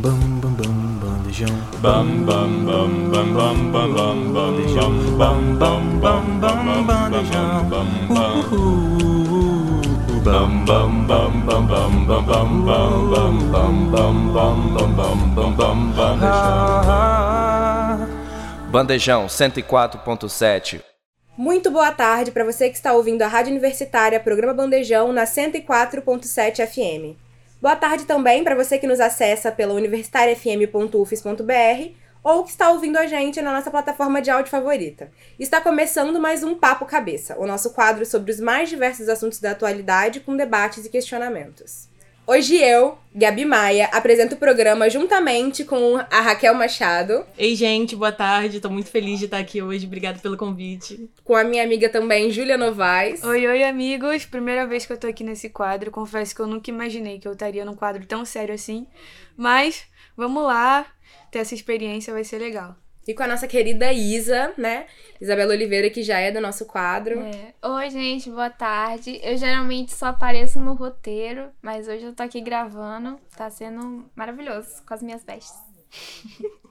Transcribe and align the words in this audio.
Bam 0.00 0.14
bam 0.14 0.40
bam 0.40 0.54
bam 0.54 0.78
bandejão. 1.02 1.56
Bam 1.82 2.06
bam 2.24 2.64
bam 2.64 3.10
bam 3.10 3.32
bam 3.34 3.58
bam 3.72 3.92
bam 3.92 4.32
bandejão. 4.32 4.92
Bam 5.18 5.58
bam 5.58 5.98
bam 5.98 6.22
bam 6.38 6.86
bandejão. 6.86 7.68
Bam 7.68 7.88
bam 10.64 10.90
bam 11.04 11.06
bam 11.06 11.32
bam 11.46 11.66
bam 11.66 11.90
bam 12.06 12.30
bam 12.30 12.48
bam 12.64 13.34
bam 13.50 13.74
bam 13.90 14.16
bam 14.32 14.88
bam 14.94 15.18
bam 15.34 15.52
bam 15.56 15.78
bandejão. 15.96 16.28
Bandejão 18.70 19.26
104.7 19.26 20.80
Muito 21.36 21.70
boa 21.72 21.90
tarde 21.90 22.30
para 22.30 22.44
você 22.44 22.70
que 22.70 22.76
está 22.76 22.92
ouvindo 22.92 23.22
a 23.22 23.26
Rádio 23.26 23.50
Universitária 23.50 24.20
Programa 24.20 24.54
Bandejão 24.54 25.12
na 25.12 25.24
104.7 25.24 26.66
FM. 26.66 27.27
Boa 27.60 27.74
tarde 27.74 28.04
também 28.04 28.44
para 28.44 28.54
você 28.54 28.78
que 28.78 28.86
nos 28.86 29.00
acessa 29.00 29.50
pela 29.50 29.74
universitariafm.ufes.br 29.74 31.92
ou 32.22 32.44
que 32.44 32.50
está 32.50 32.70
ouvindo 32.70 32.96
a 32.96 33.04
gente 33.04 33.42
na 33.42 33.52
nossa 33.52 33.68
plataforma 33.68 34.22
de 34.22 34.30
áudio 34.30 34.48
favorita. 34.48 35.10
Está 35.40 35.60
começando 35.60 36.20
mais 36.20 36.44
um 36.44 36.54
Papo 36.54 36.86
Cabeça, 36.86 37.36
o 37.36 37.48
nosso 37.48 37.70
quadro 37.70 38.06
sobre 38.06 38.30
os 38.30 38.38
mais 38.38 38.68
diversos 38.68 39.08
assuntos 39.08 39.40
da 39.40 39.50
atualidade 39.50 40.20
com 40.20 40.36
debates 40.36 40.86
e 40.86 40.88
questionamentos. 40.88 41.88
Hoje 42.30 42.56
eu, 42.56 42.98
Gabi 43.14 43.46
Maia, 43.46 43.86
apresento 43.86 44.34
o 44.34 44.38
programa 44.38 44.90
juntamente 44.90 45.64
com 45.64 45.96
a 45.96 46.20
Raquel 46.20 46.52
Machado. 46.52 47.24
Ei, 47.38 47.54
gente, 47.54 47.96
boa 47.96 48.12
tarde. 48.12 48.60
Tô 48.60 48.68
muito 48.68 48.90
feliz 48.90 49.18
de 49.18 49.24
estar 49.24 49.38
aqui 49.38 49.62
hoje. 49.62 49.86
Obrigada 49.86 50.18
pelo 50.18 50.36
convite. 50.36 51.08
Com 51.24 51.34
a 51.34 51.42
minha 51.42 51.64
amiga 51.64 51.88
também, 51.88 52.30
Júlia 52.30 52.58
Novaes. 52.58 53.24
Oi, 53.24 53.46
oi, 53.46 53.64
amigos. 53.64 54.26
Primeira 54.26 54.66
vez 54.66 54.84
que 54.84 54.92
eu 54.92 54.98
tô 54.98 55.06
aqui 55.06 55.24
nesse 55.24 55.48
quadro. 55.48 55.90
Confesso 55.90 56.34
que 56.34 56.42
eu 56.42 56.46
nunca 56.46 56.70
imaginei 56.70 57.18
que 57.18 57.26
eu 57.26 57.32
estaria 57.32 57.64
num 57.64 57.74
quadro 57.74 58.04
tão 58.04 58.26
sério 58.26 58.54
assim. 58.54 58.86
Mas 59.34 59.86
vamos 60.14 60.42
lá, 60.42 60.84
ter 61.30 61.38
essa 61.38 61.54
experiência 61.54 62.12
vai 62.12 62.24
ser 62.24 62.36
legal. 62.36 62.76
E 63.08 63.14
com 63.14 63.22
a 63.22 63.26
nossa 63.26 63.48
querida 63.48 63.90
Isa, 63.90 64.52
né? 64.58 64.86
Isabela 65.18 65.54
Oliveira, 65.54 65.88
que 65.88 66.02
já 66.02 66.18
é 66.18 66.30
do 66.30 66.42
nosso 66.42 66.66
quadro. 66.66 67.20
É. 67.20 67.54
Oi, 67.66 67.88
gente, 67.88 68.28
boa 68.28 68.50
tarde. 68.50 69.18
Eu 69.22 69.34
geralmente 69.38 69.94
só 69.94 70.08
apareço 70.08 70.60
no 70.60 70.74
roteiro, 70.74 71.48
mas 71.62 71.88
hoje 71.88 72.04
eu 72.04 72.14
tô 72.14 72.22
aqui 72.22 72.42
gravando. 72.42 73.18
Tá 73.34 73.48
sendo 73.48 74.04
maravilhoso 74.14 74.82
com 74.86 74.92
as 74.92 75.02
minhas 75.02 75.24
vestes. 75.24 75.58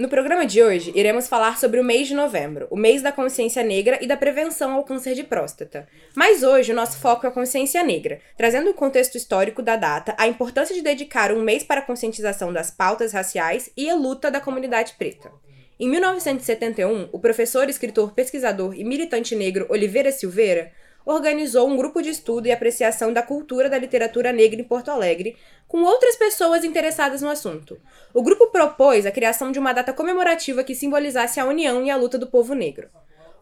No 0.00 0.08
programa 0.08 0.46
de 0.46 0.62
hoje, 0.62 0.90
iremos 0.94 1.28
falar 1.28 1.58
sobre 1.58 1.78
o 1.78 1.84
mês 1.84 2.08
de 2.08 2.14
novembro, 2.14 2.66
o 2.70 2.74
mês 2.74 3.02
da 3.02 3.12
consciência 3.12 3.62
negra 3.62 3.98
e 4.00 4.06
da 4.06 4.16
prevenção 4.16 4.72
ao 4.72 4.82
câncer 4.82 5.14
de 5.14 5.22
próstata. 5.22 5.86
Mas 6.16 6.42
hoje 6.42 6.72
o 6.72 6.74
nosso 6.74 6.96
foco 6.96 7.26
é 7.26 7.28
a 7.28 7.32
consciência 7.32 7.84
negra, 7.84 8.18
trazendo 8.34 8.70
o 8.70 8.74
contexto 8.74 9.18
histórico 9.18 9.60
da 9.60 9.76
data, 9.76 10.14
a 10.16 10.26
importância 10.26 10.74
de 10.74 10.80
dedicar 10.80 11.30
um 11.30 11.42
mês 11.42 11.62
para 11.62 11.80
a 11.80 11.84
conscientização 11.84 12.50
das 12.50 12.70
pautas 12.70 13.12
raciais 13.12 13.70
e 13.76 13.90
a 13.90 13.94
luta 13.94 14.30
da 14.30 14.40
comunidade 14.40 14.94
preta. 14.96 15.30
Em 15.78 15.86
1971, 15.86 17.10
o 17.12 17.18
professor, 17.18 17.68
escritor, 17.68 18.14
pesquisador 18.14 18.72
e 18.74 18.82
militante 18.82 19.36
negro 19.36 19.66
Oliveira 19.68 20.10
Silveira 20.10 20.72
organizou 21.14 21.68
um 21.68 21.76
grupo 21.76 22.00
de 22.00 22.10
estudo 22.10 22.46
e 22.46 22.52
apreciação 22.52 23.12
da 23.12 23.22
cultura 23.22 23.68
da 23.68 23.78
literatura 23.78 24.32
negra 24.32 24.60
em 24.60 24.64
Porto 24.64 24.90
Alegre, 24.90 25.36
com 25.66 25.82
outras 25.82 26.16
pessoas 26.16 26.64
interessadas 26.64 27.20
no 27.20 27.28
assunto. 27.28 27.80
O 28.14 28.22
grupo 28.22 28.46
propôs 28.48 29.04
a 29.04 29.10
criação 29.10 29.50
de 29.50 29.58
uma 29.58 29.72
data 29.72 29.92
comemorativa 29.92 30.64
que 30.64 30.74
simbolizasse 30.74 31.40
a 31.40 31.44
união 31.44 31.84
e 31.84 31.90
a 31.90 31.96
luta 31.96 32.16
do 32.16 32.26
povo 32.26 32.54
negro. 32.54 32.88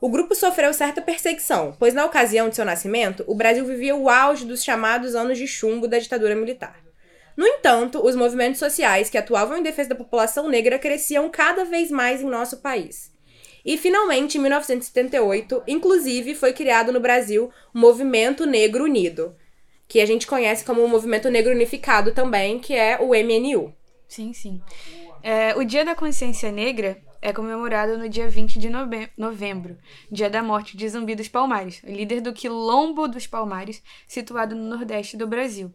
O 0.00 0.08
grupo 0.08 0.34
sofreu 0.34 0.72
certa 0.72 1.02
perseguição, 1.02 1.77
pois 1.78 1.92
na 1.92 2.05
ocasião 2.05 2.48
de 2.48 2.56
seu 2.56 2.64
nascimento, 2.64 3.25
o 3.27 3.34
Brasil 3.34 3.64
vivia 3.64 3.97
o 3.97 4.08
auge 4.08 4.44
dos 4.44 4.62
chamados 4.62 5.14
anos 5.14 5.36
de 5.36 5.47
chumbo 5.47 5.88
da 5.88 5.98
ditadura 5.98 6.34
militar. 6.34 6.80
No 7.36 7.47
entanto, 7.47 8.05
os 8.05 8.16
movimentos 8.16 8.58
sociais 8.58 9.10
que 9.10 9.19
atuavam 9.19 9.58
em 9.58 9.62
defesa 9.62 9.91
da 9.91 9.94
população 9.94 10.48
negra 10.48 10.78
cresciam 10.78 11.28
cada 11.28 11.64
vez 11.64 11.91
mais 11.91 12.20
em 12.20 12.27
nosso 12.27 12.58
país. 12.58 13.12
E 13.64 13.76
finalmente, 13.76 14.38
em 14.38 14.40
1978, 14.40 15.62
inclusive, 15.66 16.34
foi 16.34 16.52
criado 16.52 16.92
no 16.92 17.00
Brasil 17.00 17.50
o 17.74 17.78
Movimento 17.78 18.46
Negro 18.46 18.84
Unido, 18.84 19.34
que 19.86 20.00
a 20.00 20.06
gente 20.06 20.26
conhece 20.26 20.64
como 20.64 20.84
o 20.84 20.88
Movimento 20.88 21.30
Negro 21.30 21.52
Unificado 21.52 22.12
também, 22.12 22.58
que 22.58 22.74
é 22.74 22.98
o 23.00 23.14
MNU. 23.14 23.74
Sim, 24.06 24.32
sim. 24.32 24.60
É, 25.22 25.54
o 25.56 25.64
Dia 25.64 25.84
da 25.84 25.94
Consciência 25.94 26.50
Negra 26.50 27.02
é 27.20 27.32
comemorado 27.32 27.98
no 27.98 28.08
dia 28.08 28.28
20 28.28 28.58
de 28.58 28.70
nove 28.70 29.10
novembro, 29.16 29.76
dia 30.10 30.30
da 30.30 30.42
morte 30.42 30.76
de 30.76 30.88
Zumbi 30.88 31.14
dos 31.14 31.28
Palmares, 31.28 31.82
líder 31.82 32.20
do 32.20 32.32
Quilombo 32.32 33.08
dos 33.08 33.26
Palmares, 33.26 33.82
situado 34.06 34.54
no 34.54 34.68
nordeste 34.76 35.16
do 35.16 35.26
Brasil. 35.26 35.72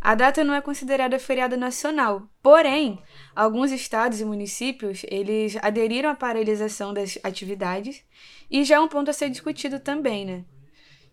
A 0.00 0.14
data 0.14 0.42
não 0.42 0.54
é 0.54 0.62
considerada 0.62 1.18
feriado 1.18 1.58
nacional, 1.58 2.26
porém, 2.42 2.98
alguns 3.36 3.70
estados 3.70 4.18
e 4.18 4.24
municípios, 4.24 5.02
eles 5.06 5.56
aderiram 5.60 6.08
à 6.08 6.14
paralisação 6.14 6.94
das 6.94 7.18
atividades 7.22 8.02
e 8.50 8.64
já 8.64 8.76
é 8.76 8.80
um 8.80 8.88
ponto 8.88 9.10
a 9.10 9.12
ser 9.12 9.28
discutido 9.28 9.78
também, 9.78 10.24
né? 10.24 10.44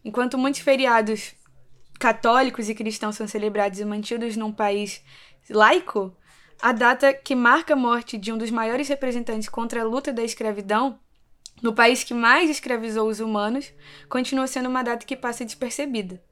Enquanto 0.06 0.38
muitos 0.38 0.62
feriados 0.62 1.36
católicos 2.00 2.70
e 2.70 2.76
cristãos 2.76 3.18
são 3.18 3.28
celebrados 3.28 3.80
e 3.80 3.86
mantidos 3.86 4.38
num 4.38 4.54
país 4.54 5.04
laico, 5.50 6.16
a 6.62 6.72
data 6.72 7.14
que 7.14 7.36
marca 7.36 7.74
a 7.74 7.78
morte 7.78 8.18
de 8.18 8.32
um 8.32 8.38
dos 8.38 8.50
maiores 8.50 8.88
representantes 8.88 9.50
contra 9.50 9.82
a 9.82 9.86
luta 9.86 10.14
da 10.14 10.24
escravidão, 10.24 10.98
no 11.62 11.74
país 11.74 12.06
que 12.06 12.14
mais 12.14 12.50
escravizou 12.50 13.10
os 13.10 13.20
humanos, 13.20 13.74
continua 14.08 14.48
sendo 14.48 14.70
uma 14.70 14.84
data 14.84 15.06
que 15.06 15.16
passa 15.16 15.44
despercebida. 15.44 16.24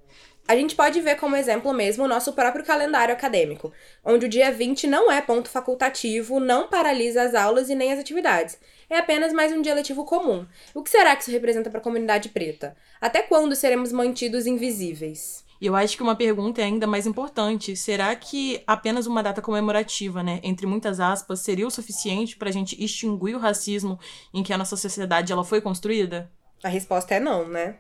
A 0.48 0.56
gente 0.56 0.76
pode 0.76 1.02
ver 1.02 1.16
como 1.16 1.36
exemplo 1.36 1.74
mesmo 1.74 2.04
o 2.04 2.08
nosso 2.08 2.32
próprio 2.34 2.64
calendário 2.64 3.12
acadêmico, 3.12 3.74
onde 4.04 4.28
o 4.28 4.30
dia 4.30 4.52
20 4.52 4.86
não 4.86 5.12
é 5.12 5.20
ponto 5.20 5.50
facultativo, 5.50 6.40
não 6.40 6.68
paralisa 6.68 7.24
as 7.24 7.34
aulas 7.34 7.68
e 7.68 7.74
nem 7.74 7.92
as 7.92 8.00
atividades. 8.00 8.60
É 8.88 9.00
apenas 9.00 9.34
mais 9.34 9.52
um 9.52 9.60
dia 9.60 9.74
letivo 9.74 10.06
comum. 10.06 10.46
O 10.72 10.84
que 10.84 10.92
será 10.92 11.16
que 11.16 11.24
isso 11.24 11.32
representa 11.32 11.72
para 11.72 11.80
a 11.80 11.84
comunidade 11.84 12.30
preta? 12.30 12.78
Até 13.02 13.24
quando 13.24 13.56
seremos 13.56 13.92
mantidos 13.92 14.46
invisíveis? 14.46 15.44
E 15.60 15.66
eu 15.66 15.76
acho 15.76 15.98
que 15.98 16.04
uma 16.04 16.16
pergunta 16.16 16.62
é 16.62 16.66
ainda 16.66 16.86
mais 16.86 17.08
importante: 17.08 17.76
será 17.76 18.16
que 18.16 18.62
apenas 18.68 19.08
uma 19.08 19.24
data 19.24 19.42
comemorativa, 19.42 20.22
né, 20.22 20.40
entre 20.44 20.68
muitas 20.68 21.00
aspas, 21.00 21.40
seria 21.40 21.66
o 21.66 21.72
suficiente 21.72 22.38
para 22.38 22.50
a 22.50 22.54
gente 22.54 22.82
extinguir 22.84 23.36
o 23.36 23.40
racismo 23.40 24.00
em 24.32 24.44
que 24.44 24.54
a 24.54 24.58
nossa 24.60 24.78
sociedade 24.78 25.34
ela 25.34 25.44
foi 25.44 25.60
construída? 25.60 26.32
A 26.64 26.70
resposta 26.70 27.16
é 27.16 27.20
não, 27.20 27.48
né? 27.48 27.78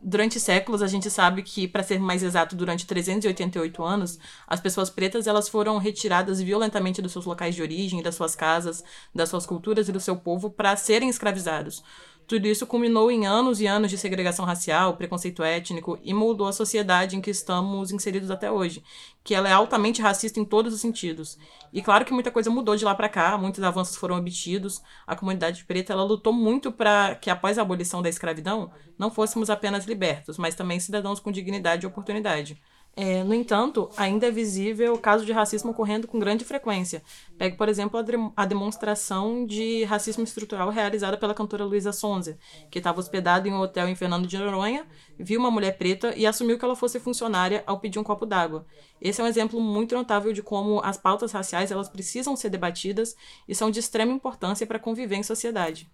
Durante 0.00 0.38
séculos, 0.38 0.82
a 0.82 0.86
gente 0.86 1.10
sabe 1.10 1.42
que, 1.42 1.66
para 1.66 1.82
ser 1.82 1.98
mais 1.98 2.22
exato, 2.22 2.54
durante 2.54 2.86
388 2.86 3.82
anos, 3.82 4.18
as 4.46 4.60
pessoas 4.60 4.90
pretas 4.90 5.26
elas 5.26 5.48
foram 5.48 5.78
retiradas 5.78 6.40
violentamente 6.40 7.00
dos 7.00 7.12
seus 7.12 7.24
locais 7.24 7.54
de 7.54 7.62
origem, 7.62 8.02
das 8.02 8.14
suas 8.14 8.36
casas, 8.36 8.84
das 9.14 9.28
suas 9.28 9.46
culturas 9.46 9.88
e 9.88 9.92
do 9.92 10.00
seu 10.00 10.16
povo 10.16 10.50
para 10.50 10.76
serem 10.76 11.08
escravizados. 11.08 11.82
Tudo 12.26 12.48
isso 12.48 12.66
culminou 12.66 13.08
em 13.08 13.24
anos 13.24 13.60
e 13.60 13.68
anos 13.68 13.88
de 13.88 13.96
segregação 13.96 14.44
racial, 14.44 14.96
preconceito 14.96 15.44
étnico 15.44 15.96
e 16.02 16.12
moldou 16.12 16.48
a 16.48 16.52
sociedade 16.52 17.14
em 17.14 17.20
que 17.20 17.30
estamos 17.30 17.92
inseridos 17.92 18.32
até 18.32 18.50
hoje, 18.50 18.82
que 19.22 19.32
ela 19.32 19.48
é 19.48 19.52
altamente 19.52 20.02
racista 20.02 20.40
em 20.40 20.44
todos 20.44 20.74
os 20.74 20.80
sentidos. 20.80 21.38
E 21.72 21.80
claro 21.80 22.04
que 22.04 22.12
muita 22.12 22.32
coisa 22.32 22.50
mudou 22.50 22.74
de 22.74 22.84
lá 22.84 22.96
para 22.96 23.08
cá, 23.08 23.38
muitos 23.38 23.62
avanços 23.62 23.94
foram 23.94 24.16
obtidos. 24.16 24.82
A 25.06 25.14
comunidade 25.14 25.64
preta 25.64 25.92
ela 25.92 26.02
lutou 26.02 26.32
muito 26.32 26.72
para 26.72 27.14
que 27.14 27.30
após 27.30 27.58
a 27.58 27.62
abolição 27.62 28.02
da 28.02 28.08
escravidão 28.08 28.72
não 28.98 29.08
fôssemos 29.08 29.48
apenas 29.48 29.84
libertos, 29.84 30.36
mas 30.36 30.56
também 30.56 30.80
cidadãos 30.80 31.20
com 31.20 31.30
dignidade 31.30 31.84
e 31.84 31.86
oportunidade. 31.86 32.60
É, 32.98 33.22
no 33.22 33.34
entanto, 33.34 33.90
ainda 33.94 34.26
é 34.26 34.30
visível 34.30 34.94
o 34.94 34.98
caso 34.98 35.26
de 35.26 35.30
racismo 35.30 35.72
ocorrendo 35.72 36.08
com 36.08 36.18
grande 36.18 36.46
frequência. 36.46 37.02
Pegue, 37.36 37.54
por 37.54 37.68
exemplo, 37.68 38.00
a, 38.00 38.02
de 38.02 38.12
a 38.34 38.46
demonstração 38.46 39.44
de 39.44 39.84
racismo 39.84 40.24
estrutural 40.24 40.70
realizada 40.70 41.18
pela 41.18 41.34
cantora 41.34 41.62
Luísa 41.62 41.92
Sonza, 41.92 42.38
que 42.70 42.78
estava 42.78 42.98
hospedada 42.98 43.46
em 43.46 43.52
um 43.52 43.60
hotel 43.60 43.86
em 43.86 43.94
Fernando 43.94 44.26
de 44.26 44.38
Noronha, 44.38 44.86
viu 45.18 45.38
uma 45.38 45.50
mulher 45.50 45.76
preta 45.76 46.14
e 46.16 46.24
assumiu 46.24 46.58
que 46.58 46.64
ela 46.64 46.74
fosse 46.74 46.98
funcionária 46.98 47.62
ao 47.66 47.78
pedir 47.78 47.98
um 47.98 48.02
copo 48.02 48.24
d'água. 48.24 48.64
Esse 48.98 49.20
é 49.20 49.24
um 49.24 49.28
exemplo 49.28 49.60
muito 49.60 49.94
notável 49.94 50.32
de 50.32 50.42
como 50.42 50.80
as 50.82 50.96
pautas 50.96 51.32
raciais 51.32 51.70
elas 51.70 51.90
precisam 51.90 52.34
ser 52.34 52.48
debatidas 52.48 53.14
e 53.46 53.54
são 53.54 53.70
de 53.70 53.78
extrema 53.78 54.12
importância 54.12 54.66
para 54.66 54.78
conviver 54.78 55.16
em 55.16 55.22
sociedade. 55.22 55.86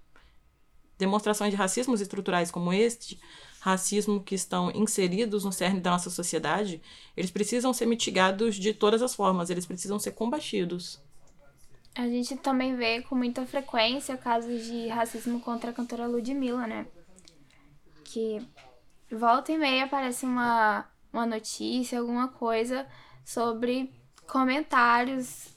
Demonstrações 0.97 1.51
de 1.51 1.57
racismos 1.57 2.01
estruturais 2.01 2.49
como 2.49 2.73
este 2.73 3.19
racismo 3.63 4.21
que 4.21 4.35
estão 4.35 4.73
inseridos 4.73 5.45
no 5.45 5.53
cerne 5.53 5.79
da 5.79 5.93
nossa 5.93 6.11
sociedade, 6.11 6.83
eles 7.17 7.31
precisam 7.31 7.73
ser 7.73 7.87
mitigados 7.87 8.57
de 8.57 8.75
todas 8.75 9.01
as 9.03 9.15
formas, 9.15 9.51
eles 9.51 9.65
precisam 9.65 10.01
ser 10.01 10.11
combatidos. 10.11 11.01
A 11.95 12.09
gente 12.09 12.35
também 12.39 12.75
vê 12.75 13.03
com 13.03 13.15
muita 13.15 13.47
frequência 13.47 14.17
casos 14.17 14.65
de 14.65 14.89
racismo 14.89 15.39
contra 15.39 15.71
a 15.71 15.73
cantora 15.73 16.09
Ludmilla, 16.09 16.67
né? 16.67 16.87
Que 18.03 18.45
volta 19.09 19.53
e 19.53 19.59
meia 19.59 19.85
aparece 19.85 20.27
uma, 20.27 20.85
uma 21.13 21.25
notícia, 21.25 22.01
alguma 22.01 22.27
coisa 22.27 22.85
sobre 23.25 23.93
comentários 24.27 25.51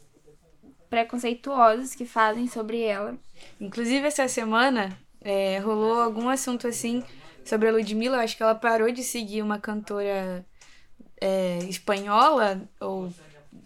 preconceituosos 0.91 1.95
que 1.95 2.05
fazem 2.05 2.47
sobre 2.47 2.81
ela. 2.81 3.17
Inclusive, 3.59 4.05
essa 4.05 4.27
semana 4.27 4.95
é, 5.21 5.57
rolou 5.57 5.99
algum 5.99 6.29
assunto 6.29 6.67
assim 6.67 7.03
sobre 7.45 7.69
a 7.69 7.71
Ludmilla, 7.71 8.17
eu 8.17 8.21
acho 8.21 8.35
que 8.35 8.43
ela 8.43 8.55
parou 8.55 8.91
de 8.91 9.03
seguir 9.03 9.41
uma 9.41 9.59
cantora 9.59 10.45
é, 11.21 11.59
espanhola, 11.69 12.61
ou 12.79 13.13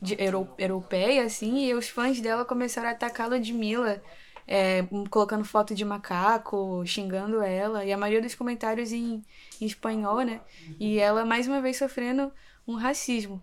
de, 0.01 0.15
euro, 0.21 0.47
europeia, 0.57 1.23
assim, 1.23 1.65
e 1.65 1.73
os 1.73 1.89
fãs 1.89 2.21
dela 2.21 2.45
começaram 2.45 2.89
a 2.89 2.91
atacar 2.91 3.27
a 3.27 3.29
Ludmilla, 3.29 4.01
é, 4.45 4.83
colocando 5.09 5.45
foto 5.45 5.73
de 5.73 5.85
macaco, 5.85 6.83
xingando 6.85 7.41
ela, 7.41 7.85
e 7.85 7.91
a 7.91 7.97
maioria 7.97 8.21
dos 8.21 8.35
comentários 8.35 8.91
em, 8.91 9.23
em 9.61 9.65
espanhol, 9.65 10.21
né? 10.21 10.41
E 10.79 10.99
ela, 10.99 11.25
mais 11.25 11.47
uma 11.47 11.61
vez, 11.61 11.77
sofrendo 11.77 12.31
um 12.67 12.75
racismo. 12.75 13.41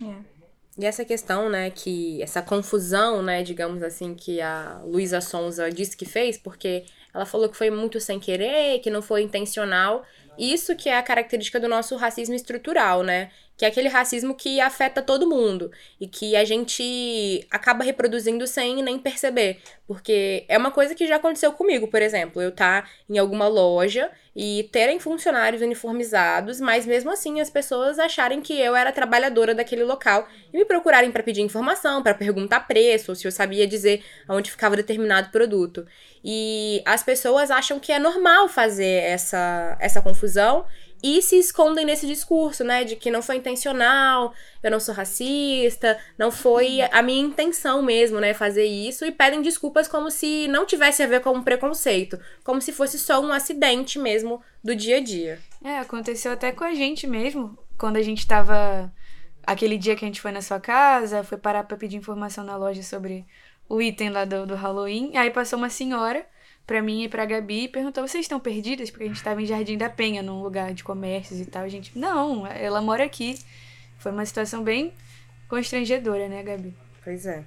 É. 0.00 0.32
E 0.78 0.86
essa 0.86 1.04
questão, 1.04 1.50
né, 1.50 1.70
que 1.70 2.22
essa 2.22 2.40
confusão, 2.40 3.22
né, 3.22 3.42
digamos 3.42 3.82
assim, 3.82 4.14
que 4.14 4.40
a 4.40 4.80
Luísa 4.84 5.20
Sonza 5.20 5.70
disse 5.70 5.94
que 5.94 6.06
fez, 6.06 6.38
porque 6.38 6.84
ela 7.14 7.26
falou 7.26 7.48
que 7.48 7.56
foi 7.56 7.70
muito 7.70 8.00
sem 8.00 8.18
querer, 8.18 8.78
que 8.80 8.90
não 8.90 9.02
foi 9.02 9.22
intencional. 9.22 10.04
Isso 10.38 10.74
que 10.74 10.88
é 10.88 10.96
a 10.96 11.02
característica 11.02 11.60
do 11.60 11.68
nosso 11.68 11.94
racismo 11.96 12.34
estrutural, 12.34 13.02
né? 13.02 13.30
Que 13.62 13.66
é 13.66 13.68
aquele 13.68 13.88
racismo 13.88 14.34
que 14.34 14.60
afeta 14.60 15.00
todo 15.00 15.24
mundo 15.24 15.70
e 16.00 16.08
que 16.08 16.34
a 16.34 16.44
gente 16.44 17.46
acaba 17.48 17.84
reproduzindo 17.84 18.44
sem 18.44 18.82
nem 18.82 18.98
perceber. 18.98 19.60
Porque 19.86 20.44
é 20.48 20.58
uma 20.58 20.72
coisa 20.72 20.96
que 20.96 21.06
já 21.06 21.14
aconteceu 21.14 21.52
comigo, 21.52 21.86
por 21.86 22.02
exemplo. 22.02 22.42
Eu 22.42 22.50
tá 22.50 22.88
em 23.08 23.18
alguma 23.18 23.46
loja 23.46 24.10
e 24.34 24.68
terem 24.72 24.98
funcionários 24.98 25.62
uniformizados, 25.62 26.60
mas 26.60 26.84
mesmo 26.84 27.12
assim 27.12 27.40
as 27.40 27.50
pessoas 27.50 28.00
acharem 28.00 28.40
que 28.40 28.52
eu 28.52 28.74
era 28.74 28.90
trabalhadora 28.90 29.54
daquele 29.54 29.84
local 29.84 30.26
e 30.52 30.58
me 30.58 30.64
procurarem 30.64 31.12
para 31.12 31.22
pedir 31.22 31.42
informação, 31.42 32.02
para 32.02 32.14
perguntar 32.14 32.66
preço, 32.66 33.12
ou 33.12 33.14
se 33.14 33.28
eu 33.28 33.30
sabia 33.30 33.64
dizer 33.64 34.02
onde 34.28 34.50
ficava 34.50 34.74
determinado 34.74 35.30
produto. 35.30 35.86
E 36.24 36.82
as 36.84 37.04
pessoas 37.04 37.48
acham 37.48 37.78
que 37.78 37.92
é 37.92 38.00
normal 38.00 38.48
fazer 38.48 39.04
essa, 39.04 39.76
essa 39.78 40.02
confusão 40.02 40.64
e 41.02 41.20
se 41.20 41.36
escondem 41.36 41.84
nesse 41.84 42.06
discurso, 42.06 42.62
né, 42.62 42.84
de 42.84 42.94
que 42.94 43.10
não 43.10 43.20
foi 43.20 43.36
intencional, 43.36 44.32
eu 44.62 44.70
não 44.70 44.78
sou 44.78 44.94
racista, 44.94 45.98
não 46.16 46.30
foi 46.30 46.80
a 46.80 47.02
minha 47.02 47.20
intenção 47.20 47.82
mesmo, 47.82 48.20
né, 48.20 48.32
fazer 48.32 48.64
isso, 48.64 49.04
e 49.04 49.10
pedem 49.10 49.42
desculpas 49.42 49.88
como 49.88 50.10
se 50.10 50.46
não 50.48 50.64
tivesse 50.64 51.02
a 51.02 51.06
ver 51.06 51.20
com 51.20 51.30
um 51.30 51.42
preconceito, 51.42 52.18
como 52.44 52.60
se 52.60 52.72
fosse 52.72 52.98
só 52.98 53.20
um 53.20 53.32
acidente 53.32 53.98
mesmo 53.98 54.40
do 54.62 54.76
dia 54.76 54.98
a 54.98 55.00
dia. 55.00 55.40
É, 55.64 55.78
aconteceu 55.78 56.30
até 56.30 56.52
com 56.52 56.62
a 56.62 56.74
gente 56.74 57.06
mesmo, 57.06 57.58
quando 57.76 57.96
a 57.96 58.02
gente 58.02 58.26
tava. 58.26 58.92
Aquele 59.44 59.76
dia 59.76 59.96
que 59.96 60.04
a 60.04 60.08
gente 60.08 60.20
foi 60.20 60.30
na 60.30 60.40
sua 60.40 60.60
casa, 60.60 61.24
foi 61.24 61.36
parar 61.36 61.64
pra 61.64 61.76
pedir 61.76 61.96
informação 61.96 62.44
na 62.44 62.56
loja 62.56 62.80
sobre 62.80 63.26
o 63.68 63.82
item 63.82 64.10
lá 64.10 64.24
do, 64.24 64.46
do 64.46 64.54
Halloween, 64.54 65.16
aí 65.16 65.30
passou 65.30 65.58
uma 65.58 65.68
senhora 65.68 66.24
pra 66.66 66.82
mim 66.82 67.04
e 67.04 67.08
pra 67.08 67.24
Gabi 67.24 67.64
e 67.64 67.68
perguntou: 67.68 68.06
vocês 68.06 68.24
estão 68.24 68.40
perdidas? 68.40 68.90
Porque 68.90 69.04
a 69.04 69.08
gente 69.08 69.22
tava 69.22 69.42
em 69.42 69.46
Jardim 69.46 69.76
da 69.76 69.90
Penha, 69.90 70.22
num 70.22 70.42
lugar 70.42 70.72
de 70.74 70.84
comércios 70.84 71.40
e 71.40 71.46
tal. 71.46 71.62
A 71.62 71.68
gente, 71.68 71.98
não, 71.98 72.46
ela 72.46 72.80
mora 72.80 73.04
aqui. 73.04 73.38
Foi 73.98 74.10
uma 74.10 74.26
situação 74.26 74.64
bem 74.64 74.92
constrangedora, 75.48 76.28
né, 76.28 76.42
Gabi? 76.42 76.74
Pois 77.04 77.26
é. 77.26 77.44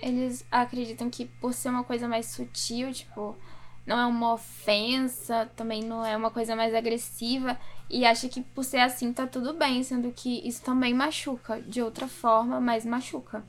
Eles 0.00 0.46
acreditam 0.50 1.10
que 1.10 1.24
por 1.24 1.52
ser 1.52 1.68
uma 1.68 1.84
coisa 1.84 2.06
mais 2.06 2.26
sutil, 2.26 2.92
tipo, 2.92 3.36
não 3.84 3.98
é 3.98 4.06
uma 4.06 4.34
ofensa, 4.34 5.50
também 5.56 5.82
não 5.82 6.06
é 6.06 6.16
uma 6.16 6.30
coisa 6.30 6.54
mais 6.54 6.74
agressiva, 6.74 7.58
e 7.90 8.04
acha 8.04 8.28
que 8.28 8.40
por 8.40 8.62
ser 8.64 8.78
assim 8.78 9.12
tá 9.12 9.26
tudo 9.26 9.54
bem, 9.54 9.82
sendo 9.82 10.12
que 10.12 10.46
isso 10.46 10.62
também 10.62 10.94
machuca 10.94 11.60
de 11.62 11.82
outra 11.82 12.06
forma, 12.06 12.60
mas 12.60 12.84
machuca. 12.84 13.42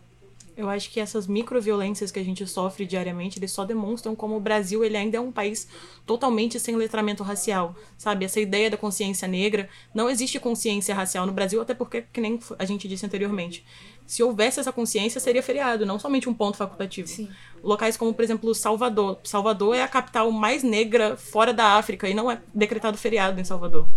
Eu 0.59 0.69
acho 0.69 0.89
que 0.89 0.99
essas 0.99 1.25
microviolências 1.25 2.11
que 2.11 2.19
a 2.19 2.23
gente 2.23 2.45
sofre 2.45 2.85
diariamente, 2.85 3.39
eles 3.39 3.49
só 3.49 3.63
demonstram 3.63 4.13
como 4.13 4.35
o 4.35 4.41
Brasil 4.41 4.83
ele 4.83 4.97
ainda 4.97 5.15
é 5.15 5.19
um 5.21 5.31
país 5.31 5.69
totalmente 6.05 6.59
sem 6.59 6.75
letramento 6.75 7.23
racial, 7.23 7.73
sabe? 7.97 8.25
Essa 8.25 8.41
ideia 8.41 8.69
da 8.69 8.75
consciência 8.75 9.25
negra, 9.25 9.69
não 9.95 10.09
existe 10.09 10.37
consciência 10.37 10.93
racial 10.93 11.25
no 11.25 11.31
Brasil, 11.31 11.61
até 11.61 11.73
porque, 11.73 12.03
que 12.11 12.19
nem 12.19 12.37
a 12.59 12.65
gente 12.65 12.89
disse 12.89 13.05
anteriormente, 13.05 13.65
se 14.05 14.21
houvesse 14.21 14.59
essa 14.59 14.73
consciência, 14.73 15.21
seria 15.21 15.41
feriado, 15.41 15.85
não 15.85 15.97
somente 15.97 16.27
um 16.27 16.33
ponto 16.33 16.57
facultativo. 16.57 17.07
Sim. 17.07 17.29
Locais 17.63 17.95
como, 17.95 18.13
por 18.13 18.25
exemplo, 18.25 18.53
Salvador. 18.53 19.17
Salvador 19.23 19.77
é 19.77 19.81
a 19.81 19.87
capital 19.87 20.29
mais 20.29 20.61
negra 20.61 21.15
fora 21.15 21.53
da 21.53 21.77
África 21.77 22.09
e 22.09 22.13
não 22.13 22.29
é 22.29 22.41
decretado 22.53 22.97
feriado 22.97 23.39
em 23.39 23.45
Salvador. 23.45 23.87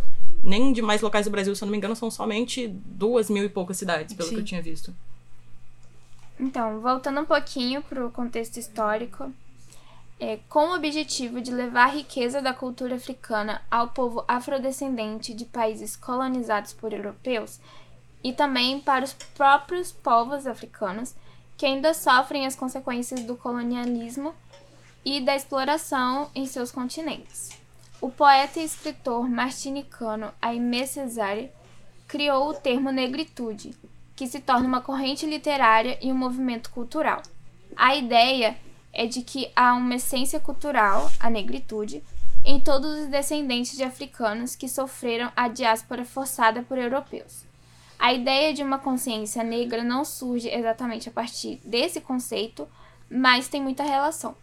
Nem 0.45 0.73
demais 0.73 1.01
locais 1.01 1.27
do 1.27 1.33
Brasil, 1.33 1.57
se 1.57 1.65
eu 1.65 1.67
não 1.67 1.73
me 1.73 1.79
engano, 1.79 1.97
são 1.97 2.09
somente 2.09 2.69
duas 2.69 3.29
mil 3.29 3.43
e 3.43 3.49
poucas 3.49 3.77
cidades, 3.79 4.15
pelo 4.15 4.29
Sim. 4.29 4.37
que 4.37 4.41
eu 4.43 4.45
tinha 4.45 4.63
visto. 4.63 4.95
Então, 6.43 6.81
voltando 6.81 7.21
um 7.21 7.25
pouquinho 7.25 7.85
para 7.85 8.05
o 8.05 8.11
contexto 8.11 8.57
histórico, 8.57 9.33
é, 10.19 10.41
com 10.49 10.71
o 10.71 10.75
objetivo 10.75 11.41
de 11.41 11.53
levar 11.53 11.85
a 11.85 11.93
riqueza 11.93 12.43
da 12.43 12.53
cultura 12.53 12.97
africana 12.97 13.63
ao 13.71 13.91
povo 13.91 14.25
afrodescendente 14.27 15.33
de 15.35 15.45
países 15.45 15.95
colonizados 15.95 16.73
por 16.73 16.93
europeus 16.93 17.61
e 18.25 18.33
também 18.33 18.81
para 18.81 19.05
os 19.05 19.13
próprios 19.13 19.93
povos 19.93 20.45
africanos 20.45 21.15
que 21.57 21.65
ainda 21.65 21.95
sofrem 21.95 22.45
as 22.45 22.57
consequências 22.57 23.23
do 23.23 23.37
colonialismo 23.37 24.35
e 25.05 25.21
da 25.21 25.37
exploração 25.37 26.29
em 26.35 26.45
seus 26.45 26.73
continentes. 26.73 27.51
O 28.01 28.11
poeta 28.11 28.59
e 28.59 28.65
escritor 28.65 29.31
martinicano 29.31 30.33
Aimé 30.43 30.87
Césaire 30.87 31.53
criou 32.09 32.49
o 32.49 32.55
termo 32.55 32.91
negritude, 32.91 33.77
que 34.15 34.27
se 34.27 34.41
torna 34.41 34.67
uma 34.67 34.81
corrente 34.81 35.27
literária 35.27 35.99
e 36.01 36.13
um 36.13 36.17
movimento 36.17 36.71
cultural. 36.71 37.23
A 37.77 37.97
ideia 37.97 38.57
é 38.93 39.07
de 39.07 39.23
que 39.23 39.51
há 39.57 39.75
uma 39.75 39.95
essência 39.95 40.39
cultural, 40.39 41.11
a 41.19 41.31
negritude, 41.31 42.03
em 42.45 42.61
todos 42.61 43.01
os 43.01 43.07
descendentes 43.07 43.77
de 43.77 43.85
africanos 43.85 44.57
que 44.57 44.69
sofreram 44.69 45.33
a 45.37 45.49
diáspora 45.49 46.05
forçada 46.05 46.63
por 46.63 46.77
europeus. 46.77 47.45
A 47.99 48.13
ideia 48.13 48.53
de 48.53 48.63
uma 48.63 48.79
consciência 48.79 49.45
negra 49.45 49.85
não 49.85 50.05
surge 50.05 50.49
exatamente 50.49 51.09
a 51.09 51.13
partir 51.13 51.61
desse 51.65 52.01
conceito, 52.01 52.69
mas 53.09 53.47
tem 53.47 53.63
muita 53.63 53.85
relação. 53.85 54.35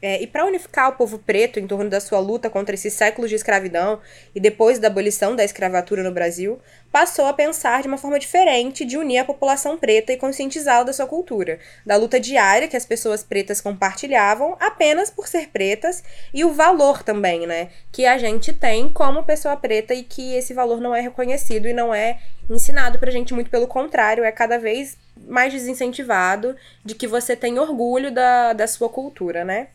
É, 0.00 0.22
e 0.22 0.28
para 0.28 0.44
unificar 0.44 0.90
o 0.90 0.92
povo 0.92 1.18
preto 1.18 1.58
em 1.58 1.66
torno 1.66 1.90
da 1.90 1.98
sua 1.98 2.20
luta 2.20 2.48
contra 2.48 2.74
esses 2.74 2.92
séculos 2.92 3.28
de 3.28 3.34
escravidão 3.34 4.00
e 4.32 4.38
depois 4.38 4.78
da 4.78 4.86
abolição 4.86 5.34
da 5.34 5.44
escravatura 5.44 6.04
no 6.04 6.12
Brasil, 6.12 6.60
passou 6.92 7.26
a 7.26 7.32
pensar 7.32 7.82
de 7.82 7.88
uma 7.88 7.98
forma 7.98 8.16
diferente 8.16 8.84
de 8.84 8.96
unir 8.96 9.18
a 9.18 9.24
população 9.24 9.76
preta 9.76 10.12
e 10.12 10.16
conscientizá-la 10.16 10.84
da 10.84 10.92
sua 10.92 11.06
cultura, 11.06 11.58
da 11.84 11.96
luta 11.96 12.20
diária 12.20 12.68
que 12.68 12.76
as 12.76 12.86
pessoas 12.86 13.24
pretas 13.24 13.60
compartilhavam 13.60 14.56
apenas 14.60 15.10
por 15.10 15.26
ser 15.26 15.48
pretas 15.48 16.04
e 16.32 16.44
o 16.44 16.52
valor 16.52 17.02
também, 17.02 17.44
né, 17.44 17.70
que 17.90 18.06
a 18.06 18.18
gente 18.18 18.52
tem 18.52 18.88
como 18.88 19.24
pessoa 19.24 19.56
preta 19.56 19.94
e 19.94 20.04
que 20.04 20.34
esse 20.34 20.54
valor 20.54 20.80
não 20.80 20.94
é 20.94 21.00
reconhecido 21.00 21.66
e 21.66 21.72
não 21.72 21.92
é 21.92 22.20
ensinado 22.48 23.00
pra 23.00 23.10
gente, 23.10 23.34
muito 23.34 23.50
pelo 23.50 23.66
contrário, 23.66 24.22
é 24.22 24.30
cada 24.30 24.58
vez 24.58 24.96
mais 25.26 25.52
desincentivado 25.52 26.56
de 26.84 26.94
que 26.94 27.06
você 27.06 27.34
tem 27.34 27.58
orgulho 27.58 28.12
da, 28.12 28.52
da 28.52 28.66
sua 28.66 28.88
cultura, 28.88 29.44
né? 29.44 29.68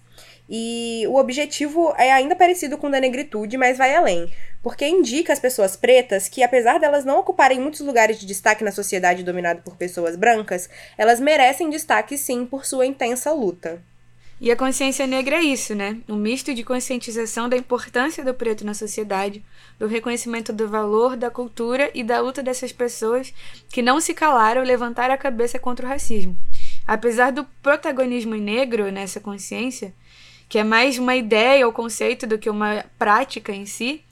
E 0.50 1.06
o 1.08 1.16
objetivo 1.16 1.94
é 1.98 2.12
ainda 2.12 2.36
parecido 2.36 2.78
com 2.78 2.88
o 2.88 2.92
da 2.92 3.00
negritude, 3.00 3.58
mas 3.58 3.78
vai 3.78 3.96
além. 3.96 4.32
Porque 4.62 4.86
indica 4.88 5.34
às 5.34 5.40
pessoas 5.40 5.76
pretas 5.76 6.28
que, 6.28 6.44
apesar 6.44 6.80
delas 6.80 7.06
não 7.06 7.20
ocuparem 7.20 7.60
muitos 7.60 7.80
lugares 7.82 8.20
de 8.20 8.26
destaque 8.26 8.64
na 8.64 8.72
sociedade 8.72 9.24
dominada 9.24 9.62
por 9.62 9.78
pessoas 9.78 10.16
brancas, 10.16 10.70
elas 10.98 11.20
merecem 11.20 11.70
destaque 11.70 12.18
sim 12.18 12.46
por 12.46 12.66
sua 12.66 12.86
intensa 12.86 13.32
luta. 13.32 13.82
E 14.42 14.52
a 14.52 14.58
consciência 14.58 15.08
negra 15.08 15.38
é 15.38 15.42
isso, 15.42 15.74
né? 15.74 16.00
Um 16.10 16.18
misto 16.18 16.54
de 16.54 16.66
conscientização 16.66 17.48
da 17.48 17.56
importância 17.56 18.26
do 18.26 18.34
preto 18.34 18.66
na 18.66 18.74
sociedade, 18.74 19.42
do 19.80 19.88
reconhecimento 19.88 20.52
do 20.52 20.68
valor 20.68 21.16
da 21.16 21.30
cultura 21.30 21.90
e 21.94 22.04
da 22.04 22.20
luta 22.20 22.44
dessas 22.44 22.74
pessoas 22.74 23.34
que 23.70 23.82
não 23.82 24.02
se 24.02 24.14
calaram 24.14 24.62
levantaram 24.62 25.14
a 25.14 25.18
cabeça 25.18 25.58
contra 25.58 25.86
o 25.86 25.90
racismo. 25.90 26.36
Apesar 26.86 27.32
do 27.32 27.46
protagonismo 27.62 28.36
negro 28.36 28.92
nessa 28.92 29.22
consciência, 29.22 29.94
que 30.54 30.60
é 30.60 30.64
mais 30.64 31.00
uma 31.00 31.16
ideia 31.16 31.66
ou 31.66 31.74
conceito 31.74 32.28
do 32.28 32.38
que 32.38 32.48
uma 32.48 32.86
prática 33.00 33.52
em 33.52 33.66
si, 33.66 34.04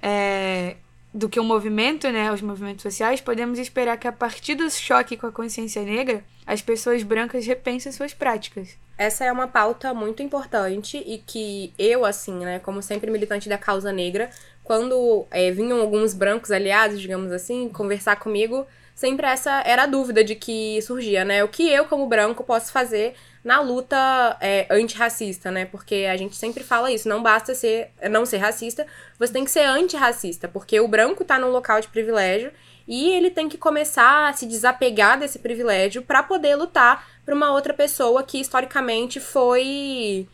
é, 0.00 0.76
do 1.12 1.28
que 1.28 1.40
um 1.40 1.42
movimento, 1.42 2.08
né, 2.12 2.30
os 2.30 2.40
movimentos 2.40 2.84
sociais, 2.84 3.20
podemos 3.20 3.58
esperar 3.58 3.96
que 3.96 4.06
a 4.06 4.12
partir 4.12 4.54
do 4.54 4.70
choque 4.70 5.16
com 5.16 5.26
a 5.26 5.32
consciência 5.32 5.82
negra, 5.82 6.22
as 6.46 6.62
pessoas 6.62 7.02
brancas 7.02 7.44
repensem 7.44 7.90
suas 7.90 8.14
práticas. 8.14 8.78
Essa 8.96 9.24
é 9.24 9.32
uma 9.32 9.48
pauta 9.48 9.92
muito 9.92 10.22
importante 10.22 10.96
e 11.04 11.18
que 11.18 11.74
eu, 11.76 12.04
assim, 12.04 12.34
né, 12.34 12.60
como 12.60 12.80
sempre 12.80 13.10
militante 13.10 13.48
da 13.48 13.58
causa 13.58 13.90
negra, 13.92 14.30
quando 14.62 15.26
é, 15.28 15.50
vinham 15.50 15.80
alguns 15.80 16.14
brancos 16.14 16.52
aliados, 16.52 17.00
digamos 17.00 17.32
assim, 17.32 17.68
conversar 17.68 18.14
comigo, 18.14 18.64
sempre 19.00 19.26
essa 19.26 19.62
era 19.64 19.84
a 19.84 19.86
dúvida 19.86 20.22
de 20.22 20.34
que 20.34 20.80
surgia, 20.82 21.24
né? 21.24 21.42
O 21.42 21.48
que 21.48 21.66
eu, 21.66 21.86
como 21.86 22.06
branco, 22.06 22.44
posso 22.44 22.70
fazer 22.70 23.14
na 23.42 23.58
luta 23.58 24.36
é, 24.42 24.66
antirracista, 24.70 25.50
né? 25.50 25.64
Porque 25.64 26.06
a 26.12 26.18
gente 26.18 26.36
sempre 26.36 26.62
fala 26.62 26.92
isso, 26.92 27.08
não 27.08 27.22
basta 27.22 27.54
ser, 27.54 27.92
não 28.10 28.26
ser 28.26 28.36
racista, 28.36 28.86
você 29.18 29.32
tem 29.32 29.42
que 29.42 29.50
ser 29.50 29.64
antirracista, 29.64 30.46
porque 30.46 30.78
o 30.78 30.86
branco 30.86 31.24
tá 31.24 31.38
num 31.38 31.48
local 31.48 31.80
de 31.80 31.88
privilégio 31.88 32.52
e 32.86 33.08
ele 33.12 33.30
tem 33.30 33.48
que 33.48 33.56
começar 33.56 34.28
a 34.28 34.34
se 34.34 34.44
desapegar 34.44 35.18
desse 35.18 35.38
privilégio 35.38 36.02
para 36.02 36.22
poder 36.22 36.54
lutar 36.56 37.08
para 37.24 37.34
uma 37.34 37.52
outra 37.52 37.72
pessoa 37.72 38.22
que 38.22 38.38
historicamente 38.38 39.18
foi 39.18 40.28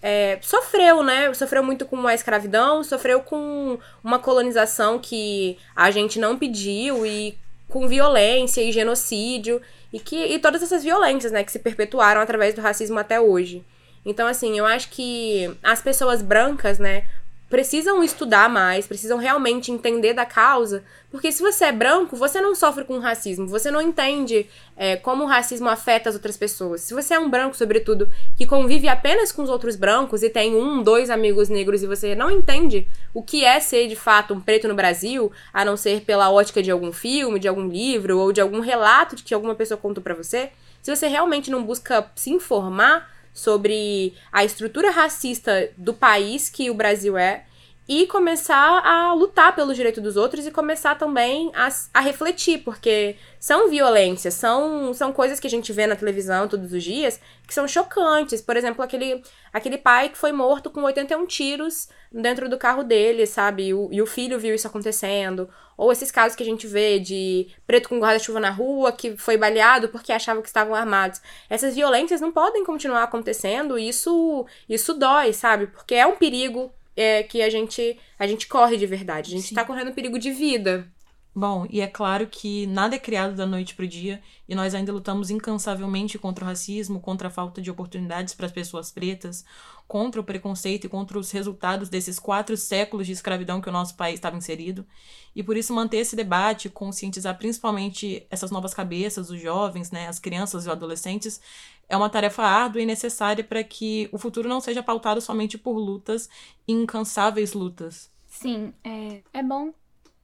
é, 0.00 0.38
sofreu, 0.42 1.02
né? 1.02 1.34
Sofreu 1.34 1.64
muito 1.64 1.84
com 1.86 2.06
a 2.06 2.14
escravidão, 2.14 2.84
sofreu 2.84 3.20
com 3.20 3.80
uma 4.04 4.20
colonização 4.20 5.00
que 5.00 5.58
a 5.74 5.90
gente 5.90 6.20
não 6.20 6.38
pediu 6.38 7.04
e 7.04 7.36
com 7.72 7.88
violência 7.88 8.60
e 8.60 8.70
genocídio 8.70 9.60
e 9.90 9.98
que 9.98 10.14
e 10.14 10.38
todas 10.38 10.62
essas 10.62 10.84
violências, 10.84 11.32
né, 11.32 11.42
que 11.42 11.50
se 11.50 11.58
perpetuaram 11.58 12.20
através 12.20 12.54
do 12.54 12.60
racismo 12.60 12.98
até 12.98 13.18
hoje. 13.18 13.64
Então, 14.04 14.26
assim, 14.26 14.58
eu 14.58 14.66
acho 14.66 14.90
que 14.90 15.50
as 15.62 15.80
pessoas 15.80 16.20
brancas, 16.20 16.78
né, 16.78 17.04
precisam 17.52 18.02
estudar 18.02 18.48
mais, 18.48 18.86
precisam 18.86 19.18
realmente 19.18 19.70
entender 19.70 20.14
da 20.14 20.24
causa, 20.24 20.82
porque 21.10 21.30
se 21.30 21.42
você 21.42 21.66
é 21.66 21.72
branco, 21.72 22.16
você 22.16 22.40
não 22.40 22.54
sofre 22.54 22.82
com 22.82 22.98
racismo, 22.98 23.46
você 23.46 23.70
não 23.70 23.82
entende 23.82 24.46
é, 24.74 24.96
como 24.96 25.24
o 25.24 25.26
racismo 25.26 25.68
afeta 25.68 26.08
as 26.08 26.14
outras 26.14 26.38
pessoas. 26.38 26.80
Se 26.80 26.94
você 26.94 27.12
é 27.12 27.18
um 27.18 27.28
branco, 27.28 27.54
sobretudo, 27.54 28.08
que 28.38 28.46
convive 28.46 28.88
apenas 28.88 29.30
com 29.30 29.42
os 29.42 29.50
outros 29.50 29.76
brancos 29.76 30.22
e 30.22 30.30
tem 30.30 30.56
um, 30.56 30.82
dois 30.82 31.10
amigos 31.10 31.50
negros 31.50 31.82
e 31.82 31.86
você 31.86 32.14
não 32.14 32.30
entende 32.30 32.88
o 33.12 33.22
que 33.22 33.44
é 33.44 33.60
ser 33.60 33.86
de 33.86 33.96
fato 33.96 34.32
um 34.32 34.40
preto 34.40 34.66
no 34.66 34.74
Brasil, 34.74 35.30
a 35.52 35.62
não 35.62 35.76
ser 35.76 36.00
pela 36.06 36.30
ótica 36.30 36.62
de 36.62 36.70
algum 36.70 36.90
filme, 36.90 37.38
de 37.38 37.48
algum 37.48 37.68
livro 37.68 38.18
ou 38.18 38.32
de 38.32 38.40
algum 38.40 38.60
relato 38.60 39.14
que 39.14 39.34
alguma 39.34 39.54
pessoa 39.54 39.76
contou 39.76 40.02
para 40.02 40.14
você, 40.14 40.48
se 40.80 40.96
você 40.96 41.06
realmente 41.06 41.50
não 41.50 41.62
busca 41.62 42.10
se 42.16 42.30
informar 42.30 43.12
sobre 43.32 44.14
a 44.30 44.44
estrutura 44.44 44.90
racista 44.90 45.70
do 45.76 45.94
país 45.94 46.48
que 46.48 46.70
o 46.70 46.74
Brasil 46.74 47.16
é 47.16 47.44
e 47.88 48.06
começar 48.06 48.78
a 48.86 49.12
lutar 49.12 49.54
pelo 49.56 49.74
direito 49.74 50.00
dos 50.00 50.16
outros 50.16 50.46
e 50.46 50.52
começar 50.52 50.94
também 50.94 51.50
a, 51.54 51.68
a 51.92 52.00
refletir, 52.00 52.58
porque 52.58 53.16
são 53.40 53.68
violências, 53.68 54.34
são, 54.34 54.94
são 54.94 55.12
coisas 55.12 55.40
que 55.40 55.48
a 55.48 55.50
gente 55.50 55.72
vê 55.72 55.86
na 55.86 55.96
televisão 55.96 56.46
todos 56.46 56.72
os 56.72 56.82
dias 56.82 57.20
que 57.46 57.52
são 57.52 57.66
chocantes. 57.66 58.40
Por 58.40 58.56
exemplo, 58.56 58.84
aquele, 58.84 59.22
aquele 59.52 59.76
pai 59.76 60.08
que 60.08 60.16
foi 60.16 60.30
morto 60.30 60.70
com 60.70 60.82
81 60.82 61.26
tiros 61.26 61.88
dentro 62.12 62.48
do 62.48 62.56
carro 62.56 62.84
dele, 62.84 63.26
sabe? 63.26 63.66
E 63.66 63.74
o, 63.74 63.88
e 63.90 64.00
o 64.00 64.06
filho 64.06 64.38
viu 64.38 64.54
isso 64.54 64.68
acontecendo. 64.68 65.48
Ou 65.76 65.90
esses 65.90 66.12
casos 66.12 66.36
que 66.36 66.42
a 66.42 66.46
gente 66.46 66.68
vê 66.68 67.00
de 67.00 67.48
preto 67.66 67.88
com 67.88 67.98
guarda-chuva 67.98 68.38
na 68.38 68.50
rua 68.50 68.92
que 68.92 69.16
foi 69.16 69.36
baleado 69.36 69.88
porque 69.88 70.12
achava 70.12 70.40
que 70.40 70.46
estavam 70.46 70.74
armados. 70.74 71.20
Essas 71.50 71.74
violências 71.74 72.20
não 72.20 72.30
podem 72.30 72.64
continuar 72.64 73.02
acontecendo 73.02 73.76
e 73.76 73.88
isso, 73.88 74.46
isso 74.68 74.94
dói, 74.94 75.32
sabe? 75.32 75.66
Porque 75.66 75.96
é 75.96 76.06
um 76.06 76.14
perigo 76.14 76.72
é, 76.96 77.22
que 77.22 77.42
a 77.42 77.50
gente, 77.50 77.98
a 78.18 78.26
gente 78.26 78.46
corre 78.46 78.76
de 78.76 78.86
verdade. 78.86 79.32
A 79.32 79.36
gente 79.36 79.48
Sim. 79.48 79.54
tá 79.54 79.64
correndo 79.64 79.92
perigo 79.92 80.18
de 80.18 80.30
vida. 80.30 80.86
Bom, 81.34 81.66
e 81.70 81.80
é 81.80 81.86
claro 81.86 82.26
que 82.26 82.66
nada 82.66 82.94
é 82.94 82.98
criado 82.98 83.34
da 83.34 83.46
noite 83.46 83.74
para 83.74 83.86
o 83.86 83.88
dia 83.88 84.20
e 84.46 84.54
nós 84.54 84.74
ainda 84.74 84.92
lutamos 84.92 85.30
incansavelmente 85.30 86.18
contra 86.18 86.44
o 86.44 86.48
racismo, 86.48 87.00
contra 87.00 87.28
a 87.28 87.30
falta 87.30 87.62
de 87.62 87.70
oportunidades 87.70 88.34
para 88.34 88.44
as 88.44 88.52
pessoas 88.52 88.90
pretas, 88.90 89.42
contra 89.88 90.20
o 90.20 90.24
preconceito 90.24 90.84
e 90.84 90.90
contra 90.90 91.18
os 91.18 91.30
resultados 91.30 91.88
desses 91.88 92.18
quatro 92.18 92.54
séculos 92.54 93.06
de 93.06 93.14
escravidão 93.14 93.62
que 93.62 93.68
o 93.70 93.72
nosso 93.72 93.96
país 93.96 94.16
estava 94.16 94.36
inserido. 94.36 94.86
E 95.34 95.42
por 95.42 95.56
isso 95.56 95.72
manter 95.72 95.98
esse 95.98 96.14
debate, 96.14 96.68
conscientizar 96.68 97.38
principalmente 97.38 98.26
essas 98.28 98.50
novas 98.50 98.74
cabeças, 98.74 99.30
os 99.30 99.40
jovens, 99.40 99.90
né, 99.90 100.08
as 100.08 100.18
crianças 100.18 100.64
e 100.64 100.66
os 100.66 100.72
adolescentes, 100.72 101.40
é 101.88 101.96
uma 101.96 102.10
tarefa 102.10 102.42
árdua 102.42 102.82
e 102.82 102.86
necessária 102.86 103.42
para 103.42 103.64
que 103.64 104.06
o 104.12 104.18
futuro 104.18 104.50
não 104.50 104.60
seja 104.60 104.82
pautado 104.82 105.20
somente 105.22 105.56
por 105.56 105.78
lutas, 105.78 106.28
incansáveis 106.68 107.54
lutas. 107.54 108.10
Sim, 108.28 108.74
é, 108.84 109.22
é 109.32 109.42
bom 109.42 109.72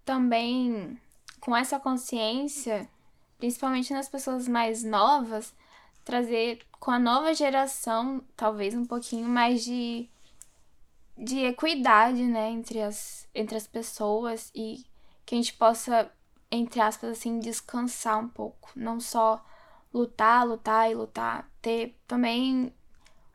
também 0.09 0.99
com 1.39 1.55
essa 1.55 1.79
consciência, 1.79 2.89
principalmente 3.37 3.93
nas 3.93 4.09
pessoas 4.09 4.49
mais 4.49 4.83
novas, 4.83 5.55
trazer 6.03 6.65
com 6.81 6.91
a 6.91 6.99
nova 6.99 7.35
geração 7.35 8.25
talvez 8.35 8.75
um 8.75 8.87
pouquinho 8.87 9.29
mais 9.29 9.63
de 9.63 10.09
de 11.15 11.41
equidade, 11.45 12.23
né, 12.23 12.49
entre 12.49 12.81
as 12.81 13.29
entre 13.35 13.55
as 13.55 13.67
pessoas 13.67 14.51
e 14.55 14.87
que 15.27 15.35
a 15.35 15.39
gente 15.39 15.53
possa 15.53 16.11
entre 16.51 16.81
aspas 16.81 17.11
assim 17.11 17.39
descansar 17.39 18.19
um 18.19 18.29
pouco, 18.29 18.71
não 18.75 18.99
só 19.01 19.45
lutar, 19.93 20.47
lutar 20.47 20.91
e 20.91 20.95
lutar, 20.95 21.51
ter 21.61 21.95
também 22.07 22.73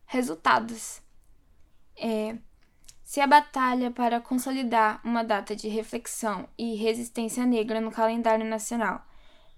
resultados. 0.07 1.03
É, 1.95 2.35
se 3.13 3.21
a 3.21 3.27
batalha 3.27 3.91
para 3.91 4.19
consolidar 4.19 4.99
uma 5.03 5.23
data 5.23 5.55
de 5.55 5.67
reflexão 5.67 6.49
e 6.57 6.73
resistência 6.73 7.45
negra 7.45 7.79
no 7.79 7.91
calendário 7.91 8.43
nacional 8.43 9.05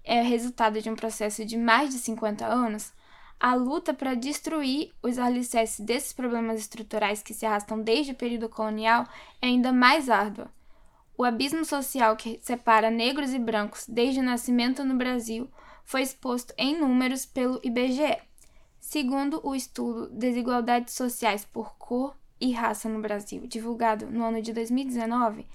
é 0.04 0.20
resultado 0.20 0.78
de 0.82 0.90
um 0.90 0.94
processo 0.94 1.42
de 1.42 1.56
mais 1.56 1.88
de 1.88 1.98
50 2.00 2.44
anos, 2.44 2.92
a 3.40 3.54
luta 3.54 3.94
para 3.94 4.12
destruir 4.12 4.92
os 5.02 5.18
alicerces 5.18 5.80
desses 5.80 6.12
problemas 6.12 6.60
estruturais 6.60 7.22
que 7.22 7.32
se 7.32 7.46
arrastam 7.46 7.80
desde 7.80 8.12
o 8.12 8.14
período 8.14 8.46
colonial 8.46 9.08
é 9.40 9.46
ainda 9.46 9.72
mais 9.72 10.10
árdua. 10.10 10.50
O 11.16 11.24
abismo 11.24 11.64
social 11.64 12.14
que 12.14 12.38
separa 12.42 12.90
negros 12.90 13.32
e 13.32 13.38
brancos 13.38 13.86
desde 13.88 14.20
o 14.20 14.22
nascimento 14.22 14.84
no 14.84 14.98
Brasil 14.98 15.50
foi 15.82 16.02
exposto 16.02 16.52
em 16.58 16.78
números 16.78 17.24
pelo 17.24 17.58
IBGE. 17.64 18.18
Segundo 18.78 19.40
o 19.42 19.54
estudo 19.54 20.10
Desigualdades 20.10 20.92
Sociais 20.92 21.46
por 21.46 21.74
Cor 21.78 22.14
e 22.40 22.52
Raça 22.52 22.88
no 22.88 23.00
Brasil, 23.00 23.46
divulgado 23.46 24.06
no 24.06 24.24
ano 24.24 24.40
de 24.42 24.52
2019, 24.52 25.46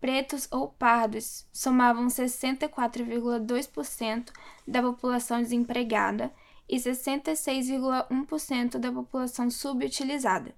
pretos 0.00 0.48
ou 0.50 0.68
pardos 0.68 1.46
somavam 1.52 2.08
64,2% 2.08 4.30
da 4.66 4.82
população 4.82 5.40
desempregada 5.40 6.32
e 6.68 6.76
66,1% 6.76 8.78
da 8.78 8.92
população 8.92 9.50
subutilizada. 9.50 10.54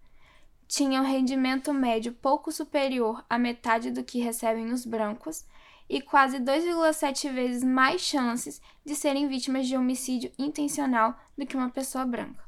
Tinham 0.69 1.05
rendimento 1.05 1.73
médio 1.73 2.13
pouco 2.13 2.51
superior 2.51 3.25
à 3.31 3.39
metade 3.39 3.89
do 3.91 4.03
que 4.03 4.19
recebem 4.19 4.73
os 4.73 4.85
brancos 4.85 5.45
e 5.89 6.01
quase 6.01 6.39
2,7 6.39 7.33
vezes 7.33 7.63
mais 7.63 8.01
chances 8.01 8.61
de 8.85 8.97
serem 8.97 9.29
vítimas 9.29 9.69
de 9.69 9.77
homicídio 9.77 10.33
intencional 10.37 11.17
do 11.39 11.47
que 11.47 11.57
uma 11.57 11.71
pessoa 11.71 12.05
branca. 12.05 12.46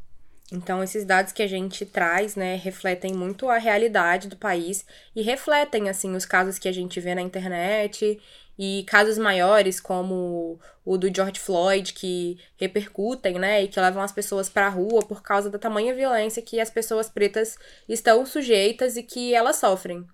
Então, 0.50 0.82
esses 0.82 1.04
dados 1.04 1.32
que 1.32 1.42
a 1.42 1.46
gente 1.46 1.84
traz, 1.84 2.34
né, 2.34 2.56
refletem 2.56 3.12
muito 3.12 3.50
a 3.50 3.58
realidade 3.58 4.28
do 4.28 4.36
país 4.36 4.84
e 5.14 5.20
refletem, 5.20 5.90
assim, 5.90 6.16
os 6.16 6.24
casos 6.24 6.58
que 6.58 6.68
a 6.68 6.72
gente 6.72 6.98
vê 7.00 7.14
na 7.14 7.20
internet 7.20 8.18
e 8.58 8.82
casos 8.88 9.18
maiores, 9.18 9.78
como 9.78 10.58
o 10.84 10.96
do 10.96 11.14
George 11.14 11.38
Floyd, 11.38 11.92
que 11.92 12.38
repercutem, 12.56 13.38
né, 13.38 13.62
e 13.62 13.68
que 13.68 13.78
levam 13.78 14.02
as 14.02 14.10
pessoas 14.10 14.48
para 14.48 14.66
a 14.66 14.70
rua 14.70 15.04
por 15.06 15.22
causa 15.22 15.50
da 15.50 15.58
tamanha 15.58 15.94
violência 15.94 16.42
que 16.42 16.58
as 16.58 16.70
pessoas 16.70 17.10
pretas 17.10 17.58
estão 17.86 18.24
sujeitas 18.24 18.96
e 18.96 19.02
que 19.02 19.34
elas 19.34 19.56
sofrem. 19.56 20.06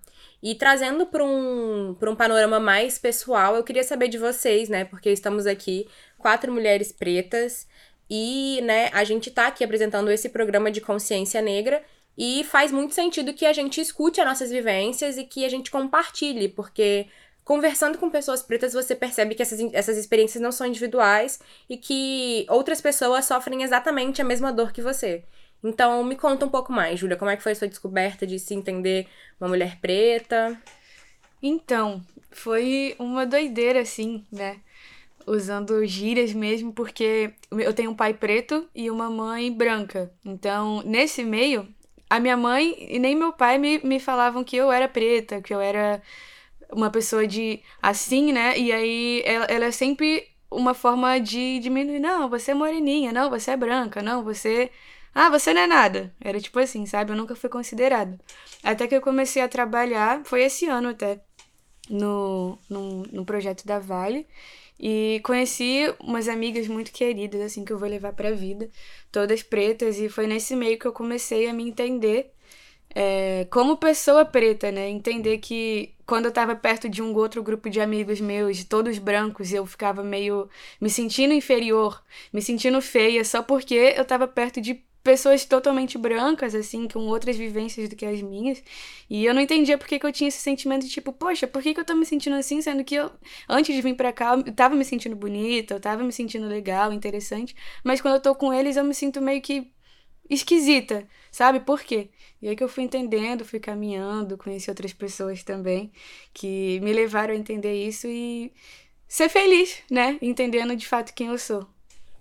E 0.43 0.53
trazendo 0.53 1.05
para 1.07 1.23
um, 1.23 1.95
um 1.99 2.15
panorama 2.15 2.59
mais 2.59 2.99
pessoal, 2.99 3.55
eu 3.55 3.63
queria 3.63 3.83
saber 3.85 4.09
de 4.09 4.17
vocês, 4.17 4.67
né, 4.67 4.83
porque 4.83 5.09
estamos 5.09 5.47
aqui, 5.47 5.87
quatro 6.17 6.51
mulheres 6.51 6.91
pretas, 6.91 7.65
e, 8.09 8.61
né, 8.63 8.89
a 8.93 9.03
gente 9.03 9.31
tá 9.31 9.47
aqui 9.47 9.63
apresentando 9.63 10.11
esse 10.11 10.29
programa 10.29 10.71
de 10.71 10.81
consciência 10.81 11.41
negra 11.41 11.83
e 12.17 12.43
faz 12.45 12.71
muito 12.71 12.93
sentido 12.93 13.33
que 13.33 13.45
a 13.45 13.53
gente 13.53 13.81
escute 13.81 14.21
as 14.21 14.27
nossas 14.27 14.49
vivências 14.49 15.17
e 15.17 15.23
que 15.23 15.43
a 15.45 15.49
gente 15.49 15.69
compartilhe, 15.69 16.47
porque 16.47 17.07
conversando 17.43 17.97
com 17.97 18.09
pessoas 18.09 18.41
pretas 18.41 18.73
você 18.73 18.95
percebe 18.95 19.35
que 19.35 19.41
essas, 19.41 19.59
essas 19.73 19.97
experiências 19.97 20.41
não 20.41 20.51
são 20.51 20.65
individuais 20.65 21.39
e 21.69 21.77
que 21.77 22.45
outras 22.49 22.81
pessoas 22.81 23.25
sofrem 23.25 23.63
exatamente 23.63 24.21
a 24.21 24.25
mesma 24.25 24.51
dor 24.51 24.71
que 24.71 24.81
você. 24.81 25.23
Então, 25.63 26.03
me 26.03 26.15
conta 26.15 26.45
um 26.45 26.49
pouco 26.49 26.71
mais, 26.71 26.99
Júlia, 26.99 27.17
como 27.17 27.31
é 27.31 27.35
que 27.35 27.43
foi 27.43 27.53
a 27.53 27.55
sua 27.55 27.67
descoberta 27.67 28.25
de 28.27 28.37
se 28.37 28.53
entender 28.53 29.07
uma 29.39 29.49
mulher 29.49 29.79
preta? 29.79 30.59
Então, 31.41 32.03
foi 32.31 32.95
uma 32.99 33.25
doideira, 33.25 33.81
assim, 33.81 34.25
né? 34.31 34.59
Usando 35.27 35.85
gírias 35.85 36.33
mesmo, 36.33 36.71
porque 36.73 37.33
eu 37.51 37.73
tenho 37.73 37.91
um 37.91 37.95
pai 37.95 38.13
preto 38.13 38.67
e 38.73 38.89
uma 38.89 39.09
mãe 39.09 39.51
branca. 39.51 40.11
Então, 40.23 40.81
nesse 40.85 41.23
meio, 41.23 41.67
a 42.09 42.19
minha 42.19 42.37
mãe 42.37 42.75
e 42.79 42.99
nem 42.99 43.15
meu 43.15 43.33
pai 43.33 43.57
me, 43.57 43.79
me 43.79 43.99
falavam 43.99 44.43
que 44.43 44.55
eu 44.55 44.71
era 44.71 44.87
preta, 44.87 45.41
que 45.41 45.53
eu 45.53 45.59
era 45.59 46.01
uma 46.71 46.89
pessoa 46.89 47.27
de 47.27 47.61
assim, 47.81 48.31
né? 48.31 48.57
E 48.57 48.71
aí 48.71 49.21
ela, 49.25 49.45
ela 49.45 49.65
é 49.65 49.71
sempre 49.71 50.27
uma 50.49 50.73
forma 50.73 51.19
de 51.19 51.59
diminuir. 51.59 51.99
Não, 51.99 52.29
você 52.29 52.51
é 52.51 52.53
moreninha, 52.53 53.11
não, 53.11 53.29
você 53.29 53.51
é 53.51 53.57
branca, 53.57 54.01
não, 54.01 54.23
você. 54.23 54.71
Ah, 55.13 55.29
você 55.29 55.53
não 55.53 55.61
é 55.61 55.67
nada. 55.67 56.13
Era 56.19 56.39
tipo 56.39 56.59
assim, 56.59 56.85
sabe? 56.85 57.11
Eu 57.11 57.15
nunca 57.15 57.35
fui 57.35 57.49
considerada. 57.49 58.19
Até 58.63 58.87
que 58.87 58.95
eu 58.95 59.01
comecei 59.01 59.41
a 59.41 59.47
trabalhar, 59.47 60.21
foi 60.25 60.43
esse 60.43 60.65
ano 60.67 60.89
até, 60.89 61.21
no, 61.89 62.57
no, 62.69 63.03
no 63.03 63.25
projeto 63.25 63.65
da 63.65 63.79
Vale. 63.79 64.27
E 64.79 65.21
conheci 65.23 65.93
umas 65.99 66.27
amigas 66.27 66.67
muito 66.67 66.91
queridas, 66.91 67.41
assim, 67.41 67.63
que 67.63 67.71
eu 67.71 67.77
vou 67.77 67.87
levar 67.87 68.13
pra 68.13 68.31
vida, 68.31 68.69
todas 69.11 69.41
pretas, 69.41 69.97
e 69.99 70.09
foi 70.09 70.27
nesse 70.27 70.55
meio 70.55 70.77
que 70.77 70.85
eu 70.85 70.93
comecei 70.93 71.47
a 71.47 71.53
me 71.53 71.67
entender 71.67 72.31
é, 72.93 73.45
como 73.51 73.77
pessoa 73.77 74.23
preta, 74.25 74.71
né? 74.71 74.89
Entender 74.89 75.37
que 75.39 75.93
quando 76.05 76.25
eu 76.25 76.31
tava 76.31 76.55
perto 76.55 76.87
de 76.87 77.01
um 77.01 77.13
outro 77.13 77.43
grupo 77.43 77.69
de 77.69 77.81
amigos 77.81 78.21
meus, 78.21 78.63
todos 78.63 78.97
brancos, 78.97 79.51
eu 79.51 79.65
ficava 79.65 80.01
meio 80.03 80.49
me 80.79 80.89
sentindo 80.89 81.33
inferior, 81.33 82.01
me 82.31 82.41
sentindo 82.41 82.81
feia, 82.81 83.23
só 83.25 83.43
porque 83.43 83.93
eu 83.97 84.05
tava 84.05 84.27
perto 84.27 84.61
de 84.61 84.81
pessoas 85.05 85.45
totalmente 85.45 85.97
brancas, 85.99 86.55
assim, 86.55 86.87
com 86.87 86.99
outras 87.07 87.37
vivências 87.37 87.87
do 87.87 87.95
que 87.95 88.05
as 88.05 88.21
minhas. 88.23 88.63
E 89.09 89.23
eu 89.23 89.33
não 89.35 89.41
entendia 89.41 89.77
por 89.77 89.87
que, 89.87 89.99
que 89.99 90.05
eu 90.05 90.11
tinha 90.11 90.27
esse 90.29 90.39
sentimento 90.39 90.83
de 90.83 90.89
tipo, 90.89 91.13
poxa, 91.13 91.47
por 91.47 91.61
que, 91.61 91.73
que 91.75 91.79
eu 91.79 91.85
tô 91.85 91.93
me 91.95 92.05
sentindo 92.07 92.35
assim, 92.35 92.59
sendo 92.61 92.83
que 92.83 92.95
eu, 92.95 93.11
antes 93.47 93.73
de 93.75 93.81
vir 93.83 93.95
pra 93.95 94.11
cá, 94.11 94.33
eu 94.35 94.53
tava 94.53 94.75
me 94.75 94.83
sentindo 94.83 95.15
bonita, 95.15 95.75
eu 95.75 95.79
tava 95.79 96.03
me 96.03 96.11
sentindo 96.11 96.47
legal, 96.47 96.91
interessante. 96.91 97.55
Mas 97.83 98.01
quando 98.01 98.15
eu 98.15 98.21
tô 98.21 98.33
com 98.35 98.51
eles, 98.51 98.77
eu 98.77 98.83
me 98.83 98.95
sinto 98.95 99.21
meio 99.21 99.41
que 99.41 99.71
esquisita, 100.29 101.07
sabe? 101.31 101.59
Por 101.59 101.81
quê? 101.83 102.09
E 102.41 102.47
aí 102.49 102.55
que 102.55 102.63
eu 102.63 102.69
fui 102.69 102.83
entendendo, 102.83 103.45
fui 103.45 103.59
caminhando, 103.59 104.37
conheci 104.37 104.69
outras 104.71 104.93
pessoas 104.93 105.43
também 105.43 105.91
que 106.33 106.79
me 106.81 106.91
levaram 106.93 107.33
a 107.33 107.37
entender 107.37 107.73
isso 107.87 108.07
e 108.07 108.51
ser 109.07 109.29
feliz, 109.29 109.83
né? 109.91 110.17
Entendendo 110.21 110.75
de 110.75 110.87
fato 110.87 111.13
quem 111.13 111.27
eu 111.27 111.37
sou. 111.37 111.74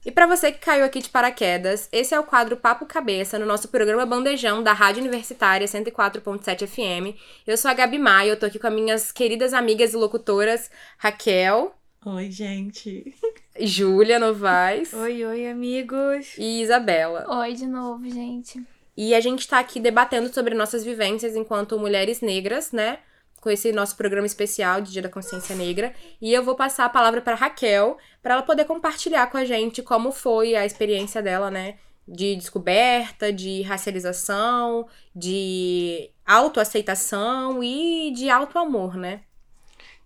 E 0.04 0.12
para 0.12 0.26
você 0.26 0.52
que 0.52 0.58
caiu 0.58 0.84
aqui 0.84 1.00
de 1.00 1.08
paraquedas, 1.08 1.88
esse 1.90 2.14
é 2.14 2.20
o 2.20 2.24
quadro 2.24 2.58
Papo 2.58 2.84
Cabeça 2.84 3.38
no 3.38 3.46
nosso 3.46 3.68
programa 3.68 4.04
Bandejão 4.04 4.62
da 4.62 4.74
Rádio 4.74 5.00
Universitária 5.00 5.66
104.7 5.66 6.66
FM. 6.66 7.18
Eu 7.46 7.56
sou 7.56 7.70
a 7.70 7.74
Gabi 7.74 7.98
Maia, 7.98 8.28
eu 8.28 8.38
tô 8.38 8.44
aqui 8.44 8.58
com 8.58 8.66
as 8.66 8.74
minhas 8.74 9.10
queridas 9.10 9.54
amigas 9.54 9.94
e 9.94 9.96
locutoras 9.96 10.70
Raquel. 10.98 11.74
Oi, 12.04 12.30
gente. 12.30 13.14
Júlia 13.58 14.18
Novaes. 14.18 14.92
Oi, 14.92 15.24
oi, 15.24 15.46
amigos. 15.48 16.36
E 16.36 16.60
Isabela. 16.60 17.24
Oi 17.38 17.54
de 17.54 17.66
novo, 17.66 18.06
gente. 18.10 18.62
E 18.94 19.14
a 19.14 19.20
gente 19.22 19.48
tá 19.48 19.58
aqui 19.58 19.80
debatendo 19.80 20.30
sobre 20.34 20.54
nossas 20.54 20.84
vivências 20.84 21.34
enquanto 21.34 21.78
mulheres 21.78 22.20
negras, 22.20 22.72
né? 22.72 22.98
Com 23.44 23.50
esse 23.50 23.70
nosso 23.72 23.94
programa 23.94 24.26
especial 24.26 24.80
de 24.80 24.90
Dia 24.90 25.02
da 25.02 25.08
Consciência 25.10 25.54
Negra. 25.54 25.94
E 26.18 26.32
eu 26.32 26.42
vou 26.42 26.56
passar 26.56 26.86
a 26.86 26.88
palavra 26.88 27.20
para 27.20 27.34
Raquel, 27.34 27.98
para 28.22 28.32
ela 28.32 28.42
poder 28.42 28.64
compartilhar 28.64 29.26
com 29.26 29.36
a 29.36 29.44
gente 29.44 29.82
como 29.82 30.10
foi 30.10 30.56
a 30.56 30.64
experiência 30.64 31.20
dela, 31.20 31.50
né? 31.50 31.76
De 32.08 32.34
descoberta, 32.36 33.30
de 33.30 33.60
racialização, 33.60 34.88
de 35.14 36.10
autoaceitação 36.24 37.62
e 37.62 38.12
de 38.12 38.30
autoamor, 38.30 38.96
né? 38.96 39.20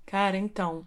Cara, 0.05 0.37
então, 0.37 0.85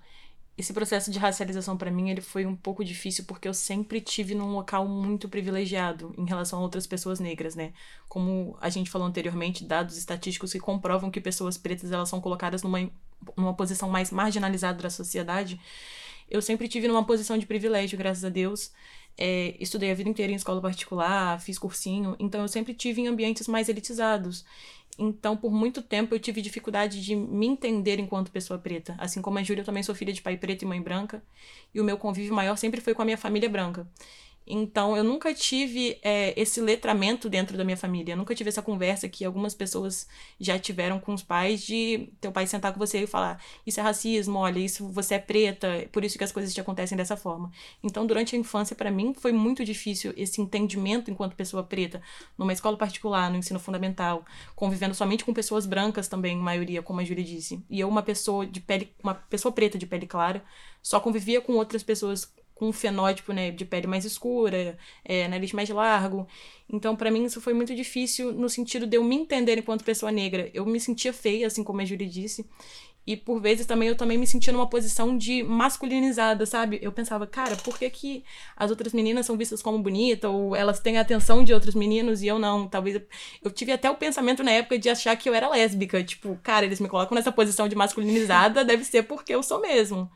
esse 0.61 0.73
processo 0.73 1.09
de 1.09 1.17
racialização 1.17 1.75
para 1.75 1.89
mim 1.89 2.11
ele 2.11 2.21
foi 2.21 2.45
um 2.45 2.55
pouco 2.55 2.85
difícil 2.85 3.25
porque 3.25 3.47
eu 3.47 3.53
sempre 3.53 3.99
tive 3.99 4.35
num 4.35 4.53
local 4.53 4.87
muito 4.87 5.27
privilegiado 5.27 6.13
em 6.15 6.23
relação 6.23 6.59
a 6.59 6.61
outras 6.61 6.85
pessoas 6.85 7.19
negras, 7.19 7.55
né? 7.55 7.73
Como 8.07 8.55
a 8.61 8.69
gente 8.69 8.87
falou 8.87 9.07
anteriormente, 9.07 9.65
dados 9.65 9.97
estatísticos 9.97 10.51
que 10.51 10.59
comprovam 10.59 11.09
que 11.09 11.19
pessoas 11.19 11.57
pretas 11.57 11.91
elas 11.91 12.07
são 12.07 12.21
colocadas 12.21 12.61
numa, 12.61 12.87
numa 13.35 13.55
posição 13.55 13.89
mais 13.89 14.11
marginalizada 14.11 14.83
da 14.83 14.89
sociedade. 14.91 15.59
Eu 16.29 16.43
sempre 16.43 16.67
tive 16.67 16.87
numa 16.87 17.03
posição 17.03 17.39
de 17.39 17.47
privilégio, 17.47 17.97
graças 17.97 18.23
a 18.23 18.29
Deus. 18.29 18.71
É, 19.17 19.55
estudei 19.59 19.91
a 19.91 19.95
vida 19.95 20.09
inteira 20.09 20.31
em 20.31 20.35
escola 20.35 20.61
particular, 20.61 21.41
fiz 21.41 21.57
cursinho, 21.57 22.15
então 22.19 22.39
eu 22.41 22.47
sempre 22.47 22.73
tive 22.75 23.01
em 23.01 23.07
ambientes 23.07 23.47
mais 23.47 23.67
elitizados. 23.67 24.45
Então, 24.97 25.35
por 25.37 25.51
muito 25.51 25.81
tempo, 25.81 26.13
eu 26.13 26.19
tive 26.19 26.41
dificuldade 26.41 27.01
de 27.03 27.15
me 27.15 27.47
entender 27.47 27.99
enquanto 27.99 28.31
pessoa 28.31 28.59
preta. 28.59 28.95
Assim 28.99 29.21
como 29.21 29.39
a 29.39 29.43
Júlia, 29.43 29.61
eu 29.61 29.65
também 29.65 29.83
sou 29.83 29.95
filha 29.95 30.13
de 30.13 30.21
pai 30.21 30.37
preto 30.37 30.63
e 30.63 30.65
mãe 30.65 30.81
branca. 30.81 31.23
E 31.73 31.79
o 31.81 31.83
meu 31.83 31.97
convívio 31.97 32.33
maior 32.35 32.55
sempre 32.57 32.81
foi 32.81 32.93
com 32.93 33.01
a 33.01 33.05
minha 33.05 33.17
família 33.17 33.49
branca. 33.49 33.87
Então, 34.53 34.97
eu 34.97 35.03
nunca 35.03 35.33
tive 35.33 35.97
é, 36.01 36.33
esse 36.35 36.59
letramento 36.59 37.29
dentro 37.29 37.57
da 37.57 37.63
minha 37.63 37.77
família. 37.77 38.11
Eu 38.11 38.17
nunca 38.17 38.35
tive 38.35 38.49
essa 38.49 38.61
conversa 38.61 39.07
que 39.07 39.23
algumas 39.23 39.55
pessoas 39.55 40.05
já 40.37 40.59
tiveram 40.59 40.99
com 40.99 41.13
os 41.13 41.23
pais 41.23 41.63
de 41.63 42.09
teu 42.19 42.33
pai 42.33 42.45
sentar 42.45 42.73
com 42.73 42.77
você 42.77 43.03
e 43.03 43.07
falar: 43.07 43.41
Isso 43.65 43.79
é 43.79 43.83
racismo, 43.83 44.39
olha, 44.39 44.59
isso 44.59 44.89
você 44.89 45.15
é 45.15 45.19
preta, 45.19 45.87
por 45.93 46.03
isso 46.03 46.17
que 46.17 46.23
as 46.25 46.33
coisas 46.33 46.53
te 46.53 46.59
acontecem 46.59 46.97
dessa 46.97 47.15
forma. 47.15 47.49
Então, 47.81 48.05
durante 48.05 48.35
a 48.35 48.39
infância, 48.39 48.75
para 48.75 48.91
mim, 48.91 49.13
foi 49.13 49.31
muito 49.31 49.63
difícil 49.63 50.13
esse 50.17 50.41
entendimento 50.41 51.09
enquanto 51.09 51.33
pessoa 51.33 51.63
preta, 51.63 52.01
numa 52.37 52.51
escola 52.51 52.75
particular, 52.75 53.31
no 53.31 53.37
ensino 53.37 53.59
fundamental, 53.59 54.25
convivendo 54.53 54.93
somente 54.93 55.23
com 55.23 55.33
pessoas 55.33 55.65
brancas 55.65 56.09
também, 56.09 56.35
maioria, 56.35 56.81
como 56.81 56.99
a 56.99 57.05
Júlia 57.05 57.23
disse. 57.23 57.63
E 57.69 57.79
eu, 57.79 57.87
uma 57.87 58.03
pessoa 58.03 58.45
de 58.45 58.59
pele, 58.59 58.91
uma 59.01 59.13
pessoa 59.15 59.53
preta 59.53 59.77
de 59.77 59.87
pele 59.87 60.05
clara, 60.05 60.43
só 60.81 60.99
convivia 60.99 61.39
com 61.39 61.53
outras 61.53 61.83
pessoas 61.83 62.29
com 62.61 62.67
um 62.67 62.71
fenótipo 62.71 63.33
né, 63.33 63.49
de 63.49 63.65
pele 63.65 63.87
mais 63.87 64.05
escura, 64.05 64.77
é, 65.03 65.27
nariz 65.27 65.51
mais 65.51 65.67
largo. 65.67 66.27
Então, 66.71 66.95
para 66.95 67.09
mim, 67.09 67.25
isso 67.25 67.41
foi 67.41 67.55
muito 67.55 67.73
difícil 67.73 68.31
no 68.31 68.47
sentido 68.47 68.85
de 68.85 68.97
eu 68.97 69.03
me 69.03 69.15
entender 69.15 69.57
enquanto 69.57 69.83
pessoa 69.83 70.11
negra. 70.11 70.47
Eu 70.53 70.63
me 70.63 70.79
sentia 70.79 71.11
feia, 71.11 71.47
assim 71.47 71.63
como 71.63 71.81
a 71.81 71.85
Júlia 71.85 72.07
disse. 72.07 72.45
E 73.05 73.17
por 73.17 73.41
vezes 73.41 73.65
também 73.65 73.89
eu 73.89 73.95
também 73.95 74.15
me 74.15 74.27
sentia 74.27 74.53
numa 74.53 74.69
posição 74.69 75.17
de 75.17 75.41
masculinizada, 75.41 76.45
sabe? 76.45 76.77
Eu 76.83 76.91
pensava, 76.91 77.25
cara, 77.25 77.55
por 77.55 77.79
que, 77.79 77.89
que 77.89 78.23
as 78.55 78.69
outras 78.69 78.93
meninas 78.93 79.25
são 79.25 79.35
vistas 79.35 79.59
como 79.59 79.79
bonita 79.79 80.29
ou 80.29 80.55
elas 80.55 80.79
têm 80.79 80.99
a 80.99 81.01
atenção 81.01 81.43
de 81.43 81.51
outros 81.55 81.73
meninos 81.73 82.21
e 82.21 82.27
eu 82.27 82.37
não? 82.37 82.67
Talvez 82.67 83.01
eu 83.43 83.49
tive 83.49 83.71
até 83.71 83.89
o 83.89 83.95
pensamento 83.95 84.43
na 84.43 84.51
época 84.51 84.77
de 84.77 84.87
achar 84.87 85.15
que 85.15 85.27
eu 85.27 85.33
era 85.33 85.49
lésbica, 85.49 86.03
tipo, 86.03 86.37
cara, 86.43 86.63
eles 86.63 86.79
me 86.79 86.87
colocam 86.87 87.15
nessa 87.15 87.31
posição 87.31 87.67
de 87.67 87.75
masculinizada, 87.75 88.63
deve 88.63 88.83
ser 88.83 89.01
porque 89.01 89.33
eu 89.33 89.41
sou 89.41 89.59
mesmo. 89.59 90.07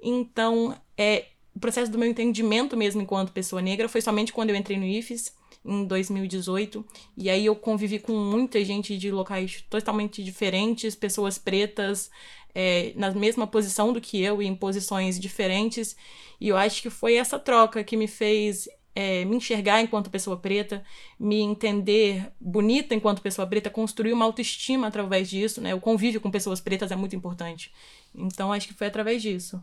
Então, 0.00 0.74
é, 0.96 1.26
o 1.56 1.58
processo 1.58 1.90
do 1.90 1.98
meu 1.98 2.06
entendimento 2.06 2.76
mesmo 2.76 3.00
enquanto 3.00 3.32
pessoa 3.32 3.62
negra 3.62 3.88
foi 3.88 4.02
somente 4.02 4.30
quando 4.30 4.50
eu 4.50 4.56
entrei 4.56 4.78
no 4.78 4.84
IFES, 4.84 5.34
em 5.64 5.86
2018. 5.86 6.84
E 7.16 7.30
aí 7.30 7.46
eu 7.46 7.56
convivi 7.56 7.98
com 7.98 8.12
muita 8.12 8.62
gente 8.62 8.96
de 8.98 9.10
locais 9.10 9.64
totalmente 9.70 10.22
diferentes, 10.22 10.94
pessoas 10.94 11.38
pretas 11.38 12.10
é, 12.54 12.92
na 12.94 13.10
mesma 13.10 13.46
posição 13.46 13.90
do 13.90 14.02
que 14.02 14.20
eu 14.20 14.42
e 14.42 14.46
em 14.46 14.54
posições 14.54 15.18
diferentes. 15.18 15.96
E 16.38 16.48
eu 16.48 16.58
acho 16.58 16.82
que 16.82 16.90
foi 16.90 17.14
essa 17.14 17.38
troca 17.38 17.82
que 17.82 17.96
me 17.96 18.06
fez 18.06 18.68
é, 18.94 19.24
me 19.24 19.36
enxergar 19.36 19.80
enquanto 19.80 20.10
pessoa 20.10 20.36
preta, 20.36 20.84
me 21.18 21.40
entender 21.40 22.30
bonita 22.38 22.94
enquanto 22.94 23.22
pessoa 23.22 23.46
preta, 23.46 23.70
construir 23.70 24.12
uma 24.12 24.26
autoestima 24.26 24.88
através 24.88 25.30
disso, 25.30 25.62
né? 25.62 25.74
O 25.74 25.80
convívio 25.80 26.20
com 26.20 26.30
pessoas 26.30 26.60
pretas 26.60 26.90
é 26.90 26.96
muito 26.96 27.16
importante. 27.16 27.72
Então 28.14 28.52
acho 28.52 28.68
que 28.68 28.74
foi 28.74 28.88
através 28.88 29.22
disso. 29.22 29.58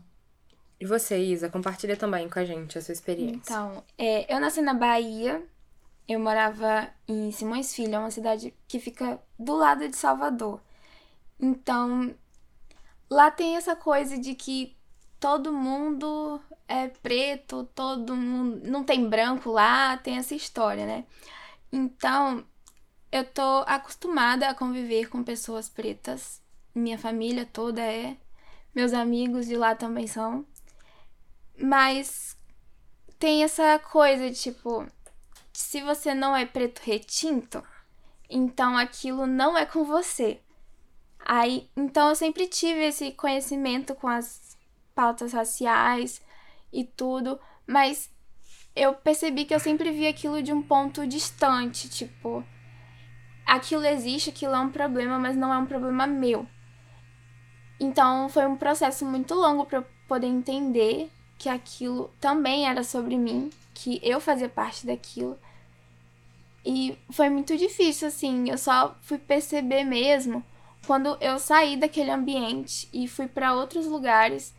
E 0.80 0.86
você, 0.86 1.18
Isa, 1.18 1.48
compartilha 1.48 1.96
também 1.96 2.28
com 2.28 2.38
a 2.38 2.44
gente 2.44 2.76
a 2.76 2.82
sua 2.82 2.92
experiência. 2.92 3.36
Então, 3.36 3.84
é, 3.96 4.32
eu 4.32 4.40
nasci 4.40 4.60
na 4.60 4.74
Bahia, 4.74 5.42
eu 6.08 6.20
morava 6.20 6.88
em 7.08 7.30
Simões 7.30 7.74
Filho, 7.74 7.94
é 7.94 7.98
uma 7.98 8.10
cidade 8.10 8.52
que 8.68 8.78
fica 8.78 9.20
do 9.38 9.56
lado 9.56 9.88
de 9.88 9.96
Salvador. 9.96 10.60
Então, 11.40 12.14
lá 13.10 13.30
tem 13.30 13.56
essa 13.56 13.74
coisa 13.74 14.18
de 14.18 14.34
que 14.34 14.76
todo 15.18 15.52
mundo 15.52 16.40
é 16.68 16.88
preto, 16.88 17.64
todo 17.74 18.16
mundo. 18.16 18.60
Não 18.68 18.84
tem 18.84 19.08
branco 19.08 19.50
lá, 19.50 19.96
tem 19.96 20.18
essa 20.18 20.34
história, 20.34 20.84
né? 20.84 21.04
Então, 21.72 22.44
eu 23.10 23.24
tô 23.24 23.64
acostumada 23.66 24.48
a 24.48 24.54
conviver 24.54 25.08
com 25.08 25.22
pessoas 25.22 25.68
pretas. 25.68 26.42
Minha 26.74 26.98
família 26.98 27.46
toda 27.46 27.80
é. 27.80 28.16
Meus 28.74 28.92
amigos 28.92 29.46
de 29.46 29.56
lá 29.56 29.74
também 29.74 30.06
são. 30.06 30.44
Mas 31.58 32.36
tem 33.18 33.44
essa 33.44 33.78
coisa 33.78 34.30
de 34.30 34.36
tipo, 34.36 34.86
se 35.52 35.80
você 35.82 36.14
não 36.14 36.36
é 36.36 36.44
preto 36.44 36.80
retinto, 36.80 37.62
então 38.28 38.76
aquilo 38.76 39.26
não 39.26 39.56
é 39.56 39.64
com 39.64 39.84
você. 39.84 40.40
Aí, 41.24 41.70
então 41.76 42.10
eu 42.10 42.14
sempre 42.14 42.46
tive 42.46 42.84
esse 42.84 43.12
conhecimento 43.12 43.94
com 43.94 44.08
as 44.08 44.58
pautas 44.94 45.32
raciais 45.32 46.20
e 46.72 46.84
tudo, 46.84 47.40
mas 47.66 48.10
eu 48.76 48.92
percebi 48.94 49.44
que 49.44 49.54
eu 49.54 49.60
sempre 49.60 49.90
vi 49.90 50.06
aquilo 50.06 50.42
de 50.42 50.52
um 50.52 50.60
ponto 50.60 51.06
distante, 51.06 51.88
tipo, 51.88 52.44
aquilo 53.46 53.86
existe, 53.86 54.30
aquilo 54.30 54.54
é 54.54 54.60
um 54.60 54.70
problema, 54.70 55.18
mas 55.18 55.36
não 55.36 55.52
é 55.52 55.58
um 55.58 55.66
problema 55.66 56.06
meu. 56.06 56.46
Então 57.78 58.28
foi 58.28 58.46
um 58.46 58.56
processo 58.56 59.06
muito 59.06 59.34
longo 59.34 59.64
para 59.64 59.78
eu 59.78 59.86
poder 60.06 60.26
entender 60.26 61.10
que 61.38 61.48
aquilo 61.48 62.10
também 62.20 62.68
era 62.68 62.82
sobre 62.82 63.16
mim, 63.16 63.50
que 63.74 64.00
eu 64.02 64.20
fazia 64.20 64.48
parte 64.48 64.86
daquilo. 64.86 65.38
E 66.64 66.96
foi 67.10 67.28
muito 67.28 67.56
difícil, 67.56 68.08
assim. 68.08 68.48
Eu 68.48 68.56
só 68.56 68.96
fui 69.02 69.18
perceber 69.18 69.84
mesmo 69.84 70.42
quando 70.86 71.16
eu 71.20 71.38
saí 71.38 71.76
daquele 71.76 72.10
ambiente 72.10 72.88
e 72.92 73.06
fui 73.06 73.26
para 73.26 73.54
outros 73.54 73.86
lugares 73.86 74.54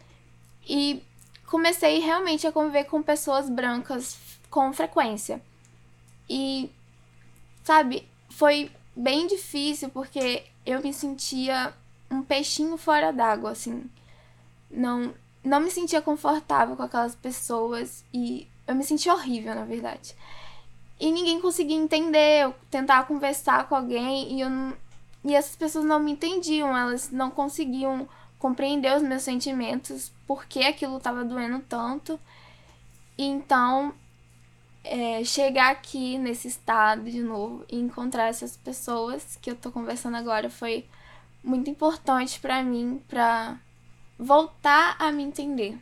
e 0.68 1.02
comecei 1.48 2.00
realmente 2.00 2.46
a 2.46 2.52
conviver 2.52 2.86
com 2.86 3.02
pessoas 3.02 3.50
brancas 3.50 4.18
com 4.50 4.72
frequência. 4.74 5.42
E, 6.30 6.70
sabe, 7.64 8.08
foi 8.30 8.72
bem 8.96 9.28
difícil 9.28 9.90
porque 9.90 10.44
eu 10.66 10.82
me 10.82 10.94
sentia 10.94 11.74
um 12.10 12.22
peixinho 12.22 12.78
fora 12.78 13.12
d'água, 13.12 13.52
assim. 13.52 13.90
Não, 14.70 15.14
não 15.46 15.60
me 15.60 15.70
sentia 15.70 16.02
confortável 16.02 16.76
com 16.76 16.84
aquelas 16.84 17.16
pessoas 17.16 18.04
e 18.14 18.48
eu 18.68 18.76
me 18.76 18.84
sentia 18.84 19.14
horrível, 19.14 19.54
na 19.54 19.64
verdade. 19.64 20.16
E 21.00 21.12
ninguém 21.12 21.40
conseguia 21.40 21.78
entender, 21.78 22.44
eu 22.44 22.56
tentava 22.72 23.06
conversar 23.06 23.68
com 23.68 23.76
alguém 23.76 24.34
e 24.34 24.42
eu 24.42 24.50
não... 24.50 24.74
e 25.24 25.36
essas 25.36 25.56
pessoas 25.56 25.86
não 25.86 26.00
me 26.00 26.12
entendiam, 26.14 26.76
elas 26.76 27.12
não 27.12 27.30
conseguiam 27.30 28.08
compreender 28.40 28.96
os 28.96 29.04
meus 29.04 29.24
sentimentos, 29.24 30.12
porque 30.26 30.62
aquilo 30.62 30.98
estava 30.98 31.24
doendo 31.24 31.60
tanto. 31.60 32.20
Então 33.18 33.94
é, 34.84 35.24
chegar 35.24 35.72
aqui 35.72 36.18
nesse 36.18 36.48
estado 36.48 37.10
de 37.10 37.22
novo 37.22 37.66
e 37.70 37.78
encontrar 37.78 38.28
essas 38.28 38.56
pessoas 38.56 39.38
que 39.42 39.50
eu 39.50 39.56
tô 39.56 39.72
conversando 39.72 40.16
agora 40.16 40.50
foi 40.50 40.86
muito 41.44 41.70
importante 41.70 42.40
para 42.40 42.64
mim, 42.64 43.02
pra 43.08 43.60
voltar 44.18 44.96
a 45.00 45.12
me 45.12 45.24
entender. 45.24 45.78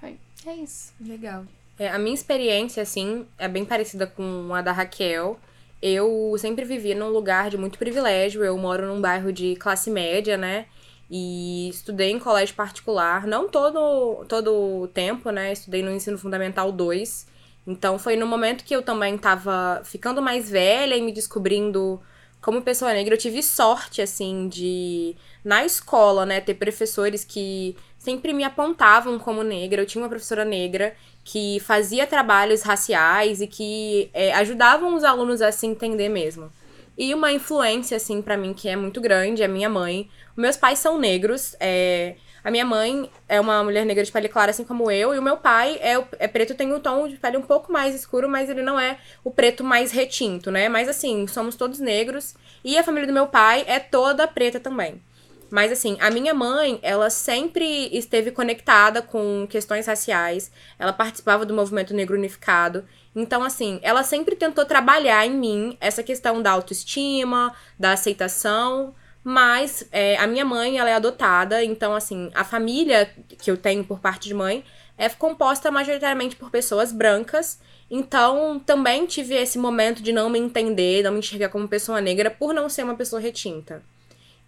Foi. 0.00 0.18
É 0.46 0.54
isso. 0.54 0.92
Legal. 1.00 1.44
É, 1.78 1.88
a 1.88 1.98
minha 1.98 2.14
experiência, 2.14 2.82
assim, 2.82 3.26
é 3.38 3.46
bem 3.46 3.64
parecida 3.64 4.06
com 4.06 4.52
a 4.52 4.60
da 4.60 4.72
Raquel. 4.72 5.38
Eu 5.80 6.34
sempre 6.38 6.64
vivi 6.64 6.94
num 6.94 7.10
lugar 7.10 7.50
de 7.50 7.56
muito 7.56 7.78
privilégio. 7.78 8.44
Eu 8.44 8.58
moro 8.58 8.86
num 8.86 9.00
bairro 9.00 9.32
de 9.32 9.54
classe 9.56 9.90
média, 9.90 10.36
né? 10.36 10.66
E 11.10 11.68
estudei 11.68 12.10
em 12.10 12.18
colégio 12.18 12.54
particular, 12.54 13.26
não 13.26 13.48
todo 13.48 14.24
todo 14.26 14.82
o 14.82 14.88
tempo, 14.88 15.30
né? 15.30 15.52
Estudei 15.52 15.82
no 15.82 15.92
ensino 15.92 16.18
fundamental 16.18 16.72
2. 16.72 17.26
Então 17.66 17.98
foi 17.98 18.16
no 18.16 18.26
momento 18.26 18.64
que 18.64 18.74
eu 18.74 18.82
também 18.82 19.16
tava 19.16 19.80
ficando 19.84 20.20
mais 20.20 20.50
velha 20.50 20.96
e 20.96 21.02
me 21.02 21.12
descobrindo 21.12 22.00
como 22.40 22.62
pessoa 22.62 22.92
negra, 22.92 23.14
eu 23.14 23.18
tive 23.18 23.42
sorte, 23.42 24.00
assim, 24.00 24.48
de, 24.48 25.16
na 25.44 25.64
escola, 25.64 26.24
né, 26.24 26.40
ter 26.40 26.54
professores 26.54 27.24
que 27.24 27.76
sempre 27.98 28.32
me 28.32 28.44
apontavam 28.44 29.18
como 29.18 29.42
negra. 29.42 29.82
Eu 29.82 29.86
tinha 29.86 30.02
uma 30.02 30.08
professora 30.08 30.44
negra 30.44 30.94
que 31.24 31.60
fazia 31.60 32.06
trabalhos 32.06 32.62
raciais 32.62 33.40
e 33.40 33.46
que 33.46 34.08
é, 34.14 34.32
ajudavam 34.34 34.94
os 34.94 35.04
alunos 35.04 35.42
a 35.42 35.52
se 35.52 35.66
entender 35.66 36.08
mesmo. 36.08 36.50
E 36.96 37.14
uma 37.14 37.30
influência, 37.30 37.96
assim, 37.96 38.22
para 38.22 38.36
mim 38.36 38.54
que 38.54 38.68
é 38.68 38.74
muito 38.74 39.00
grande 39.00 39.42
é 39.42 39.48
minha 39.48 39.68
mãe. 39.68 40.08
Meus 40.36 40.56
pais 40.56 40.78
são 40.78 40.98
negros, 40.98 41.54
é, 41.60 42.16
a 42.48 42.50
minha 42.50 42.64
mãe 42.64 43.10
é 43.28 43.38
uma 43.38 43.62
mulher 43.62 43.84
negra 43.84 44.02
de 44.02 44.10
pele 44.10 44.26
clara, 44.26 44.52
assim 44.52 44.64
como 44.64 44.90
eu, 44.90 45.14
e 45.14 45.18
o 45.18 45.22
meu 45.22 45.36
pai 45.36 45.78
é, 45.82 46.02
é 46.18 46.26
preto, 46.26 46.54
tem 46.54 46.72
um 46.72 46.80
tom 46.80 47.06
de 47.06 47.16
pele 47.16 47.36
um 47.36 47.42
pouco 47.42 47.70
mais 47.70 47.94
escuro, 47.94 48.26
mas 48.26 48.48
ele 48.48 48.62
não 48.62 48.80
é 48.80 48.96
o 49.22 49.30
preto 49.30 49.62
mais 49.62 49.92
retinto, 49.92 50.50
né? 50.50 50.66
Mas 50.66 50.88
assim, 50.88 51.26
somos 51.26 51.56
todos 51.56 51.78
negros, 51.78 52.34
e 52.64 52.78
a 52.78 52.82
família 52.82 53.06
do 53.06 53.12
meu 53.12 53.26
pai 53.26 53.64
é 53.66 53.78
toda 53.78 54.26
preta 54.26 54.58
também. 54.58 55.02
Mas 55.50 55.70
assim, 55.70 55.98
a 56.00 56.10
minha 56.10 56.32
mãe, 56.32 56.78
ela 56.80 57.10
sempre 57.10 57.94
esteve 57.94 58.30
conectada 58.30 59.02
com 59.02 59.46
questões 59.46 59.86
raciais, 59.86 60.50
ela 60.78 60.94
participava 60.94 61.44
do 61.44 61.52
movimento 61.52 61.92
negro 61.92 62.16
unificado. 62.16 62.86
Então, 63.14 63.42
assim, 63.42 63.78
ela 63.82 64.02
sempre 64.02 64.34
tentou 64.34 64.64
trabalhar 64.64 65.26
em 65.26 65.36
mim 65.36 65.76
essa 65.82 66.02
questão 66.02 66.40
da 66.40 66.52
autoestima, 66.52 67.54
da 67.78 67.92
aceitação, 67.92 68.94
mas 69.30 69.86
é, 69.92 70.16
a 70.16 70.26
minha 70.26 70.42
mãe, 70.42 70.78
ela 70.78 70.88
é 70.88 70.94
adotada, 70.94 71.62
então, 71.62 71.94
assim, 71.94 72.30
a 72.34 72.44
família 72.44 73.10
que 73.38 73.50
eu 73.50 73.58
tenho 73.58 73.84
por 73.84 74.00
parte 74.00 74.26
de 74.26 74.32
mãe 74.32 74.64
é 74.96 75.06
composta 75.10 75.70
majoritariamente 75.70 76.34
por 76.34 76.50
pessoas 76.50 76.92
brancas. 76.92 77.60
Então, 77.90 78.58
também 78.58 79.04
tive 79.04 79.34
esse 79.34 79.58
momento 79.58 80.02
de 80.02 80.12
não 80.12 80.30
me 80.30 80.38
entender, 80.38 81.02
não 81.02 81.12
me 81.12 81.18
enxergar 81.18 81.50
como 81.50 81.68
pessoa 81.68 82.00
negra 82.00 82.30
por 82.30 82.54
não 82.54 82.70
ser 82.70 82.84
uma 82.84 82.94
pessoa 82.94 83.20
retinta. 83.20 83.82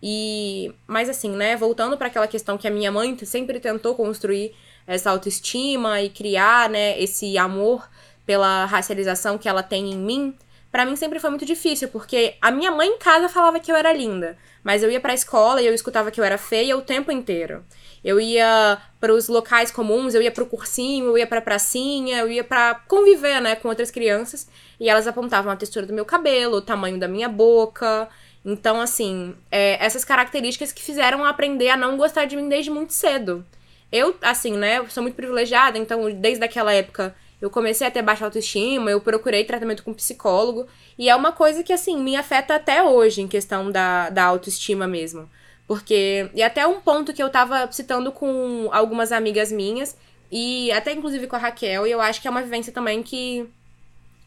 E, 0.02 0.74
mas 0.86 1.10
assim, 1.10 1.32
né, 1.32 1.58
voltando 1.58 1.98
para 1.98 2.06
aquela 2.06 2.26
questão 2.26 2.56
que 2.56 2.66
a 2.66 2.70
minha 2.70 2.90
mãe 2.90 3.14
sempre 3.26 3.60
tentou 3.60 3.94
construir 3.94 4.54
essa 4.86 5.10
autoestima 5.10 6.00
e 6.00 6.08
criar, 6.08 6.70
né, 6.70 6.98
esse 6.98 7.36
amor 7.36 7.86
pela 8.24 8.64
racialização 8.64 9.36
que 9.36 9.46
ela 9.46 9.62
tem 9.62 9.92
em 9.92 9.98
mim, 9.98 10.34
para 10.72 10.86
mim 10.86 10.96
sempre 10.96 11.18
foi 11.18 11.28
muito 11.28 11.44
difícil, 11.44 11.88
porque 11.88 12.36
a 12.40 12.50
minha 12.50 12.70
mãe 12.70 12.88
em 12.88 12.98
casa 12.98 13.28
falava 13.28 13.60
que 13.60 13.70
eu 13.70 13.76
era 13.76 13.92
linda, 13.92 14.38
mas 14.62 14.82
eu 14.82 14.90
ia 14.90 15.00
pra 15.00 15.14
escola 15.14 15.62
e 15.62 15.66
eu 15.66 15.74
escutava 15.74 16.10
que 16.10 16.20
eu 16.20 16.24
era 16.24 16.38
feia 16.38 16.76
o 16.76 16.82
tempo 16.82 17.10
inteiro. 17.10 17.64
Eu 18.02 18.18
ia 18.20 18.78
para 18.98 19.12
os 19.12 19.28
locais 19.28 19.70
comuns, 19.70 20.14
eu 20.14 20.22
ia 20.22 20.30
pro 20.30 20.46
cursinho, 20.46 21.06
eu 21.06 21.18
ia 21.18 21.26
pra 21.26 21.40
pracinha, 21.40 22.18
eu 22.18 22.30
ia 22.30 22.42
para 22.42 22.74
conviver, 22.88 23.40
né, 23.40 23.54
com 23.56 23.68
outras 23.68 23.90
crianças, 23.90 24.48
e 24.78 24.88
elas 24.88 25.06
apontavam 25.06 25.52
a 25.52 25.56
textura 25.56 25.86
do 25.86 25.92
meu 25.92 26.04
cabelo, 26.04 26.56
o 26.56 26.62
tamanho 26.62 26.98
da 26.98 27.08
minha 27.08 27.28
boca. 27.28 28.08
Então, 28.44 28.80
assim, 28.80 29.34
é, 29.50 29.84
essas 29.84 30.04
características 30.04 30.72
que 30.72 30.82
fizeram 30.82 31.24
aprender 31.24 31.68
a 31.68 31.76
não 31.76 31.96
gostar 31.96 32.24
de 32.24 32.36
mim 32.36 32.48
desde 32.48 32.70
muito 32.70 32.92
cedo. 32.92 33.44
Eu, 33.92 34.16
assim, 34.22 34.52
né, 34.52 34.84
sou 34.88 35.02
muito 35.02 35.16
privilegiada, 35.16 35.76
então 35.76 36.10
desde 36.12 36.44
aquela 36.44 36.72
época 36.72 37.14
eu 37.40 37.50
comecei 37.50 37.86
a 37.86 37.90
ter 37.90 38.02
baixa 38.02 38.24
autoestima, 38.24 38.90
eu 38.90 39.00
procurei 39.00 39.44
tratamento 39.44 39.82
com 39.82 39.94
psicólogo. 39.94 40.66
E 40.98 41.08
é 41.08 41.16
uma 41.16 41.32
coisa 41.32 41.62
que, 41.62 41.72
assim, 41.72 41.98
me 41.98 42.16
afeta 42.16 42.54
até 42.54 42.82
hoje, 42.82 43.22
em 43.22 43.28
questão 43.28 43.70
da, 43.70 44.10
da 44.10 44.24
autoestima 44.24 44.86
mesmo. 44.86 45.28
Porque. 45.66 46.28
E 46.34 46.42
até 46.42 46.66
um 46.66 46.80
ponto 46.80 47.12
que 47.14 47.22
eu 47.22 47.30
tava 47.30 47.70
citando 47.72 48.12
com 48.12 48.68
algumas 48.72 49.12
amigas 49.12 49.50
minhas, 49.50 49.96
e 50.30 50.70
até 50.72 50.92
inclusive 50.92 51.26
com 51.26 51.36
a 51.36 51.38
Raquel, 51.38 51.86
e 51.86 51.90
eu 51.90 52.00
acho 52.00 52.20
que 52.20 52.28
é 52.28 52.30
uma 52.30 52.42
vivência 52.42 52.72
também 52.72 53.02
que 53.02 53.48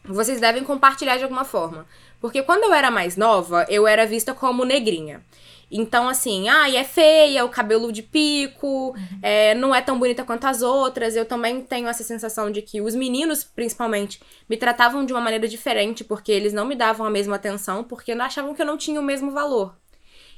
vocês 0.04 0.40
devem 0.40 0.64
compartilhar 0.64 1.16
de 1.16 1.22
alguma 1.22 1.44
forma. 1.44 1.86
Porque 2.20 2.42
quando 2.42 2.64
eu 2.64 2.72
era 2.72 2.90
mais 2.90 3.16
nova, 3.16 3.66
eu 3.68 3.86
era 3.86 4.06
vista 4.06 4.34
como 4.34 4.64
negrinha. 4.64 5.22
Então, 5.76 6.08
assim, 6.08 6.48
ai, 6.48 6.76
é 6.76 6.84
feia, 6.84 7.44
o 7.44 7.48
cabelo 7.48 7.90
de 7.90 8.00
pico, 8.00 8.94
uhum. 8.96 9.18
é, 9.20 9.56
não 9.56 9.74
é 9.74 9.80
tão 9.80 9.98
bonita 9.98 10.24
quanto 10.24 10.44
as 10.44 10.62
outras. 10.62 11.16
Eu 11.16 11.26
também 11.26 11.62
tenho 11.62 11.88
essa 11.88 12.04
sensação 12.04 12.48
de 12.48 12.62
que 12.62 12.80
os 12.80 12.94
meninos, 12.94 13.42
principalmente, 13.42 14.20
me 14.48 14.56
tratavam 14.56 15.04
de 15.04 15.12
uma 15.12 15.20
maneira 15.20 15.48
diferente, 15.48 16.04
porque 16.04 16.30
eles 16.30 16.52
não 16.52 16.64
me 16.64 16.76
davam 16.76 17.04
a 17.04 17.10
mesma 17.10 17.34
atenção, 17.34 17.82
porque 17.82 18.12
achavam 18.12 18.54
que 18.54 18.62
eu 18.62 18.66
não 18.66 18.76
tinha 18.76 19.00
o 19.00 19.02
mesmo 19.02 19.32
valor. 19.32 19.74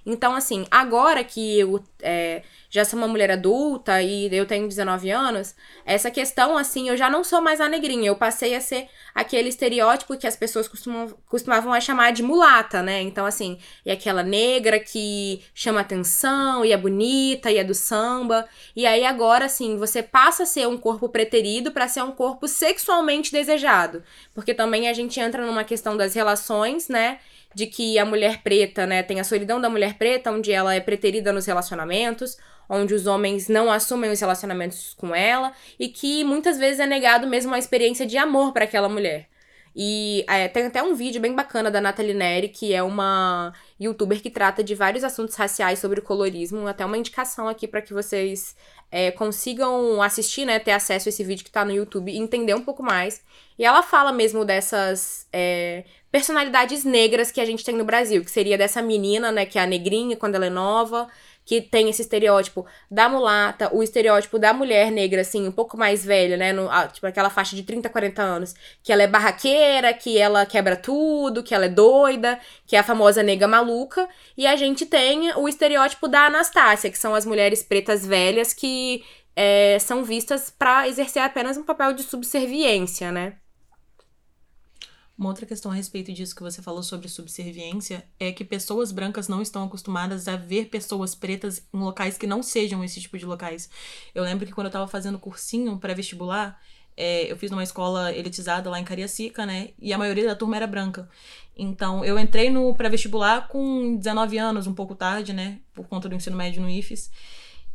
Então, 0.07 0.37
assim, 0.37 0.65
agora 0.71 1.25
que 1.25 1.59
eu 1.59 1.83
é, 2.01 2.43
já 2.71 2.85
sou 2.85 2.97
uma 2.97 3.09
mulher 3.09 3.29
adulta 3.33 4.01
e 4.01 4.33
eu 4.33 4.47
tenho 4.47 4.69
19 4.69 5.11
anos, 5.11 5.53
essa 5.85 6.13
questão, 6.13 6.57
assim, 6.57 6.89
eu 6.89 6.97
já 6.97 7.11
não 7.11 7.25
sou 7.25 7.41
mais 7.41 7.61
a 7.61 7.69
negrinha. 7.69 8.07
Eu 8.07 8.15
passei 8.15 8.55
a 8.55 8.61
ser 8.61 8.89
aquele 9.13 9.49
estereótipo 9.49 10.17
que 10.17 10.27
as 10.27 10.37
pessoas 10.37 10.69
costumam, 10.69 11.13
costumavam 11.27 11.73
a 11.73 11.81
chamar 11.81 12.13
de 12.13 12.23
mulata, 12.23 12.83
né? 12.83 13.03
Então, 13.03 13.27
assim, 13.27 13.59
é 13.85 13.93
aquela 13.93 14.23
negra 14.23 14.79
que 14.79 15.43
chama 15.53 15.81
atenção 15.81 16.65
e 16.65 16.71
é 16.71 16.77
bonita 16.77 17.51
e 17.51 17.59
é 17.59 17.65
do 17.65 17.75
samba. 17.75 18.49
E 18.77 18.87
aí 18.87 19.05
agora, 19.05 19.47
assim, 19.47 19.77
você 19.77 20.05
passa 20.05 20.45
a 20.45 20.47
ser 20.47 20.69
um 20.69 20.77
corpo 20.77 21.09
preterido 21.09 21.73
para 21.73 21.89
ser 21.89 22.03
um 22.03 22.13
corpo 22.13 22.47
sexualmente 22.47 23.33
desejado. 23.33 24.05
Porque 24.33 24.55
também 24.55 24.89
a 24.89 24.93
gente 24.93 25.19
entra 25.19 25.45
numa 25.45 25.65
questão 25.65 25.97
das 25.97 26.15
relações, 26.15 26.89
né? 26.89 27.19
De 27.57 27.67
que 27.67 27.99
a 27.99 28.05
mulher 28.05 28.43
preta, 28.43 28.87
né, 28.87 29.03
tem 29.03 29.19
a 29.19 29.25
solidão 29.25 29.59
da 29.59 29.71
mulher 29.71 29.95
preta, 29.95 30.31
onde 30.31 30.53
ela 30.53 30.75
é 30.75 30.79
preterida 30.79 31.33
nos 31.33 31.47
relacionamentos, 31.47 32.37
onde 32.69 32.93
os 32.93 33.07
homens 33.07 33.49
não 33.49 33.73
assumem 33.73 34.11
os 34.11 34.21
relacionamentos 34.21 34.93
com 34.93 35.15
ela 35.15 35.55
e 35.81 35.89
que 35.89 36.23
muitas 36.23 36.59
vezes 36.59 36.81
é 36.81 36.87
negado 36.87 37.27
mesmo 37.27 37.55
a 37.55 37.59
experiência 37.59 38.05
de 38.05 38.19
amor 38.19 38.53
para 38.53 38.65
aquela 38.65 38.91
mulher. 38.91 39.27
E 39.75 40.23
é, 40.29 40.49
tem 40.49 40.67
até 40.67 40.83
um 40.83 40.95
vídeo 40.95 41.19
bem 41.19 41.35
bacana 41.35 41.71
da 41.71 41.81
Nathalie 41.81 42.13
Neri, 42.13 42.49
que 42.49 42.75
é 42.75 42.83
uma 42.83 43.55
youtuber 43.81 44.21
que 44.21 44.31
trata 44.31 44.63
de 44.63 44.75
vários 44.75 45.03
assuntos 45.03 45.35
raciais 45.35 45.79
sobre 45.79 46.01
o 46.01 46.03
colorismo. 46.03 46.67
Até 46.67 46.85
uma 46.85 46.97
indicação 46.97 47.47
aqui 47.47 47.69
para 47.69 47.83
que 47.83 47.93
vocês 47.93 48.57
é, 48.91 49.11
consigam 49.11 50.01
assistir, 50.01 50.47
né? 50.47 50.59
Ter 50.59 50.71
acesso 50.73 51.09
a 51.09 51.11
esse 51.11 51.23
vídeo 51.23 51.45
que 51.45 51.51
tá 51.51 51.63
no 51.63 51.73
YouTube 51.73 52.11
e 52.11 52.17
entender 52.17 52.55
um 52.55 52.63
pouco 52.63 52.83
mais. 52.83 53.23
E 53.59 53.67
ela 53.67 53.83
fala 53.83 54.13
mesmo 54.13 54.47
dessas 54.47 55.29
é, 55.31 55.85
personalidades 56.17 56.83
negras 56.83 57.31
que 57.31 57.43
a 57.43 57.45
gente 57.45 57.63
tem 57.63 57.75
no 57.75 57.85
Brasil, 57.85 58.25
que 58.25 58.31
seria 58.31 58.57
dessa 58.57 58.81
menina, 58.81 59.31
né, 59.31 59.45
que 59.45 59.59
é 59.59 59.63
a 59.63 59.67
negrinha 59.67 60.17
quando 60.17 60.35
ela 60.35 60.47
é 60.47 60.51
nova, 60.51 61.07
que 61.45 61.61
tem 61.61 61.91
esse 61.91 62.01
estereótipo 62.01 62.65
da 62.91 63.07
mulata, 63.07 63.69
o 63.71 63.83
estereótipo 63.83 64.39
da 64.39 64.55
mulher 64.55 64.91
negra, 64.91 65.21
assim, 65.21 65.47
um 65.47 65.53
pouco 65.53 65.77
mais 65.77 66.03
velha, 66.07 66.39
né? 66.39 66.55
No, 66.55 66.71
tipo, 66.91 67.07
aquela 67.07 67.29
faixa 67.29 67.55
de 67.55 67.63
30, 67.65 67.91
40 67.91 68.23
anos, 68.23 68.55
que 68.83 68.91
ela 68.91 69.03
é 69.03 69.07
barraqueira, 69.07 69.93
que 69.93 70.17
ela 70.17 70.47
quebra 70.47 70.75
tudo, 70.75 71.43
que 71.43 71.55
ela 71.55 71.67
é 71.67 71.69
doida, 71.69 72.41
que 72.67 72.75
é 72.75 72.79
a 72.79 72.83
famosa 72.83 73.23
nega 73.23 73.47
maluca. 73.47 74.09
E 74.39 74.47
a 74.47 74.57
gente 74.57 74.87
tem 74.87 75.33
o 75.37 75.47
estereótipo 75.47 76.09
da 76.09 76.27
Anastácia, 76.27 76.91
que 76.91 76.99
são 76.99 77.15
as 77.15 77.27
mulheres 77.27 77.63
pretas 77.63 78.07
velhas 78.07 78.55
que 78.55 79.05
é, 79.37 79.79
são 79.79 80.03
vistas 80.03 80.51
para 80.51 80.89
exercer 80.89 81.23
apenas 81.23 81.59
um 81.59 81.63
papel 81.63 81.93
de 81.93 82.03
subserviência, 82.03 83.13
né? 83.13 83.35
Uma 85.19 85.31
outra 85.31 85.47
questão 85.47 85.73
a 85.73 85.75
respeito 85.75 86.13
disso 86.13 86.37
que 86.37 86.43
você 86.43 86.61
falou 86.61 86.83
sobre 86.83 87.09
subserviência 87.09 88.07
é 88.21 88.31
que 88.31 88.45
pessoas 88.45 88.93
brancas 88.93 89.29
não 89.29 89.41
estão 89.41 89.65
acostumadas 89.65 90.29
a 90.29 90.37
ver 90.37 90.67
pessoas 90.67 91.15
pretas 91.15 91.67
em 91.73 91.79
locais 91.79 92.19
que 92.19 92.27
não 92.27 92.43
sejam 92.43 92.85
esse 92.85 93.01
tipo 93.01 93.17
de 93.17 93.25
locais. 93.25 93.71
Eu 94.15 94.23
lembro 94.25 94.45
que 94.45 94.53
quando 94.53 94.67
eu 94.67 94.71
estava 94.71 94.87
fazendo 94.87 95.19
cursinho 95.19 95.79
pré-vestibular, 95.79 96.61
é, 96.95 97.31
eu 97.31 97.37
fiz 97.37 97.51
numa 97.51 97.63
escola 97.63 98.13
elitizada 98.13 98.69
lá 98.69 98.79
em 98.79 98.85
Cariacica, 98.85 99.47
né? 99.47 99.71
E 99.79 99.93
a 99.93 99.99
maioria 99.99 100.27
da 100.27 100.35
turma 100.35 100.57
era 100.57 100.67
branca. 100.67 101.09
Então, 101.57 102.05
eu 102.05 102.19
entrei 102.19 102.51
no 102.51 102.75
pré-vestibular 102.75 103.49
com 103.49 103.97
19 103.97 104.37
anos, 104.37 104.67
um 104.67 104.75
pouco 104.75 104.95
tarde, 104.95 105.33
né? 105.33 105.61
Por 105.75 105.89
conta 105.89 106.09
do 106.09 106.15
ensino 106.15 106.37
médio 106.37 106.61
no 106.61 106.69
IFES. 106.69 107.11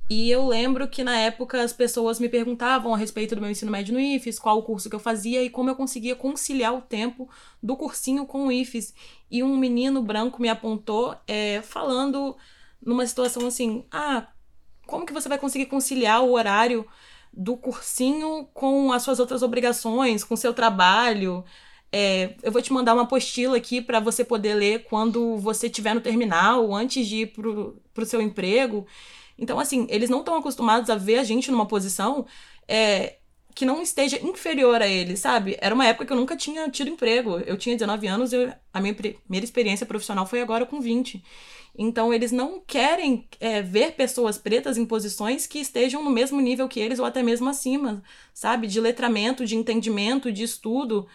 E 0.09 0.29
eu 0.29 0.45
lembro 0.47 0.87
que 0.89 1.03
na 1.03 1.17
época 1.17 1.61
as 1.61 1.71
pessoas 1.71 2.19
me 2.19 2.27
perguntavam 2.27 2.93
a 2.93 2.97
respeito 2.97 3.33
do 3.33 3.41
meu 3.41 3.49
ensino 3.49 3.71
médio 3.71 3.93
no 3.93 3.99
IFES, 3.99 4.39
qual 4.39 4.57
o 4.57 4.63
curso 4.63 4.89
que 4.89 4.95
eu 4.95 4.99
fazia 4.99 5.41
e 5.41 5.49
como 5.49 5.69
eu 5.69 5.75
conseguia 5.75 6.15
conciliar 6.15 6.75
o 6.75 6.81
tempo 6.81 7.29
do 7.63 7.77
cursinho 7.77 8.25
com 8.25 8.47
o 8.47 8.51
IFES. 8.51 8.93
E 9.29 9.41
um 9.41 9.55
menino 9.55 10.01
branco 10.01 10.41
me 10.41 10.49
apontou 10.49 11.15
é, 11.25 11.61
falando 11.61 12.35
numa 12.81 13.05
situação 13.05 13.47
assim: 13.47 13.85
ah, 13.89 14.27
como 14.85 15.05
que 15.05 15.13
você 15.13 15.29
vai 15.29 15.37
conseguir 15.37 15.67
conciliar 15.67 16.21
o 16.23 16.33
horário 16.33 16.85
do 17.33 17.55
cursinho 17.55 18.47
com 18.53 18.91
as 18.91 19.03
suas 19.03 19.19
outras 19.19 19.41
obrigações, 19.41 20.23
com 20.23 20.33
o 20.33 20.37
seu 20.37 20.53
trabalho. 20.53 21.43
É, 21.91 22.35
eu 22.43 22.51
vou 22.51 22.61
te 22.61 22.71
mandar 22.71 22.93
uma 22.93 23.03
apostila 23.03 23.57
aqui 23.57 23.81
para 23.81 23.99
você 23.99 24.23
poder 24.23 24.53
ler 24.55 24.83
quando 24.83 25.37
você 25.37 25.67
estiver 25.67 25.93
no 25.93 26.01
terminal, 26.01 26.73
antes 26.73 27.07
de 27.07 27.21
ir 27.21 27.27
pro, 27.27 27.81
pro 27.93 28.05
seu 28.05 28.21
emprego. 28.21 28.85
Então, 29.41 29.59
assim, 29.59 29.87
eles 29.89 30.07
não 30.07 30.19
estão 30.19 30.35
acostumados 30.35 30.87
a 30.91 30.95
ver 30.95 31.17
a 31.17 31.23
gente 31.23 31.49
numa 31.49 31.65
posição 31.65 32.27
é, 32.67 33.17
que 33.55 33.65
não 33.65 33.81
esteja 33.81 34.19
inferior 34.21 34.79
a 34.79 34.87
eles, 34.87 35.19
sabe? 35.19 35.57
Era 35.59 35.73
uma 35.73 35.87
época 35.87 36.05
que 36.05 36.13
eu 36.13 36.17
nunca 36.17 36.37
tinha 36.37 36.69
tido 36.69 36.91
emprego. 36.91 37.39
Eu 37.39 37.57
tinha 37.57 37.75
19 37.75 38.05
anos, 38.05 38.31
e 38.31 38.53
a 38.71 38.79
minha 38.79 38.93
primeira 38.93 39.43
experiência 39.43 39.83
profissional 39.83 40.27
foi 40.27 40.41
agora 40.41 40.63
com 40.63 40.79
20. 40.79 41.23
Então, 41.75 42.13
eles 42.13 42.31
não 42.31 42.59
querem 42.59 43.27
é, 43.39 43.63
ver 43.63 43.93
pessoas 43.93 44.37
pretas 44.37 44.77
em 44.77 44.85
posições 44.85 45.47
que 45.47 45.57
estejam 45.57 46.03
no 46.03 46.11
mesmo 46.11 46.39
nível 46.39 46.67
que 46.67 46.79
eles 46.79 46.99
ou 46.99 47.05
até 47.05 47.23
mesmo 47.23 47.49
acima, 47.49 48.03
sabe? 48.35 48.67
De 48.67 48.79
letramento, 48.79 49.43
de 49.43 49.55
entendimento, 49.55 50.31
de 50.31 50.43
estudo 50.43 51.07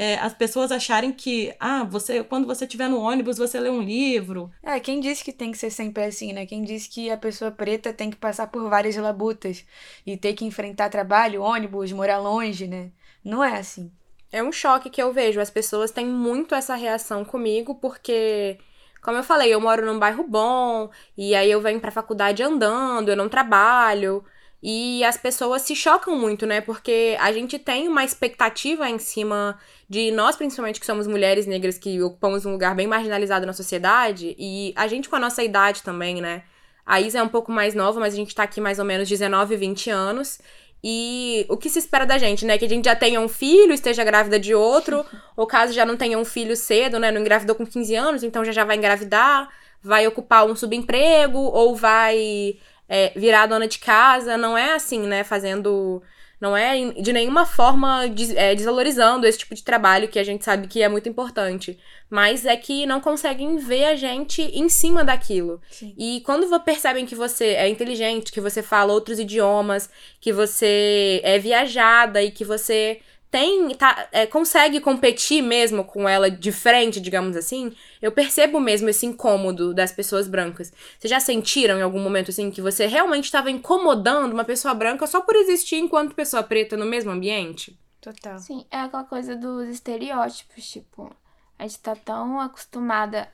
é, 0.00 0.16
as 0.20 0.32
pessoas 0.32 0.70
acharem 0.70 1.10
que, 1.10 1.52
ah, 1.58 1.82
você 1.82 2.22
quando 2.22 2.46
você 2.46 2.64
estiver 2.64 2.88
no 2.88 3.00
ônibus, 3.00 3.36
você 3.36 3.58
lê 3.58 3.68
um 3.68 3.82
livro. 3.82 4.48
É, 4.62 4.78
quem 4.78 5.00
disse 5.00 5.24
que 5.24 5.32
tem 5.32 5.50
que 5.50 5.58
ser 5.58 5.70
sempre 5.70 6.04
assim, 6.04 6.32
né? 6.32 6.46
Quem 6.46 6.62
disse 6.62 6.88
que 6.88 7.10
a 7.10 7.16
pessoa 7.16 7.50
preta 7.50 7.92
tem 7.92 8.08
que 8.08 8.16
passar 8.16 8.46
por 8.46 8.70
várias 8.70 8.94
labutas 8.94 9.64
e 10.06 10.16
ter 10.16 10.34
que 10.34 10.44
enfrentar 10.44 10.88
trabalho, 10.88 11.42
ônibus, 11.42 11.90
morar 11.90 12.18
longe, 12.18 12.68
né? 12.68 12.92
Não 13.24 13.42
é 13.42 13.58
assim. 13.58 13.90
É 14.30 14.40
um 14.40 14.52
choque 14.52 14.88
que 14.88 15.02
eu 15.02 15.12
vejo. 15.12 15.40
As 15.40 15.50
pessoas 15.50 15.90
têm 15.90 16.06
muito 16.06 16.54
essa 16.54 16.76
reação 16.76 17.24
comigo, 17.24 17.74
porque, 17.74 18.56
como 19.02 19.16
eu 19.18 19.24
falei, 19.24 19.52
eu 19.52 19.60
moro 19.60 19.84
num 19.84 19.98
bairro 19.98 20.22
bom, 20.22 20.90
e 21.16 21.34
aí 21.34 21.50
eu 21.50 21.60
venho 21.60 21.80
pra 21.80 21.90
faculdade 21.90 22.40
andando, 22.40 23.08
eu 23.08 23.16
não 23.16 23.28
trabalho. 23.28 24.24
E 24.62 25.04
as 25.04 25.16
pessoas 25.16 25.62
se 25.62 25.76
chocam 25.76 26.16
muito, 26.16 26.44
né? 26.44 26.60
Porque 26.60 27.16
a 27.20 27.30
gente 27.32 27.58
tem 27.58 27.86
uma 27.86 28.04
expectativa 28.04 28.88
em 28.88 28.98
cima 28.98 29.58
de 29.88 30.10
nós, 30.10 30.34
principalmente 30.34 30.80
que 30.80 30.86
somos 30.86 31.06
mulheres 31.06 31.46
negras 31.46 31.78
que 31.78 32.02
ocupamos 32.02 32.44
um 32.44 32.52
lugar 32.52 32.74
bem 32.74 32.86
marginalizado 32.86 33.46
na 33.46 33.52
sociedade, 33.52 34.34
e 34.38 34.72
a 34.76 34.88
gente 34.88 35.08
com 35.08 35.16
a 35.16 35.20
nossa 35.20 35.42
idade 35.42 35.82
também, 35.82 36.20
né? 36.20 36.42
A 36.84 37.00
Isa 37.00 37.18
é 37.18 37.22
um 37.22 37.28
pouco 37.28 37.52
mais 37.52 37.74
nova, 37.74 38.00
mas 38.00 38.14
a 38.14 38.16
gente 38.16 38.34
tá 38.34 38.42
aqui 38.42 38.60
mais 38.60 38.78
ou 38.78 38.84
menos 38.84 39.08
19, 39.08 39.56
20 39.56 39.90
anos. 39.90 40.40
E 40.82 41.44
o 41.48 41.56
que 41.56 41.68
se 41.68 41.78
espera 41.78 42.06
da 42.06 42.18
gente, 42.18 42.44
né? 42.44 42.56
Que 42.56 42.64
a 42.64 42.68
gente 42.68 42.86
já 42.86 42.96
tenha 42.96 43.20
um 43.20 43.28
filho, 43.28 43.72
esteja 43.72 44.02
grávida 44.04 44.38
de 44.40 44.54
outro, 44.54 45.04
ou 45.36 45.46
caso 45.46 45.72
já 45.72 45.84
não 45.84 45.96
tenha 45.96 46.18
um 46.18 46.24
filho 46.24 46.56
cedo, 46.56 46.98
né? 46.98 47.10
Não 47.10 47.20
engravidou 47.20 47.54
com 47.54 47.66
15 47.66 47.94
anos, 47.94 48.22
então 48.22 48.44
já 48.44 48.52
já 48.52 48.64
vai 48.64 48.76
engravidar, 48.76 49.48
vai 49.82 50.06
ocupar 50.06 50.46
um 50.46 50.56
subemprego, 50.56 51.38
ou 51.38 51.76
vai 51.76 52.56
é, 52.88 53.12
virar 53.14 53.46
dona 53.46 53.68
de 53.68 53.78
casa, 53.78 54.36
não 54.36 54.56
é 54.56 54.72
assim, 54.72 55.00
né? 55.00 55.22
Fazendo. 55.22 56.02
Não 56.40 56.56
é 56.56 56.92
de 56.92 57.12
nenhuma 57.12 57.44
forma 57.44 58.08
des, 58.08 58.30
é, 58.30 58.54
desvalorizando 58.54 59.26
esse 59.26 59.38
tipo 59.38 59.56
de 59.56 59.64
trabalho 59.64 60.06
que 60.06 60.20
a 60.20 60.24
gente 60.24 60.44
sabe 60.44 60.68
que 60.68 60.80
é 60.80 60.88
muito 60.88 61.08
importante. 61.08 61.76
Mas 62.08 62.46
é 62.46 62.56
que 62.56 62.86
não 62.86 63.00
conseguem 63.00 63.56
ver 63.56 63.86
a 63.86 63.96
gente 63.96 64.42
em 64.42 64.68
cima 64.68 65.02
daquilo. 65.02 65.60
Sim. 65.68 65.94
E 65.98 66.22
quando 66.24 66.48
percebem 66.60 67.04
que 67.04 67.16
você 67.16 67.46
é 67.46 67.68
inteligente, 67.68 68.30
que 68.30 68.40
você 68.40 68.62
fala 68.62 68.92
outros 68.92 69.18
idiomas, 69.18 69.90
que 70.20 70.32
você 70.32 71.20
é 71.24 71.38
viajada 71.40 72.22
e 72.22 72.30
que 72.30 72.44
você 72.44 73.00
tem 73.30 73.74
tá, 73.74 74.08
é, 74.10 74.26
consegue 74.26 74.80
competir 74.80 75.42
mesmo 75.42 75.84
com 75.84 76.08
ela 76.08 76.30
de 76.30 76.50
frente, 76.50 77.00
digamos 77.00 77.36
assim, 77.36 77.74
eu 78.00 78.10
percebo 78.10 78.58
mesmo 78.58 78.88
esse 78.88 79.04
incômodo 79.04 79.74
das 79.74 79.92
pessoas 79.92 80.26
brancas. 80.26 80.72
Vocês 80.98 81.10
já 81.10 81.20
sentiram 81.20 81.78
em 81.78 81.82
algum 81.82 82.00
momento 82.00 82.30
assim 82.30 82.50
que 82.50 82.62
você 82.62 82.86
realmente 82.86 83.24
estava 83.24 83.50
incomodando 83.50 84.32
uma 84.32 84.44
pessoa 84.44 84.72
branca 84.72 85.06
só 85.06 85.20
por 85.20 85.36
existir 85.36 85.76
enquanto 85.76 86.14
pessoa 86.14 86.42
preta 86.42 86.76
no 86.76 86.86
mesmo 86.86 87.10
ambiente? 87.10 87.78
Total. 88.00 88.38
Sim, 88.38 88.64
é 88.70 88.78
aquela 88.78 89.04
coisa 89.04 89.36
dos 89.36 89.68
estereótipos, 89.68 90.66
tipo, 90.70 91.14
a 91.58 91.64
gente 91.64 91.80
tá 91.80 91.94
tão 91.96 92.40
acostumada 92.40 93.28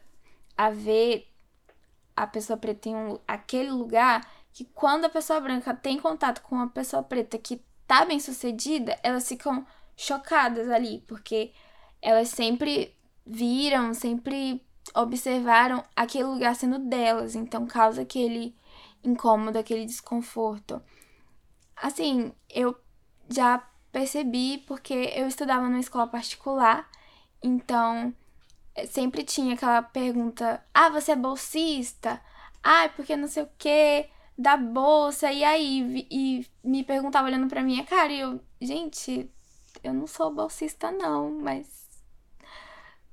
a 0.57 0.70
ver 0.70 1.28
a 2.16 2.26
pessoa 2.26 2.57
preta 2.57 2.88
em 2.88 2.96
um, 2.96 3.18
aquele 3.26 3.70
lugar 3.70 4.26
que 4.52 4.64
quando 4.64 5.04
a 5.04 5.09
pessoa 5.09 5.40
branca 5.40 5.74
tem 5.74 5.98
contato 5.98 6.40
com 6.42 6.54
uma 6.54 6.68
pessoa 6.68 7.02
preta 7.02 7.37
que 7.38 7.61
tá 7.87 8.04
bem 8.04 8.18
sucedida, 8.18 8.98
elas 9.02 9.28
ficam 9.28 9.66
chocadas 9.96 10.70
ali, 10.70 11.02
porque 11.07 11.52
elas 12.02 12.28
sempre 12.28 12.94
viram, 13.24 13.94
sempre 13.94 14.62
observaram 14.94 15.83
aquele 15.96 16.24
lugar 16.24 16.54
sendo 16.54 16.78
delas, 16.78 17.35
então 17.35 17.66
causa 17.66 18.02
aquele 18.02 18.54
incômodo, 19.02 19.59
aquele 19.59 19.87
desconforto. 19.87 20.83
Assim, 21.76 22.33
eu 22.50 22.76
já 23.28 23.59
percebi 23.92 24.59
porque 24.66 25.12
eu 25.14 25.26
estudava 25.26 25.64
numa 25.68 25.80
escola 25.80 26.07
particular, 26.07 26.88
então 27.42 28.14
sempre 28.88 29.22
tinha 29.22 29.54
aquela 29.54 29.83
pergunta: 29.83 30.64
"Ah, 30.72 30.90
você 30.90 31.12
é 31.12 31.16
bolsista? 31.16 32.20
Ah, 32.62 32.88
porque 32.96 33.16
não 33.16 33.28
sei 33.28 33.44
o 33.44 33.50
quê, 33.59 34.09
da 34.37 34.57
bolsa". 34.57 35.33
E 35.33 35.44
aí 35.44 36.07
e 36.11 36.46
me 36.62 36.85
perguntava 36.85 37.28
olhando 37.28 37.48
para 37.48 37.62
minha 37.62 37.85
cara 37.85 38.12
e 38.12 38.20
eu, 38.20 38.40
gente, 38.61 39.30
eu 39.82 39.92
não 39.92 40.06
sou 40.06 40.30
bolsista, 40.30 40.90
não, 40.90 41.30
mas. 41.30 41.84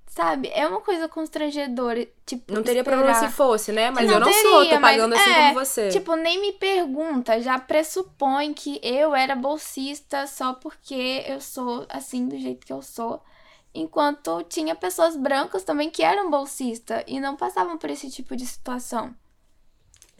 Sabe? 0.07 0.49
É 0.53 0.67
uma 0.67 0.81
coisa 0.81 1.07
constrangedora. 1.07 2.05
Tipo, 2.25 2.53
Não 2.53 2.61
teria 2.61 2.81
esperar. 2.81 2.97
problema 2.97 3.27
se 3.27 3.33
fosse, 3.33 3.71
né? 3.71 3.89
Mas 3.91 4.07
Não 4.07 4.15
eu 4.15 4.19
não 4.19 4.27
teria, 4.27 4.41
sou, 4.41 4.69
tô 4.69 4.81
pagando 4.81 5.15
assim 5.15 5.29
é, 5.29 5.35
como 5.35 5.53
você. 5.53 5.89
Tipo, 5.89 6.15
nem 6.17 6.41
me 6.41 6.51
pergunta, 6.51 7.39
já 7.41 7.57
pressupõe 7.57 8.53
que 8.53 8.77
eu 8.83 9.15
era 9.15 9.35
bolsista 9.35 10.27
só 10.27 10.53
porque 10.53 11.23
eu 11.25 11.39
sou 11.39 11.85
assim 11.89 12.27
do 12.27 12.37
jeito 12.37 12.65
que 12.65 12.73
eu 12.73 12.81
sou. 12.81 13.23
Enquanto 13.73 14.43
tinha 14.43 14.75
pessoas 14.75 15.15
brancas 15.15 15.63
também 15.63 15.89
que 15.89 16.03
eram 16.03 16.29
bolsistas 16.29 17.05
e 17.07 17.17
não 17.21 17.37
passavam 17.37 17.77
por 17.77 17.89
esse 17.89 18.09
tipo 18.09 18.35
de 18.35 18.45
situação. 18.45 19.15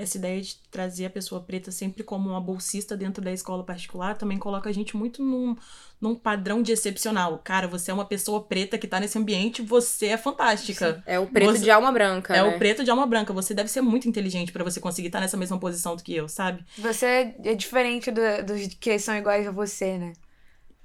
Essa 0.02 0.18
ideia 0.18 0.42
de 0.42 0.56
trazer 0.72 1.06
a 1.06 1.10
pessoa 1.10 1.42
preta 1.42 1.72
sempre 1.72 2.04
como 2.04 2.30
uma 2.30 2.42
bolsista 2.42 2.98
dentro 2.98 3.24
da 3.24 3.32
escola 3.32 3.64
particular 3.64 4.18
também 4.18 4.38
coloca 4.40 4.70
a 4.70 4.74
gente 4.74 4.98
muito 4.98 5.22
num, 5.24 5.56
num 6.00 6.16
padrão 6.16 6.64
de 6.64 6.72
excepcional. 6.72 7.40
Cara, 7.44 7.68
você 7.68 7.92
é 7.92 7.94
uma 7.94 8.06
pessoa 8.06 8.42
preta 8.44 8.78
que 8.78 8.88
tá 8.88 9.00
nesse 9.00 9.18
ambiente, 9.18 9.62
você 9.62 10.08
é 10.08 10.18
fantástica. 10.18 11.04
É 11.06 11.20
o 11.20 11.28
preto 11.28 11.52
Você- 11.52 11.64
de 11.64 11.70
alma 11.70 11.92
branca, 11.92 12.36
É 12.36 12.42
né? 12.42 12.56
o 12.56 12.58
preto 12.58 12.84
de 12.84 12.90
alma 12.90 13.06
branca. 13.06 13.32
Você 13.34 13.54
deve 13.54 13.70
ser 13.70 13.82
muito 13.82 14.10
inteligente 14.10 14.52
pra 14.52 14.64
você 14.64 14.80
conseguir 14.80 15.08
estar 15.08 15.20
nessa 15.20 15.38
mesma 15.38 15.60
posição 15.60 15.96
do 15.96 16.02
que 16.02 16.14
eu, 16.16 16.28
sabe? 16.28 16.66
Você 16.78 17.36
é 17.44 17.54
diferente 17.54 18.10
do- 18.12 18.44
dos 18.46 18.74
que 18.80 18.98
são 18.98 19.16
iguais 19.16 19.46
a 19.48 19.52
você, 19.52 19.98
né? 19.98 20.14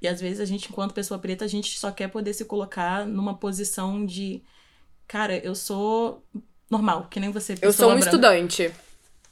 E 0.03 0.07
às 0.07 0.21
vezes 0.21 0.41
a 0.41 0.45
gente, 0.45 0.69
enquanto 0.69 0.93
pessoa 0.93 1.19
preta, 1.19 1.45
a 1.45 1.49
gente 1.49 1.79
só 1.79 1.91
quer 1.91 2.09
poder 2.09 2.35
se 2.35 2.45
colocar 2.45 3.07
numa 3.07 3.35
posição 3.35 4.05
de. 4.05 4.43
Cara, 5.09 5.39
eu 5.39 5.55
sou 5.55 6.23
normal, 6.71 7.07
que 7.11 7.19
nem 7.19 7.31
você. 7.31 7.55
Eu 7.63 7.73
sou 7.73 7.87
um 7.87 7.93
branca. 7.93 8.05
estudante. 8.07 8.73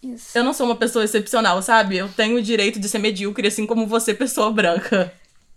Isso. 0.04 0.36
Eu 0.36 0.44
não 0.44 0.52
sou 0.52 0.66
uma 0.66 0.76
pessoa 0.76 1.04
excepcional, 1.04 1.62
sabe? 1.62 1.96
Eu 1.96 2.08
tenho 2.08 2.36
o 2.36 2.42
direito 2.42 2.78
de 2.78 2.88
ser 2.88 2.98
medíocre, 2.98 3.48
assim 3.48 3.66
como 3.66 3.86
você, 3.86 4.12
pessoa 4.12 4.50
branca. 4.52 5.12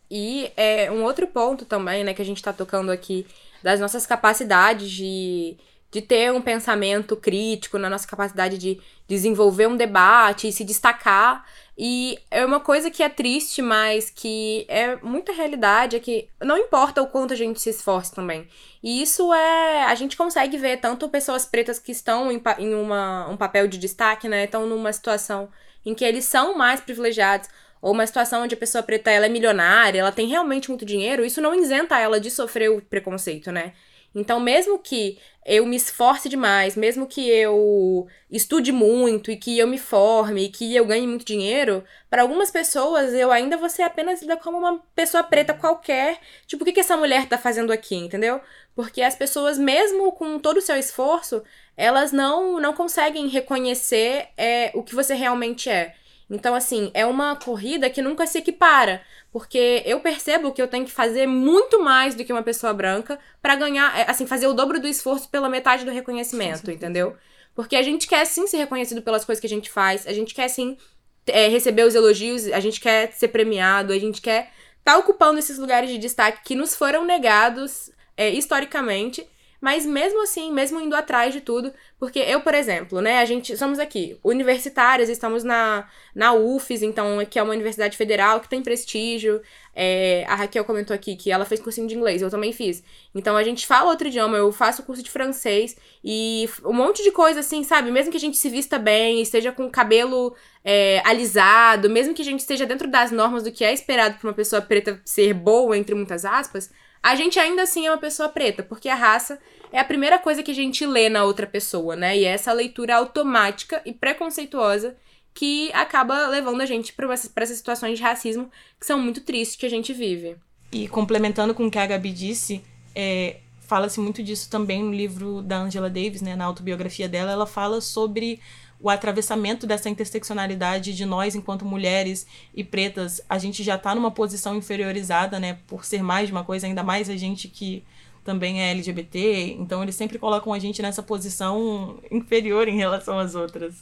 E 0.10 0.52
é 0.56 0.90
um 0.90 1.04
outro 1.04 1.28
ponto 1.28 1.66
também, 1.66 2.04
né, 2.04 2.14
que 2.14 2.22
a 2.22 2.26
gente 2.26 2.42
tá 2.42 2.54
tocando 2.54 2.92
aqui, 2.92 3.28
das 3.62 3.80
nossas 3.80 4.06
capacidades 4.06 4.90
de, 4.90 5.58
de 5.90 6.02
ter 6.02 6.32
um 6.34 6.42
pensamento 6.42 7.16
crítico, 7.16 7.78
na 7.78 7.90
nossa 7.90 8.08
capacidade 8.08 8.58
de 8.58 8.80
desenvolver 9.08 9.68
um 9.68 9.78
debate 9.78 10.48
e 10.48 10.52
se 10.52 10.64
destacar. 10.64 11.46
E 11.78 12.20
é 12.30 12.46
uma 12.46 12.60
coisa 12.60 12.90
que 12.92 13.04
é 13.04 13.10
triste, 13.10 13.62
mas 13.62 14.10
que 14.10 14.66
é 14.68 14.98
muita 14.98 15.32
realidade, 15.32 15.96
é 15.96 16.00
que 16.00 16.28
não 16.44 16.58
importa 16.58 17.02
o 17.02 17.08
quanto 17.08 17.34
a 17.34 17.38
gente 17.38 17.62
se 17.62 17.70
esforce 17.70 18.14
também. 18.14 18.48
E 18.84 19.02
isso 19.02 19.34
é. 19.34 19.84
A 19.86 19.96
gente 19.96 20.18
consegue 20.18 20.58
ver 20.58 20.78
tanto 20.78 21.08
pessoas 21.08 21.46
pretas 21.46 21.80
que 21.80 21.92
estão 21.92 22.32
em, 22.32 22.42
em 22.58 22.74
uma, 22.74 23.30
um 23.30 23.38
papel 23.38 23.68
de 23.68 23.78
destaque, 23.78 24.28
né? 24.28 24.44
Estão 24.44 24.66
numa 24.66 24.92
situação 24.92 25.50
em 25.86 25.94
que 25.94 26.04
eles 26.04 26.26
são 26.26 26.58
mais 26.58 26.82
privilegiados, 26.82 27.48
ou 27.82 27.94
uma 27.94 28.06
situação 28.06 28.44
onde 28.44 28.56
a 28.56 28.58
pessoa 28.58 28.84
preta 28.84 29.10
ela 29.10 29.28
é 29.28 29.30
milionária, 29.30 30.00
ela 30.00 30.12
tem 30.12 30.28
realmente 30.28 30.70
muito 30.70 30.86
dinheiro, 30.86 31.24
isso 31.24 31.40
não 31.40 31.56
isenta 31.56 31.98
ela 31.98 32.20
de 32.20 32.30
sofrer 32.30 32.70
o 32.70 32.82
preconceito, 32.82 33.52
né? 33.52 33.74
Então, 34.18 34.40
mesmo 34.40 34.80
que 34.80 35.20
eu 35.46 35.64
me 35.64 35.76
esforce 35.76 36.28
demais, 36.28 36.76
mesmo 36.76 37.06
que 37.06 37.30
eu 37.30 38.08
estude 38.32 38.72
muito 38.72 39.30
e 39.30 39.38
que 39.38 39.60
eu 39.60 39.68
me 39.68 39.78
forme 39.78 40.46
e 40.46 40.50
que 40.50 40.76
eu 40.76 40.86
ganhe 40.86 41.06
muito 41.06 41.24
dinheiro, 41.24 41.84
para 42.10 42.24
algumas 42.24 42.50
pessoas 42.50 43.14
eu 43.14 43.32
ainda 43.32 43.56
vou 43.58 43.70
ser 43.70 43.84
apenas 43.84 44.20
lida 44.20 44.36
como 44.36 44.58
uma 44.58 44.80
pessoa 44.96 45.24
preta 45.24 45.54
qualquer. 45.54 46.20
Tipo, 46.48 46.64
o 46.64 46.66
que, 46.66 46.74
que 46.74 46.80
essa 46.80 46.98
mulher 46.98 47.30
tá 47.30 47.38
fazendo 47.38 47.72
aqui, 47.72 47.96
entendeu? 47.96 48.42
Porque 48.76 49.04
as 49.04 49.16
pessoas, 49.16 49.60
mesmo 49.60 50.12
com 50.14 50.40
todo 50.40 50.58
o 50.58 50.62
seu 50.62 50.76
esforço, 50.76 51.44
elas 51.78 52.12
não, 52.12 52.60
não 52.60 52.74
conseguem 52.74 53.28
reconhecer 53.28 54.30
é, 54.36 54.72
o 54.74 54.82
que 54.82 54.96
você 54.96 55.14
realmente 55.14 55.70
é. 55.70 55.94
Então, 56.30 56.54
assim, 56.54 56.92
é 56.94 57.06
uma 57.06 57.36
corrida 57.36 57.90
que 57.90 58.02
nunca 58.02 58.28
se 58.28 58.38
equipara. 58.38 59.02
Porque 59.32 59.84
eu 59.86 60.00
percebo 60.00 60.52
que 60.52 60.62
eu 60.62 60.68
tenho 60.68 60.86
que 60.86 60.92
fazer 60.92 61.28
muito 61.28 61.82
mais 61.82 62.16
do 62.16 62.26
que 62.26 62.34
uma 62.34 62.44
pessoa 62.44 62.74
branca 62.74 63.20
pra 63.42 63.56
ganhar, 63.56 63.98
é, 63.98 64.10
assim, 64.10 64.26
fazer 64.26 64.48
o 64.48 64.54
dobro 64.54 64.80
do 64.80 64.88
esforço 64.88 65.30
pela 65.30 65.50
metade 65.50 65.86
do 65.86 65.92
reconhecimento, 65.92 66.72
entendeu? 66.72 67.16
Porque 67.56 67.76
a 67.76 67.82
gente 67.82 68.08
quer 68.08 68.26
sim 68.26 68.46
ser 68.48 68.58
reconhecido 68.58 69.02
pelas 69.02 69.26
coisas 69.26 69.40
que 69.40 69.48
a 69.48 69.50
gente 69.50 69.70
faz, 69.70 70.06
a 70.06 70.14
gente 70.14 70.34
quer 70.34 70.48
sim 70.48 70.78
é, 71.26 71.48
receber 71.48 71.84
os 71.84 71.96
elogios, 71.96 72.48
a 72.48 72.60
gente 72.60 72.80
quer 72.80 73.12
ser 73.14 73.30
premiado, 73.30 73.94
a 73.94 74.00
gente 74.00 74.22
quer 74.22 74.52
tá 74.84 74.98
ocupando 74.98 75.40
esses 75.40 75.58
lugares 75.58 75.90
de 75.90 75.98
destaque 75.98 76.44
que 76.46 76.56
nos 76.56 76.76
foram 76.76 77.04
negados 77.04 77.92
é, 78.16 78.30
historicamente. 78.30 79.28
Mas 79.60 79.86
mesmo 79.86 80.22
assim, 80.22 80.52
mesmo 80.52 80.80
indo 80.80 80.96
atrás 80.96 81.34
de 81.34 81.42
tudo, 81.42 81.74
porque 82.00 82.20
eu, 82.20 82.42
por 82.42 82.54
exemplo, 82.54 83.02
né, 83.02 83.20
a 83.20 83.26
gente 83.26 83.58
somos 83.58 83.80
aqui 83.80 84.18
universitárias, 84.24 85.10
estamos 85.10 85.44
na, 85.44 85.90
na 86.14 86.34
UFES, 86.34 86.84
então 86.84 87.26
que 87.26 87.40
é 87.40 87.44
uma 87.44 87.54
universidade 87.54 87.98
federal 87.98 88.40
que 88.40 88.48
tem 88.48 88.62
prestígio. 88.62 89.42
É, 89.76 90.26
a 90.28 90.36
Raquel 90.36 90.64
comentou 90.64 90.94
aqui 90.94 91.16
que 91.16 91.32
ela 91.32 91.46
fez 91.46 91.60
cursinho 91.60 91.88
de 91.88 91.96
inglês, 91.96 92.22
eu 92.22 92.30
também 92.30 92.54
fiz. 92.54 92.84
Então 93.16 93.36
a 93.36 93.44
gente 93.44 93.66
fala 93.66 93.90
outro 93.90 94.08
idioma, 94.08 94.38
eu 94.38 94.52
faço 94.52 94.84
curso 94.84 95.02
de 95.02 95.10
francês 95.10 95.76
e 96.04 96.48
um 96.64 96.74
monte 96.74 97.04
de 97.04 97.12
coisa 97.12 97.40
assim, 97.40 97.64
sabe? 97.64 97.92
Mesmo 97.92 98.12
que 98.12 98.18
a 98.18 98.20
gente 98.20 98.38
se 98.38 98.50
vista 98.50 98.78
bem, 98.78 99.22
esteja 99.22 99.52
com 99.52 99.66
o 99.66 99.72
cabelo 99.72 100.36
é, 100.64 101.02
alisado, 101.04 101.90
mesmo 101.90 102.14
que 102.14 102.22
a 102.22 102.26
gente 102.26 102.42
esteja 102.42 102.66
dentro 102.66 102.88
das 102.88 103.12
normas 103.12 103.42
do 103.42 103.52
que 103.52 103.64
é 103.64 103.74
esperado 103.74 104.18
para 104.20 104.28
uma 104.28 104.34
pessoa 104.36 104.62
preta 104.62 105.02
ser 105.04 105.34
boa, 105.34 105.76
entre 105.76 105.96
muitas 105.96 106.26
aspas, 106.26 106.72
a 107.08 107.16
gente 107.16 107.40
ainda 107.40 107.62
assim 107.62 107.88
é 107.88 107.92
uma 107.92 107.98
pessoa 107.98 108.28
preta, 108.28 108.62
porque 108.62 108.90
a 108.90 108.96
raça 108.96 109.40
é 109.72 109.80
a 109.80 109.86
primeira 109.86 110.20
coisa 110.20 110.44
que 110.44 110.52
a 110.52 110.54
gente 110.54 110.86
lê 110.86 111.08
na 111.08 111.24
outra 111.24 111.48
pessoa, 111.48 111.96
né? 111.96 112.18
E 112.18 112.26
é 112.26 112.28
essa 112.28 112.52
leitura 112.52 112.98
automática 112.98 113.82
e 113.86 113.94
preconceituosa 113.94 114.94
que 115.34 115.72
acaba 115.72 116.28
levando 116.28 116.60
a 116.60 116.66
gente 116.66 116.92
para 116.92 117.12
essas, 117.14 117.58
situações 117.58 117.98
de 117.98 118.04
racismo 118.04 118.52
que 118.78 118.86
são 118.86 119.00
muito 119.00 119.22
tristes 119.22 119.56
que 119.56 119.66
a 119.66 119.70
gente 119.70 119.94
vive. 119.94 120.36
E 120.70 120.86
complementando 120.90 121.54
com 121.54 121.68
o 121.68 121.72
que 121.72 121.80
a 121.80 121.88
Gabi 121.88 122.12
disse, 122.12 122.62
é, 122.94 123.38
fala-se 123.62 124.02
muito 124.02 124.22
disso 124.22 124.50
também 124.50 124.84
no 124.84 124.92
livro 124.92 125.42
da 125.42 125.60
Angela 125.60 125.90
Davis, 125.90 126.22
né, 126.22 126.36
na 126.36 126.44
autobiografia 126.44 127.08
dela. 127.08 127.32
Ela 127.32 127.48
fala 127.48 127.80
sobre 127.80 128.42
o 128.80 128.90
atravessamento 128.90 129.66
dessa 129.66 129.90
interseccionalidade 129.90 130.96
de 130.96 131.06
nós 131.06 131.36
enquanto 131.36 131.66
mulheres 131.66 132.28
e 132.54 132.64
pretas, 132.64 133.22
a 133.28 133.38
gente 133.38 133.64
já 133.64 133.76
está 133.76 133.96
numa 133.96 134.12
posição 134.12 134.56
inferiorizada, 134.56 135.40
né, 135.40 135.58
por 135.68 135.84
ser 135.84 136.04
mais 136.04 136.28
de 136.28 136.32
uma 136.32 136.44
coisa, 136.44 136.68
ainda 136.68 136.84
mais 136.84 137.10
a 137.10 137.16
gente 137.16 137.48
que 137.48 137.84
também 138.24 138.62
é 138.62 138.72
LGBT, 138.72 139.56
então 139.58 139.82
eles 139.82 139.96
sempre 139.96 140.20
colocam 140.20 140.54
a 140.54 140.60
gente 140.60 140.82
nessa 140.82 141.02
posição 141.02 141.98
inferior 142.12 142.68
em 142.68 142.76
relação 142.76 143.18
às 143.18 143.36
outras. 143.36 143.76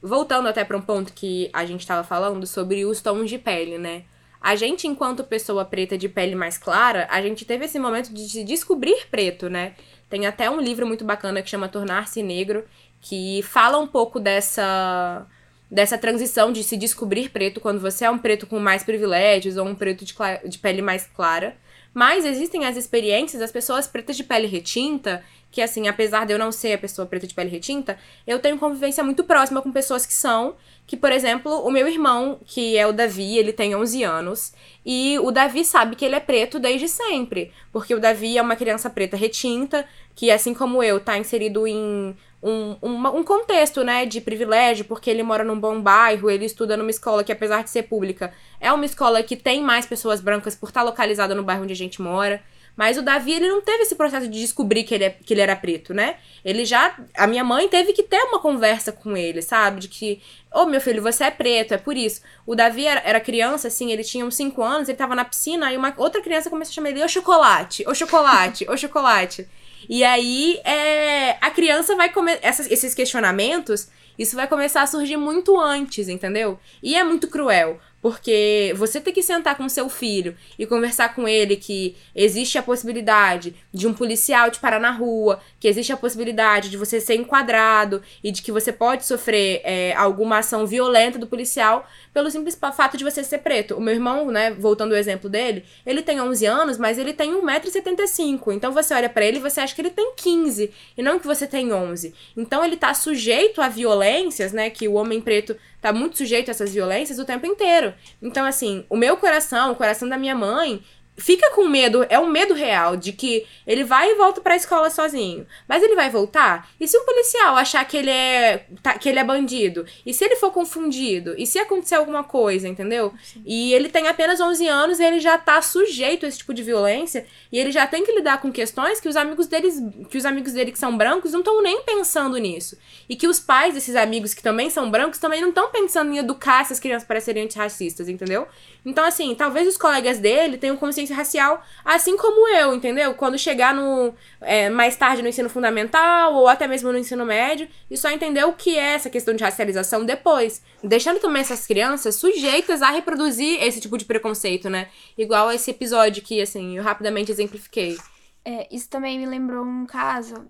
Voltando 0.00 0.46
até 0.46 0.64
para 0.64 0.76
um 0.76 0.80
ponto 0.80 1.12
que 1.12 1.50
a 1.52 1.66
gente 1.66 1.80
estava 1.80 2.04
falando 2.04 2.46
sobre 2.46 2.84
os 2.84 3.00
tons 3.00 3.28
de 3.28 3.38
pele, 3.38 3.76
né? 3.76 4.04
A 4.40 4.54
gente, 4.54 4.86
enquanto 4.86 5.24
pessoa 5.24 5.64
preta 5.64 5.98
de 5.98 6.08
pele 6.08 6.36
mais 6.36 6.56
clara, 6.56 7.08
a 7.10 7.20
gente 7.20 7.44
teve 7.44 7.64
esse 7.64 7.76
momento 7.78 8.14
de 8.14 8.28
se 8.28 8.44
descobrir 8.44 9.08
preto, 9.10 9.50
né? 9.50 9.74
Tem 10.08 10.26
até 10.26 10.48
um 10.48 10.60
livro 10.60 10.86
muito 10.86 11.04
bacana 11.04 11.42
que 11.42 11.50
chama 11.50 11.68
Tornar-se 11.68 12.22
Negro, 12.22 12.64
que 13.00 13.42
fala 13.42 13.78
um 13.78 13.86
pouco 13.86 14.18
dessa 14.18 15.26
dessa 15.70 15.98
transição 15.98 16.50
de 16.50 16.64
se 16.64 16.78
descobrir 16.78 17.28
preto 17.28 17.60
quando 17.60 17.78
você 17.78 18.06
é 18.06 18.10
um 18.10 18.16
preto 18.16 18.46
com 18.46 18.58
mais 18.58 18.82
privilégios 18.82 19.58
ou 19.58 19.66
um 19.66 19.74
preto 19.74 20.02
de, 20.02 20.14
de 20.46 20.58
pele 20.58 20.80
mais 20.80 21.06
clara. 21.06 21.56
Mas 21.92 22.24
existem 22.24 22.64
as 22.64 22.76
experiências 22.76 23.40
das 23.40 23.52
pessoas 23.52 23.86
pretas 23.86 24.16
de 24.16 24.24
pele 24.24 24.46
retinta, 24.46 25.22
que 25.50 25.62
assim, 25.62 25.88
apesar 25.88 26.26
de 26.26 26.32
eu 26.32 26.38
não 26.38 26.52
ser 26.52 26.74
a 26.74 26.78
pessoa 26.78 27.06
preta 27.06 27.26
de 27.26 27.34
pele 27.34 27.50
retinta, 27.50 27.98
eu 28.26 28.38
tenho 28.38 28.58
convivência 28.58 29.02
muito 29.02 29.24
próxima 29.24 29.62
com 29.62 29.72
pessoas 29.72 30.04
que 30.04 30.12
são, 30.12 30.56
que 30.86 30.96
por 30.96 31.10
exemplo, 31.10 31.50
o 31.66 31.70
meu 31.70 31.88
irmão, 31.88 32.38
que 32.44 32.76
é 32.76 32.86
o 32.86 32.92
Davi, 32.92 33.36
ele 33.36 33.52
tem 33.52 33.74
11 33.74 34.02
anos, 34.04 34.52
e 34.84 35.18
o 35.20 35.30
Davi 35.30 35.64
sabe 35.64 35.96
que 35.96 36.04
ele 36.04 36.14
é 36.14 36.20
preto 36.20 36.58
desde 36.58 36.88
sempre, 36.88 37.52
porque 37.72 37.94
o 37.94 38.00
Davi 38.00 38.36
é 38.36 38.42
uma 38.42 38.56
criança 38.56 38.90
preta 38.90 39.16
retinta, 39.16 39.86
que 40.14 40.30
assim 40.30 40.52
como 40.52 40.82
eu, 40.82 41.00
tá 41.00 41.18
inserido 41.18 41.66
em 41.66 42.14
um, 42.42 42.76
um 42.82 43.24
contexto, 43.24 43.82
né, 43.82 44.06
de 44.06 44.20
privilégio, 44.20 44.84
porque 44.84 45.10
ele 45.10 45.22
mora 45.22 45.42
num 45.42 45.58
bom 45.58 45.80
bairro, 45.80 46.30
ele 46.30 46.44
estuda 46.44 46.76
numa 46.76 46.90
escola 46.90 47.24
que, 47.24 47.32
apesar 47.32 47.64
de 47.64 47.70
ser 47.70 47.84
pública, 47.84 48.32
é 48.60 48.72
uma 48.72 48.84
escola 48.84 49.22
que 49.22 49.36
tem 49.36 49.62
mais 49.62 49.86
pessoas 49.86 50.20
brancas 50.20 50.54
por 50.54 50.68
estar 50.68 50.82
localizada 50.82 51.34
no 51.34 51.42
bairro 51.42 51.64
onde 51.64 51.72
a 51.72 51.76
gente 51.76 52.00
mora. 52.00 52.40
Mas 52.78 52.96
o 52.96 53.02
Davi, 53.02 53.32
ele 53.32 53.48
não 53.48 53.60
teve 53.60 53.82
esse 53.82 53.96
processo 53.96 54.28
de 54.28 54.38
descobrir 54.38 54.84
que 54.84 54.94
ele, 54.94 55.02
é, 55.02 55.10
que 55.10 55.34
ele 55.34 55.40
era 55.40 55.56
preto, 55.56 55.92
né? 55.92 56.18
Ele 56.44 56.64
já. 56.64 56.96
A 57.16 57.26
minha 57.26 57.42
mãe 57.42 57.68
teve 57.68 57.92
que 57.92 58.04
ter 58.04 58.22
uma 58.22 58.38
conversa 58.38 58.92
com 58.92 59.16
ele, 59.16 59.42
sabe? 59.42 59.80
De 59.80 59.88
que, 59.88 60.22
ô 60.54 60.60
oh, 60.60 60.66
meu 60.66 60.80
filho, 60.80 61.02
você 61.02 61.24
é 61.24 61.30
preto, 61.32 61.74
é 61.74 61.76
por 61.76 61.96
isso. 61.96 62.20
O 62.46 62.54
Davi 62.54 62.86
era, 62.86 63.00
era 63.00 63.18
criança, 63.18 63.66
assim, 63.66 63.90
ele 63.90 64.04
tinha 64.04 64.24
uns 64.24 64.36
5 64.36 64.62
anos, 64.62 64.88
ele 64.88 64.96
tava 64.96 65.16
na 65.16 65.24
piscina, 65.24 65.66
aí 65.66 65.76
uma 65.76 65.92
outra 65.96 66.22
criança 66.22 66.48
começou 66.48 66.70
a 66.70 66.74
chamar 66.76 66.90
ele, 66.90 67.02
ô 67.02 67.08
chocolate, 67.08 67.84
ô 67.84 67.92
chocolate, 67.96 68.64
ô 68.70 68.76
chocolate. 68.76 69.48
E 69.88 70.02
aí, 70.04 70.60
é, 70.64 71.36
a 71.40 71.50
criança 71.50 71.94
vai 71.96 72.10
comer 72.10 72.40
esses 72.42 72.94
questionamentos, 72.94 73.88
isso 74.18 74.34
vai 74.34 74.48
começar 74.48 74.82
a 74.82 74.86
surgir 74.86 75.16
muito 75.16 75.58
antes, 75.58 76.08
entendeu? 76.08 76.58
E 76.82 76.96
é 76.96 77.04
muito 77.04 77.28
cruel, 77.28 77.78
porque 78.08 78.72
você 78.74 79.02
tem 79.02 79.12
que 79.12 79.22
sentar 79.22 79.54
com 79.54 79.68
seu 79.68 79.86
filho 79.90 80.34
e 80.58 80.64
conversar 80.64 81.14
com 81.14 81.28
ele 81.28 81.56
que 81.56 81.94
existe 82.14 82.56
a 82.56 82.62
possibilidade 82.62 83.54
de 83.70 83.86
um 83.86 83.92
policial 83.92 84.50
te 84.50 84.58
parar 84.58 84.80
na 84.80 84.90
rua, 84.90 85.40
que 85.60 85.68
existe 85.68 85.92
a 85.92 85.96
possibilidade 85.96 86.70
de 86.70 86.78
você 86.78 87.02
ser 87.02 87.16
enquadrado 87.16 88.02
e 88.24 88.32
de 88.32 88.40
que 88.40 88.50
você 88.50 88.72
pode 88.72 89.04
sofrer 89.04 89.60
é, 89.62 89.92
alguma 89.94 90.38
ação 90.38 90.66
violenta 90.66 91.18
do 91.18 91.26
policial 91.26 91.86
pelo 92.14 92.30
simples 92.30 92.58
fato 92.74 92.96
de 92.96 93.04
você 93.04 93.22
ser 93.22 93.40
preto. 93.40 93.74
O 93.74 93.80
meu 93.80 93.92
irmão, 93.92 94.30
né, 94.30 94.52
voltando 94.52 94.92
ao 94.92 94.98
exemplo 94.98 95.28
dele, 95.28 95.62
ele 95.84 96.00
tem 96.00 96.18
11 96.18 96.46
anos, 96.46 96.78
mas 96.78 96.96
ele 96.96 97.12
tem 97.12 97.30
1,75m. 97.34 98.54
Então 98.54 98.72
você 98.72 98.94
olha 98.94 99.10
para 99.10 99.26
ele 99.26 99.36
e 99.36 99.42
você 99.42 99.60
acha 99.60 99.74
que 99.74 99.82
ele 99.82 99.90
tem 99.90 100.14
15 100.16 100.70
e 100.96 101.02
não 101.02 101.18
que 101.18 101.26
você 101.26 101.46
tem 101.46 101.74
11. 101.74 102.14
Então 102.34 102.64
ele 102.64 102.78
tá 102.78 102.94
sujeito 102.94 103.60
a 103.60 103.68
violências, 103.68 104.50
né, 104.50 104.70
que 104.70 104.88
o 104.88 104.94
homem 104.94 105.20
preto 105.20 105.54
tá 105.80 105.92
muito 105.92 106.16
sujeito 106.18 106.48
a 106.48 106.52
essas 106.52 106.72
violências 106.72 107.18
o 107.18 107.24
tempo 107.24 107.46
inteiro. 107.46 107.94
Então, 108.20 108.44
assim, 108.44 108.84
o 108.88 108.96
meu 108.96 109.16
coração, 109.16 109.72
o 109.72 109.76
coração 109.76 110.08
da 110.08 110.18
minha 110.18 110.34
mãe, 110.34 110.82
fica 111.18 111.50
com 111.50 111.66
medo, 111.66 112.06
é 112.08 112.18
um 112.18 112.26
medo 112.26 112.54
real 112.54 112.96
de 112.96 113.12
que 113.12 113.44
ele 113.66 113.82
vai 113.82 114.12
e 114.12 114.14
volta 114.14 114.40
para 114.40 114.54
a 114.54 114.56
escola 114.56 114.88
sozinho. 114.88 115.46
Mas 115.68 115.82
ele 115.82 115.96
vai 115.96 116.08
voltar? 116.08 116.70
E 116.80 116.86
se 116.86 116.96
um 116.96 117.04
policial 117.04 117.56
achar 117.56 117.84
que 117.84 117.96
ele 117.96 118.10
é 118.10 118.66
tá, 118.82 118.96
que 118.96 119.08
ele 119.08 119.18
é 119.18 119.24
bandido? 119.24 119.84
E 120.06 120.14
se 120.14 120.24
ele 120.24 120.36
for 120.36 120.52
confundido? 120.52 121.34
E 121.36 121.46
se 121.46 121.58
acontecer 121.58 121.96
alguma 121.96 122.22
coisa, 122.22 122.68
entendeu? 122.68 123.12
Sim. 123.22 123.42
E 123.44 123.74
ele 123.74 123.88
tem 123.88 124.06
apenas 124.06 124.40
11 124.40 124.66
anos 124.68 125.00
e 125.00 125.04
ele 125.04 125.18
já 125.18 125.36
tá 125.36 125.60
sujeito 125.60 126.24
a 126.24 126.28
esse 126.28 126.38
tipo 126.38 126.54
de 126.54 126.62
violência 126.62 127.26
e 127.50 127.58
ele 127.58 127.72
já 127.72 127.86
tem 127.86 128.04
que 128.04 128.12
lidar 128.12 128.40
com 128.40 128.52
questões 128.52 129.00
que 129.00 129.08
os 129.08 129.16
amigos 129.16 129.48
deles, 129.48 129.82
que 130.08 130.16
os 130.16 130.24
amigos 130.24 130.52
dele 130.52 130.70
que 130.70 130.78
são 130.78 130.96
brancos 130.96 131.32
não 131.32 131.40
estão 131.40 131.60
nem 131.62 131.82
pensando 131.82 132.36
nisso. 132.38 132.78
E 133.08 133.16
que 133.16 133.26
os 133.26 133.40
pais 133.40 133.74
desses 133.74 133.96
amigos 133.96 134.34
que 134.34 134.42
também 134.42 134.70
são 134.70 134.88
brancos 134.90 135.18
também 135.18 135.40
não 135.40 135.48
estão 135.48 135.68
pensando 135.70 136.12
em 136.12 136.18
educar 136.18 136.60
essas 136.60 136.78
crianças 136.78 137.06
para 137.06 137.20
serem 137.20 137.44
antirracistas, 137.44 138.08
entendeu? 138.08 138.46
Então 138.84 139.04
assim, 139.04 139.34
talvez 139.34 139.66
os 139.68 139.76
colegas 139.76 140.18
dele 140.18 140.56
tenham 140.56 140.76
consciência 140.76 141.14
racial, 141.14 141.62
assim 141.84 142.16
como 142.16 142.48
eu, 142.48 142.74
entendeu? 142.74 143.14
Quando 143.14 143.38
chegar 143.38 143.74
no 143.74 144.14
é, 144.40 144.70
mais 144.70 144.96
tarde 144.96 145.22
no 145.22 145.28
ensino 145.28 145.50
fundamental 145.50 146.34
ou 146.34 146.48
até 146.48 146.66
mesmo 146.66 146.92
no 146.92 146.98
ensino 146.98 147.24
médio 147.24 147.68
e 147.90 147.96
só 147.96 148.10
entender 148.10 148.44
o 148.44 148.52
que 148.52 148.76
é 148.78 148.94
essa 148.94 149.10
questão 149.10 149.34
de 149.34 149.44
racialização 149.44 150.04
depois, 150.04 150.62
deixando 150.82 151.20
também 151.20 151.42
essas 151.42 151.66
crianças 151.66 152.16
sujeitas 152.16 152.82
a 152.82 152.90
reproduzir 152.90 153.62
esse 153.62 153.80
tipo 153.80 153.98
de 153.98 154.04
preconceito, 154.04 154.70
né? 154.70 154.88
Igual 155.16 155.50
esse 155.50 155.70
episódio 155.70 156.22
que, 156.22 156.40
assim, 156.40 156.76
eu 156.76 156.82
rapidamente 156.82 157.30
exemplifiquei. 157.30 157.98
É, 158.44 158.66
isso 158.74 158.88
também 158.88 159.18
me 159.18 159.26
lembrou 159.26 159.64
um 159.64 159.84
caso 159.84 160.46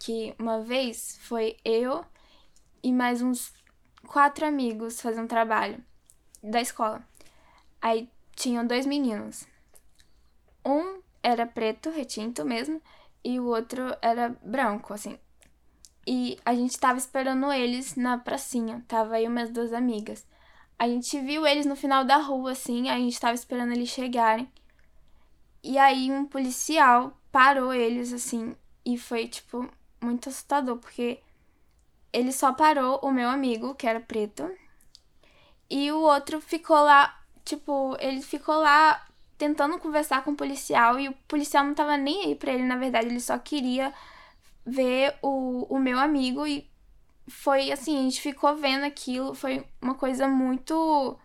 que 0.00 0.34
uma 0.38 0.60
vez 0.60 1.18
foi 1.22 1.56
eu 1.64 2.04
e 2.82 2.92
mais 2.92 3.22
uns 3.22 3.52
quatro 4.06 4.46
amigos 4.46 5.00
fazer 5.00 5.20
um 5.20 5.26
trabalho 5.26 5.82
da 6.42 6.60
escola. 6.60 7.02
Aí 7.80 8.10
tinham 8.34 8.66
dois 8.66 8.86
meninos. 8.86 9.46
Um 10.64 11.00
era 11.22 11.46
preto, 11.46 11.90
retinto 11.90 12.44
mesmo, 12.44 12.80
e 13.24 13.38
o 13.40 13.46
outro 13.46 13.94
era 14.00 14.30
branco, 14.42 14.94
assim. 14.94 15.18
E 16.06 16.38
a 16.44 16.54
gente 16.54 16.78
tava 16.78 16.98
esperando 16.98 17.52
eles 17.52 17.94
na 17.94 18.16
pracinha. 18.16 18.84
Tava 18.88 19.20
e 19.20 19.28
minhas 19.28 19.50
duas 19.50 19.72
amigas. 19.72 20.26
A 20.78 20.88
gente 20.88 21.20
viu 21.20 21.46
eles 21.46 21.66
no 21.66 21.76
final 21.76 22.04
da 22.04 22.16
rua, 22.16 22.52
assim, 22.52 22.88
a 22.88 22.96
gente 22.96 23.18
tava 23.20 23.34
esperando 23.34 23.72
eles 23.72 23.88
chegarem. 23.88 24.50
E 25.62 25.76
aí 25.76 26.10
um 26.10 26.24
policial 26.24 27.18
parou 27.32 27.74
eles, 27.74 28.12
assim, 28.12 28.56
e 28.84 28.96
foi, 28.96 29.26
tipo, 29.28 29.68
muito 30.00 30.28
assustador, 30.28 30.78
porque 30.78 31.20
ele 32.12 32.32
só 32.32 32.52
parou 32.52 33.00
o 33.02 33.10
meu 33.10 33.28
amigo, 33.28 33.74
que 33.74 33.86
era 33.86 34.00
preto, 34.00 34.48
e 35.68 35.92
o 35.92 36.00
outro 36.00 36.40
ficou 36.40 36.76
lá, 36.76 37.17
tipo, 37.48 37.96
ele 38.00 38.20
ficou 38.22 38.56
lá 38.56 39.06
tentando 39.38 39.78
conversar 39.78 40.22
com 40.24 40.32
o 40.32 40.36
policial 40.36 40.98
e 41.00 41.08
o 41.08 41.14
policial 41.26 41.64
não 41.64 41.74
tava 41.74 41.96
nem 41.96 42.26
aí 42.26 42.34
pra 42.34 42.52
ele, 42.52 42.64
na 42.64 42.76
verdade, 42.76 43.06
ele 43.06 43.20
só 43.20 43.38
queria 43.38 43.92
ver 44.66 45.16
o, 45.22 45.66
o 45.74 45.78
meu 45.78 45.98
amigo 45.98 46.46
e 46.46 46.68
foi 47.28 47.72
assim, 47.72 47.98
a 47.98 48.02
gente 48.02 48.20
ficou 48.20 48.56
vendo 48.56 48.84
aquilo, 48.84 49.34
foi 49.34 49.66
uma 49.80 49.94
coisa 49.94 50.28
muito 50.28 51.18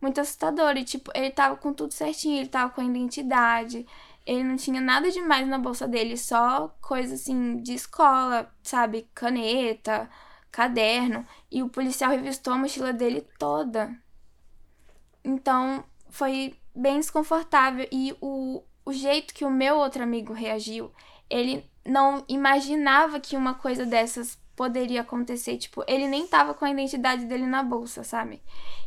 muito 0.00 0.20
assustadora 0.20 0.78
e 0.78 0.84
tipo, 0.84 1.10
ele 1.14 1.30
tava 1.30 1.56
com 1.56 1.72
tudo 1.72 1.92
certinho, 1.92 2.38
ele 2.38 2.48
tava 2.48 2.72
com 2.72 2.80
a 2.80 2.84
identidade, 2.84 3.86
ele 4.26 4.44
não 4.44 4.56
tinha 4.56 4.80
nada 4.80 5.10
demais 5.10 5.46
na 5.48 5.58
bolsa 5.58 5.88
dele, 5.88 6.16
só 6.16 6.68
coisa 6.80 7.14
assim 7.14 7.56
de 7.62 7.74
escola, 7.74 8.52
sabe, 8.62 9.08
caneta, 9.14 10.08
caderno, 10.52 11.26
e 11.50 11.62
o 11.62 11.68
policial 11.68 12.10
revistou 12.10 12.52
a 12.54 12.58
mochila 12.58 12.92
dele 12.92 13.22
toda 13.38 13.90
Então 15.26 15.84
foi 16.08 16.54
bem 16.72 17.00
desconfortável. 17.00 17.86
E 17.90 18.16
o, 18.20 18.62
o 18.84 18.92
jeito 18.92 19.34
que 19.34 19.44
o 19.44 19.50
meu 19.50 19.76
outro 19.76 20.02
amigo 20.02 20.32
reagiu, 20.32 20.92
ele 21.28 21.68
não 21.84 22.24
imaginava 22.28 23.18
que 23.18 23.36
uma 23.36 23.54
coisa 23.54 23.84
dessas 23.84 24.38
poderia 24.54 25.00
acontecer. 25.00 25.58
Tipo, 25.58 25.84
ele 25.88 26.06
nem 26.06 26.26
tava 26.28 26.54
com 26.54 26.64
a 26.64 26.70
identidade 26.70 27.24
dele 27.24 27.46
na 27.46 27.62
bolsa, 27.62 28.04
sabe? 28.04 28.40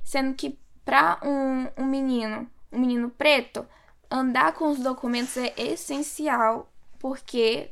Sendo 0.04 0.34
que 0.34 0.58
pra 0.86 1.20
um, 1.22 1.84
um 1.84 1.86
menino, 1.86 2.50
um 2.72 2.80
menino 2.80 3.10
preto, 3.10 3.68
andar 4.10 4.54
com 4.54 4.70
os 4.70 4.80
documentos 4.80 5.36
é 5.36 5.54
essencial, 5.58 6.72
porque 6.98 7.72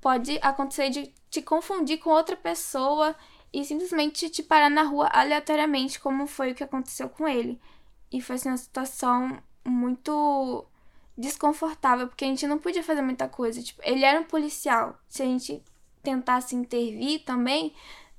pode 0.00 0.38
acontecer 0.42 0.90
de 0.90 1.14
te 1.30 1.40
confundir 1.40 1.98
com 1.98 2.10
outra 2.10 2.36
pessoa 2.36 3.14
e 3.52 3.64
simplesmente 3.64 4.28
te 4.28 4.42
parar 4.42 4.68
na 4.68 4.82
rua 4.82 5.08
aleatoriamente, 5.12 6.00
como 6.00 6.26
foi 6.26 6.50
o 6.50 6.54
que 6.54 6.64
aconteceu 6.64 7.08
com 7.08 7.26
ele. 7.26 7.58
E 8.10 8.20
foi 8.20 8.36
assim, 8.36 8.48
uma 8.48 8.56
situação 8.56 9.42
muito 9.64 10.66
desconfortável, 11.16 12.08
porque 12.08 12.24
a 12.24 12.28
gente 12.28 12.46
não 12.46 12.58
podia 12.58 12.82
fazer 12.82 13.02
muita 13.02 13.28
coisa. 13.28 13.62
Tipo, 13.62 13.82
ele 13.84 14.04
era 14.04 14.20
um 14.20 14.24
policial. 14.24 14.98
Se 15.08 15.22
a 15.22 15.26
gente 15.26 15.62
tentasse 16.02 16.54
intervir 16.54 17.24
também, 17.24 17.74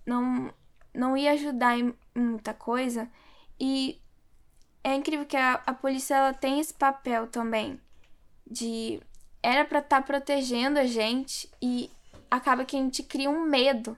não, 0.05 0.53
não 0.93 1.17
ia 1.17 1.31
ajudar 1.31 1.77
em 1.79 1.93
muita 2.13 2.53
coisa. 2.53 3.09
E 3.59 3.99
é 4.83 4.93
incrível 4.95 5.25
que 5.25 5.37
a, 5.37 5.53
a 5.65 5.73
polícia 5.73 6.15
ela 6.15 6.33
tem 6.33 6.59
esse 6.59 6.73
papel 6.73 7.27
também 7.27 7.79
de 8.49 9.01
era 9.41 9.63
para 9.63 9.79
estar 9.79 10.01
tá 10.01 10.05
protegendo 10.05 10.79
a 10.79 10.85
gente 10.85 11.49
e 11.61 11.89
acaba 12.29 12.65
que 12.65 12.75
a 12.75 12.79
gente 12.79 13.03
cria 13.03 13.29
um 13.29 13.43
medo 13.43 13.97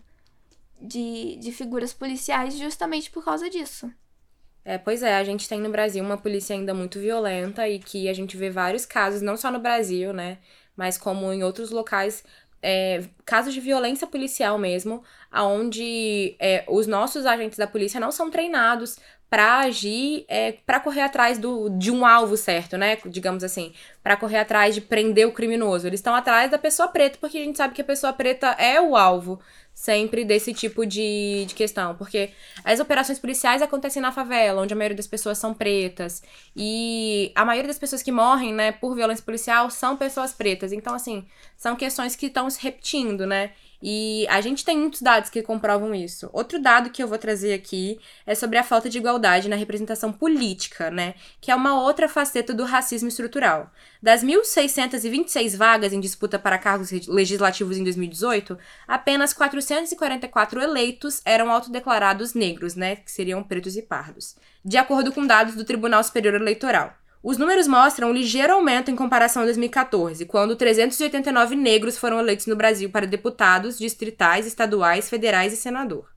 de, 0.80 1.38
de 1.38 1.52
figuras 1.52 1.94
policiais 1.94 2.58
justamente 2.58 3.10
por 3.10 3.24
causa 3.24 3.50
disso. 3.50 3.92
É, 4.64 4.78
pois 4.78 5.02
é, 5.02 5.16
a 5.16 5.24
gente 5.24 5.50
tem 5.50 5.60
no 5.60 5.72
Brasil 5.72 6.04
uma 6.04 6.18
polícia 6.18 6.56
ainda 6.56 6.74
muito 6.74 7.00
violenta 7.00 7.68
e 7.68 7.80
que 7.80 8.08
a 8.08 8.14
gente 8.14 8.38
vê 8.38 8.50
vários 8.50 8.86
casos, 8.86 9.22
não 9.22 9.36
só 9.36 9.52
no 9.52 9.60
Brasil, 9.60 10.14
né, 10.14 10.38
mas 10.76 10.98
como 10.98 11.34
em 11.34 11.44
outros 11.44 11.72
locais, 11.72 12.24
é, 12.62 13.04
casos 13.26 13.54
de 13.56 13.60
violência 13.60 14.06
policial 14.06 14.60
mesmo, 14.60 15.04
onde 15.34 16.36
é, 16.40 16.64
os 16.68 16.86
nossos 16.86 17.26
agentes 17.26 17.58
da 17.58 17.66
polícia 17.66 18.00
não 18.00 18.12
são 18.12 18.30
treinados 18.30 18.98
para 19.32 19.60
agir, 19.60 20.26
é, 20.28 20.52
para 20.66 20.78
correr 20.78 21.04
atrás 21.04 21.38
do, 21.38 21.70
de 21.70 21.90
um 21.90 22.06
alvo 22.06 22.36
certo, 22.36 22.78
né? 22.78 22.98
Digamos 23.06 23.46
assim, 23.46 23.72
para 24.04 24.18
correr 24.18 24.40
atrás 24.40 24.76
de 24.76 24.82
prender 24.82 25.26
o 25.26 25.32
criminoso. 25.32 25.88
Eles 25.88 26.02
estão 26.02 26.14
atrás 26.14 26.52
da 26.52 26.58
pessoa 26.58 26.90
preta, 26.90 27.18
porque 27.18 27.38
a 27.38 27.42
gente 27.42 27.56
sabe 27.56 27.74
que 27.74 27.80
a 27.80 27.86
pessoa 27.86 28.12
preta 28.12 28.48
é 28.60 28.82
o 28.82 28.94
alvo 28.94 29.40
sempre 29.74 30.26
desse 30.26 30.54
tipo 30.54 30.86
de, 30.86 31.46
de 31.48 31.56
questão. 31.56 31.96
Porque 31.96 32.32
as 32.66 32.82
operações 32.82 33.20
policiais 33.20 33.62
acontecem 33.62 34.02
na 34.02 34.12
favela, 34.12 34.62
onde 34.62 34.74
a 34.74 34.76
maioria 34.76 34.98
das 34.98 35.08
pessoas 35.08 35.38
são 35.38 35.54
pretas. 35.54 36.22
E 36.54 37.32
a 37.34 37.46
maioria 37.46 37.70
das 37.70 37.80
pessoas 37.80 38.04
que 38.04 38.12
morrem, 38.12 38.54
né, 38.54 38.74
por 38.74 38.94
violência 38.94 39.24
policial 39.24 39.70
são 39.70 39.96
pessoas 39.96 40.34
pretas. 40.34 40.74
Então, 40.74 40.94
assim, 40.94 41.26
são 41.56 41.78
questões 41.78 42.18
que 42.18 42.26
estão 42.26 42.50
se 42.50 42.62
repetindo, 42.62 43.26
né? 43.26 43.52
E 43.82 44.28
a 44.30 44.40
gente 44.42 44.64
tem 44.64 44.78
muitos 44.78 45.02
dados 45.02 45.30
que 45.30 45.42
comprovam 45.42 45.96
isso. 45.96 46.30
Outro 46.32 46.62
dado 46.62 46.90
que 46.90 47.02
eu 47.02 47.08
vou 47.08 47.18
trazer 47.18 47.54
aqui 47.54 48.00
é 48.26 48.36
sobre 48.36 48.58
a 48.58 48.64
falta 48.64 48.90
de 48.90 48.98
igualdade 48.98 49.50
na 49.50 49.56
representação 49.56 50.12
política, 50.12 50.92
né? 50.92 51.16
Que 51.40 51.52
é 51.52 51.56
uma 51.56 51.82
outra 51.82 52.08
faceta 52.08 52.54
do 52.54 52.64
racismo 52.64 53.10
estrutural. 53.10 53.72
Das 54.02 54.24
1.626 54.24 55.58
vagas 55.58 55.94
em 55.94 56.00
disputa 56.00 56.38
para 56.38 56.58
cargos 56.58 56.92
legislativos 57.08 57.78
em 57.78 57.84
2018, 57.84 58.58
apenas 58.88 59.34
444 59.34 60.62
eleitos 60.62 61.22
eram 61.26 61.52
autodeclarados 61.52 62.34
negros, 62.34 62.76
né? 62.76 62.98
Que 62.98 63.12
seriam 63.12 63.44
pretos 63.44 63.76
e 63.76 63.82
pardos. 63.82 64.36
De 64.64 64.78
acordo 64.78 65.12
com 65.12 65.26
dados 65.26 65.56
do 65.56 65.66
Tribunal 65.66 66.04
Superior 66.04 66.36
Eleitoral. 66.36 67.01
Os 67.24 67.38
números 67.38 67.68
mostram 67.68 68.10
um 68.10 68.14
ligeiro 68.14 68.54
aumento 68.54 68.90
em 68.90 68.96
comparação 68.96 69.44
a 69.44 69.46
2014, 69.46 70.26
quando 70.26 70.56
389 70.56 71.56
negros 71.56 71.96
foram 71.96 72.20
eleitos 72.20 72.48
no 72.48 72.56
Brasil 72.56 72.90
para 72.90 73.06
deputados, 73.06 73.78
distritais, 73.78 74.48
estaduais, 74.48 75.08
federais 75.08 75.54
e 75.54 75.58
senador. 75.58 76.10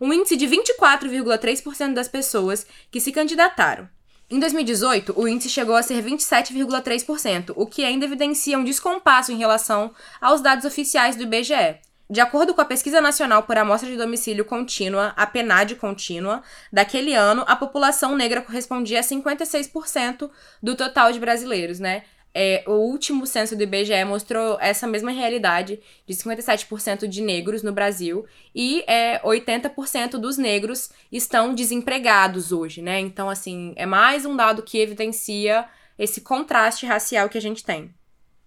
Um 0.00 0.12
índice 0.12 0.36
de 0.36 0.48
24,3% 0.48 1.92
das 1.92 2.08
pessoas 2.08 2.66
que 2.90 3.00
se 3.00 3.12
candidataram. 3.12 3.88
Em 4.28 4.40
2018, 4.40 5.14
o 5.16 5.28
índice 5.28 5.48
chegou 5.48 5.76
a 5.76 5.82
ser 5.82 6.02
27,3%, 6.04 7.52
o 7.54 7.64
que 7.64 7.84
ainda 7.84 8.04
evidencia 8.04 8.58
um 8.58 8.64
descompasso 8.64 9.30
em 9.30 9.38
relação 9.38 9.92
aos 10.20 10.40
dados 10.40 10.64
oficiais 10.64 11.14
do 11.14 11.22
IBGE, 11.22 11.78
de 12.10 12.20
acordo 12.20 12.54
com 12.54 12.60
a 12.60 12.64
Pesquisa 12.64 13.00
Nacional 13.00 13.42
por 13.42 13.58
Amostra 13.58 13.90
de 13.90 13.96
Domicílio 13.96 14.44
Contínua, 14.44 15.12
a 15.14 15.26
PNAD 15.26 15.76
contínua, 15.76 16.42
daquele 16.72 17.14
ano, 17.14 17.44
a 17.46 17.54
população 17.54 18.16
negra 18.16 18.40
correspondia 18.40 19.00
a 19.00 19.02
56% 19.02 20.30
do 20.62 20.74
total 20.74 21.12
de 21.12 21.20
brasileiros, 21.20 21.78
né? 21.78 22.04
É, 22.34 22.62
o 22.66 22.72
último 22.72 23.26
censo 23.26 23.56
do 23.56 23.62
IBGE 23.62 24.04
mostrou 24.04 24.58
essa 24.60 24.86
mesma 24.86 25.10
realidade 25.10 25.80
de 26.06 26.14
57% 26.14 27.06
de 27.06 27.20
negros 27.20 27.62
no 27.62 27.72
Brasil 27.72 28.24
e 28.54 28.84
é, 28.86 29.18
80% 29.20 30.12
dos 30.12 30.38
negros 30.38 30.90
estão 31.10 31.54
desempregados 31.54 32.52
hoje, 32.52 32.80
né? 32.80 33.00
Então, 33.00 33.28
assim, 33.28 33.72
é 33.76 33.84
mais 33.84 34.24
um 34.24 34.36
dado 34.36 34.62
que 34.62 34.78
evidencia 34.78 35.66
esse 35.98 36.20
contraste 36.20 36.86
racial 36.86 37.28
que 37.28 37.38
a 37.38 37.40
gente 37.40 37.64
tem. 37.64 37.92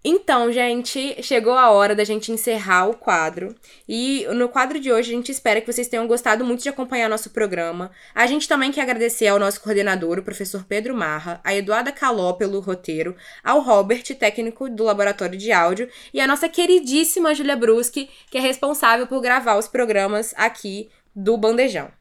Então, 0.04 0.52
gente, 0.52 1.22
chegou 1.22 1.54
a 1.54 1.70
hora 1.70 1.93
da 1.93 2.04
gente 2.04 2.32
encerrar 2.32 2.88
o 2.88 2.95
quadro. 2.95 3.56
E 3.88 4.26
no 4.34 4.49
quadro 4.49 4.80
de 4.80 4.91
hoje 4.91 5.12
a 5.12 5.16
gente 5.16 5.32
espera 5.32 5.62
que 5.62 5.72
vocês 5.72 5.88
tenham 5.88 6.08
gostado 6.08 6.43
muito 6.43 6.64
de 6.64 6.70
acompanhar 6.70 7.08
nosso 7.08 7.30
programa. 7.30 7.91
A 8.16 8.26
gente 8.26 8.47
também 8.47 8.72
quer 8.72 8.82
agradecer 8.82 9.28
ao 9.28 9.38
nosso 9.38 9.62
coordenador, 9.62 10.18
o 10.18 10.24
professor 10.24 10.66
Pedro 10.68 10.95
Marra, 10.95 11.39
a 11.43 11.54
Eduarda 11.54 11.91
Caló 11.91 12.34
pelo 12.34 12.60
roteiro, 12.60 13.16
ao 13.43 13.60
Robert, 13.62 14.04
técnico 14.16 14.68
do 14.68 14.84
laboratório 14.84 15.38
de 15.38 15.52
áudio, 15.52 15.88
e 16.12 16.20
a 16.20 16.26
nossa 16.26 16.49
queridíssima 16.49 17.36
Julia 17.36 17.56
Bruschi, 17.56 18.10
que 18.32 18.39
é 18.39 18.41
responsável 18.41 19.06
por 19.06 19.22
gravar 19.22 19.56
os 19.56 19.68
programas 19.68 20.34
aqui 20.36 20.89
do 21.16 21.38
Bandejão. 21.38 21.91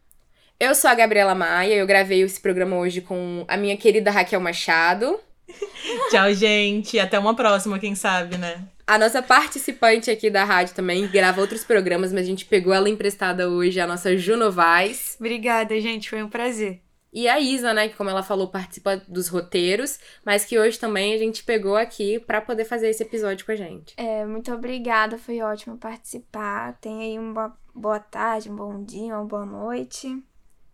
Eu 0.59 0.75
sou 0.75 0.91
a 0.91 0.95
Gabriela 0.95 1.35
Maia, 1.35 1.75
eu 1.75 1.87
gravei 1.87 2.23
esse 2.23 2.41
programa 2.41 2.77
hoje 2.77 3.03
com 3.03 3.45
a 3.47 3.59
minha 3.59 3.77
querida 3.77 4.11
Raquel 4.11 4.41
Machado. 4.41 5.21
Tchau, 6.11 6.33
gente. 6.35 6.99
Até 6.99 7.19
uma 7.19 7.35
próxima, 7.35 7.79
quem 7.79 7.95
sabe, 7.95 8.37
né? 8.37 8.63
A 8.87 8.99
nossa 8.99 9.23
participante 9.23 10.11
aqui 10.11 10.29
da 10.29 10.45
rádio 10.45 10.75
também 10.75 11.07
grava 11.07 11.41
outros 11.41 11.63
programas, 11.63 12.13
mas 12.13 12.23
a 12.23 12.27
gente 12.27 12.45
pegou 12.45 12.73
ela 12.75 12.89
emprestada 12.89 13.49
hoje, 13.49 13.79
a 13.79 13.87
nossa 13.87 14.17
Juno 14.17 14.51
Vaz. 14.51 15.17
Obrigada, 15.19 15.81
gente. 15.81 16.11
Foi 16.11 16.23
um 16.23 16.29
prazer. 16.29 16.83
E 17.13 17.29
a 17.29 17.41
Isa, 17.41 17.75
né, 17.75 17.89
que 17.89 17.97
como 17.97 18.09
ela 18.11 18.23
falou, 18.23 18.49
participa 18.49 18.97
dos 19.09 19.29
roteiros, 19.29 19.99
mas 20.25 20.45
que 20.45 20.59
hoje 20.59 20.79
também 20.79 21.13
a 21.13 21.19
gente 21.19 21.43
pegou 21.43 21.77
aqui 21.77 22.21
para 22.21 22.41
poder 22.41 22.65
fazer 22.65 22.89
esse 22.89 23.03
episódio 23.03 23.45
com 23.45 23.53
a 23.53 23.57
gente. 23.57 23.95
É, 23.97 24.25
muito 24.25 24.53
obrigada, 24.53 25.19
foi 25.19 25.41
ótimo 25.41 25.77
participar. 25.77 26.77
Tenha 26.81 27.03
aí 27.03 27.19
uma 27.19 27.57
boa 27.75 27.99
tarde, 27.99 28.51
um 28.51 28.57
bom 28.57 28.83
dia, 28.83 29.15
uma 29.15 29.25
boa 29.25 29.45
noite. 29.45 30.23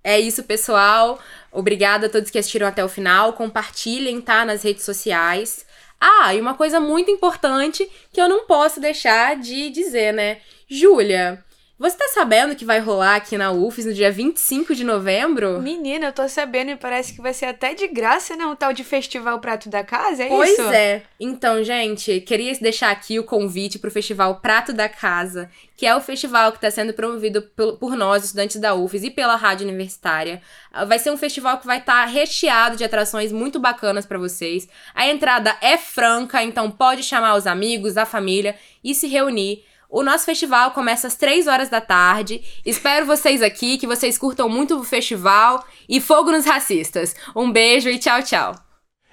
É 0.07 0.21
isso, 0.21 0.45
pessoal. 0.45 1.19
Obrigada 1.51 2.07
a 2.07 2.09
todos 2.09 2.31
que 2.31 2.39
assistiram 2.39 2.69
até 2.69 2.85
o 2.85 2.89
final. 2.89 3.33
Compartilhem, 3.33 4.21
tá? 4.21 4.45
Nas 4.45 4.63
redes 4.63 4.85
sociais. 4.85 5.67
Ah, 6.01 6.33
e 6.33 6.41
uma 6.41 6.55
coisa 6.55 6.79
muito 6.79 7.11
importante 7.11 7.91
que 8.13 8.21
eu 8.21 8.29
não 8.29 8.47
posso 8.47 8.79
deixar 8.79 9.35
de 9.35 9.69
dizer, 9.69 10.13
né? 10.13 10.39
Júlia, 10.71 11.45
você 11.79 11.95
tá 11.95 12.09
sabendo 12.09 12.57
que 12.57 12.65
vai 12.65 12.81
rolar 12.81 13.17
aqui 13.17 13.37
na 13.37 13.53
UFES 13.53 13.85
no 13.85 13.93
dia 13.93 14.11
25 14.11 14.75
de 14.75 14.83
novembro? 14.83 15.61
Menina, 15.61 16.07
eu 16.07 16.13
tô 16.13 16.27
sabendo 16.27 16.71
e 16.71 16.77
parece 16.77 17.13
que 17.13 17.21
vai 17.21 17.35
ser 17.35 17.45
até 17.47 17.75
de 17.75 17.87
graça, 17.87 18.35
né? 18.35 18.47
Um 18.47 18.57
tal 18.57 18.73
de 18.73 18.83
Festival 18.83 19.39
Prato 19.41 19.69
da 19.69 19.85
Casa, 19.85 20.25
é 20.25 20.29
pois 20.29 20.53
isso? 20.53 20.63
Pois 20.63 20.75
é. 20.75 21.03
Então, 21.21 21.63
gente, 21.63 22.19
queria 22.23 22.55
deixar 22.55 22.91
aqui 22.91 23.19
o 23.19 23.25
convite 23.25 23.79
pro 23.79 23.91
Festival 23.91 24.37
Prato 24.37 24.73
da 24.73 24.89
Casa, 24.89 25.51
que 25.77 25.85
é 25.85 25.95
o 25.95 26.01
festival 26.01 26.51
que 26.51 26.57
está 26.57 26.71
sendo 26.71 26.95
promovido 26.95 27.43
por 27.43 27.95
nós, 27.95 28.25
estudantes 28.25 28.59
da 28.59 28.75
UFES, 28.75 29.05
e 29.05 29.11
pela 29.11 29.37
Rádio 29.37 29.67
Universitária. 29.67 30.41
Ah, 30.73 30.87
vai 30.87 30.99
ser 30.99 31.11
um 31.11 31.17
festival 31.19 31.59
que 31.59 31.67
vai 31.67 31.77
estar 31.79 32.07
tá 32.07 32.11
recheado 32.11 32.77
de 32.77 32.85
atrações 32.85 33.31
muito 33.31 33.61
bacanas 33.61 34.07
para 34.07 34.19
vocês. 34.19 34.67
A 34.95 35.07
entrada 35.07 35.55
é 35.61 35.77
franca, 35.77 36.43
então 36.43 36.71
pode 36.71 37.03
chamar 37.03 37.35
os 37.37 37.47
amigos, 37.47 37.99
a 37.99 38.07
família 38.07 38.57
e 38.83 38.95
se 38.95 39.07
reunir. 39.07 39.63
O 39.89 40.03
nosso 40.03 40.25
festival 40.25 40.73
começa 40.73 41.07
às 41.07 41.15
3 41.15 41.47
horas 41.47 41.69
da 41.69 41.81
tarde. 41.81 42.43
Espero 42.65 43.07
vocês 43.07 43.43
aqui, 43.43 43.79
que 43.79 43.87
vocês 43.87 44.19
curtam 44.19 44.49
muito 44.49 44.79
o 44.79 44.85
festival 44.85 45.65
e 45.89 46.01
fogo 46.01 46.31
nos 46.31 46.45
racistas. 46.45 47.15
Um 47.35 47.51
beijo 47.51 47.89
e 47.89 47.99
tchau, 47.99 48.23
tchau. 48.23 48.55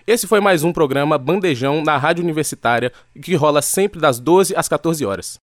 Esse 0.05 0.28
foi 0.28 0.41
mais 0.41 0.63
um 0.63 0.74
programa 0.74 1.17
Bandejão 1.17 1.82
na 1.82 1.97
Rádio 1.97 2.24
Universitária, 2.24 2.91
que 3.21 3.36
rola 3.36 3.61
sempre 3.61 4.01
das 4.01 4.19
12 4.19 4.53
às 4.55 4.67
14 4.67 5.05
horas. 5.05 5.43